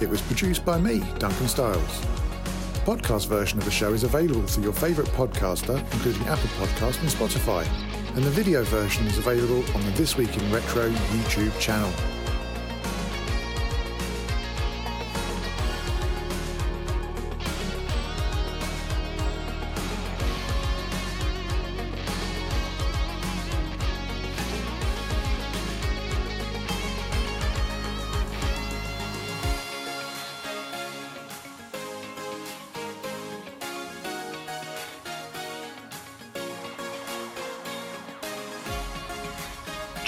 It 0.00 0.08
was 0.08 0.20
produced 0.22 0.64
by 0.64 0.78
me, 0.78 1.00
Duncan 1.18 1.48
Styles. 1.48 2.00
The 2.00 2.92
podcast 2.92 3.26
version 3.26 3.58
of 3.58 3.64
the 3.64 3.70
show 3.70 3.92
is 3.94 4.04
available 4.04 4.46
through 4.46 4.64
your 4.64 4.72
favourite 4.74 5.10
podcaster, 5.12 5.78
including 5.94 6.22
Apple 6.28 6.48
Podcast 6.50 7.00
and 7.00 7.08
Spotify. 7.08 7.66
And 8.14 8.22
the 8.24 8.30
video 8.30 8.62
version 8.64 9.06
is 9.06 9.18
available 9.18 9.64
on 9.74 9.84
the 9.86 9.90
This 9.92 10.16
Week 10.16 10.34
in 10.36 10.52
Retro 10.52 10.90
YouTube 10.90 11.58
channel. 11.58 11.90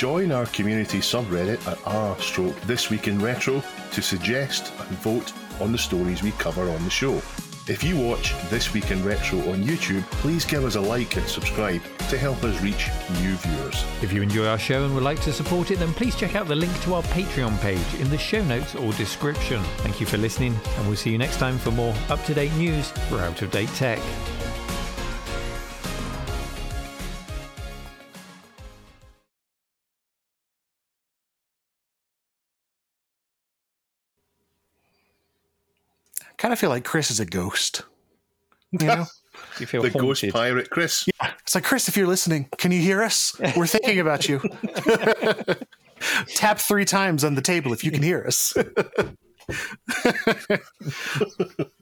Join 0.08 0.32
our 0.32 0.46
community 0.46 1.00
subreddit 1.00 1.60
at 1.70 1.78
r 1.86 2.18
stroke 2.18 2.58
this 2.62 2.88
week 2.88 3.08
in 3.08 3.18
retro 3.18 3.62
to 3.92 4.00
suggest 4.00 4.72
and 4.78 4.88
vote 5.00 5.34
on 5.60 5.70
the 5.70 5.76
stories 5.76 6.22
we 6.22 6.30
cover 6.30 6.62
on 6.70 6.82
the 6.84 6.88
show. 6.88 7.20
If 7.66 7.84
you 7.84 7.98
watch 7.98 8.32
This 8.48 8.72
Week 8.72 8.90
in 8.90 9.04
Retro 9.04 9.38
on 9.40 9.62
YouTube, 9.62 10.02
please 10.22 10.46
give 10.46 10.64
us 10.64 10.76
a 10.76 10.80
like 10.80 11.18
and 11.18 11.28
subscribe 11.28 11.82
to 12.08 12.16
help 12.16 12.42
us 12.42 12.58
reach 12.62 12.88
new 13.20 13.34
viewers. 13.34 13.84
If 14.00 14.10
you 14.14 14.22
enjoy 14.22 14.46
our 14.46 14.58
show 14.58 14.86
and 14.86 14.94
would 14.94 15.04
like 15.04 15.20
to 15.24 15.32
support 15.32 15.70
it, 15.70 15.78
then 15.78 15.92
please 15.92 16.16
check 16.16 16.34
out 16.34 16.48
the 16.48 16.56
link 16.56 16.72
to 16.84 16.94
our 16.94 17.02
Patreon 17.02 17.60
page 17.60 18.00
in 18.00 18.08
the 18.08 18.16
show 18.16 18.42
notes 18.44 18.74
or 18.74 18.94
description. 18.94 19.62
Thank 19.84 20.00
you 20.00 20.06
for 20.06 20.16
listening, 20.16 20.58
and 20.78 20.86
we'll 20.86 20.96
see 20.96 21.10
you 21.10 21.18
next 21.18 21.36
time 21.36 21.58
for 21.58 21.70
more 21.70 21.94
up 22.08 22.24
to 22.24 22.32
date 22.32 22.54
news 22.54 22.92
for 23.10 23.18
out 23.18 23.42
of 23.42 23.50
date 23.50 23.68
tech. 23.74 24.00
Kind 36.38 36.52
of 36.52 36.58
feel 36.58 36.70
like 36.70 36.84
Chris 36.84 37.10
is 37.10 37.20
a 37.20 37.26
ghost. 37.26 37.82
You 38.72 38.86
know? 38.86 39.04
You 39.60 39.66
feel 39.66 39.82
The 39.82 39.90
haunted? 39.90 40.08
Ghost 40.08 40.24
Pirate 40.32 40.70
Chris. 40.70 41.06
It's 41.42 41.54
like, 41.54 41.62
Chris, 41.62 41.86
if 41.88 41.96
you're 41.96 42.08
listening, 42.08 42.48
can 42.58 42.72
you 42.72 42.80
hear 42.80 43.04
us? 43.04 43.38
We're 43.56 43.68
thinking 43.68 44.00
about 44.00 44.28
you. 44.28 44.40
Tap 46.34 46.58
three 46.58 46.84
times 46.84 47.22
on 47.22 47.36
the 47.36 47.40
table 47.42 47.72
if 47.72 47.84
you 47.84 47.92
can 47.92 48.02
hear 48.02 48.24
us. 48.26 48.56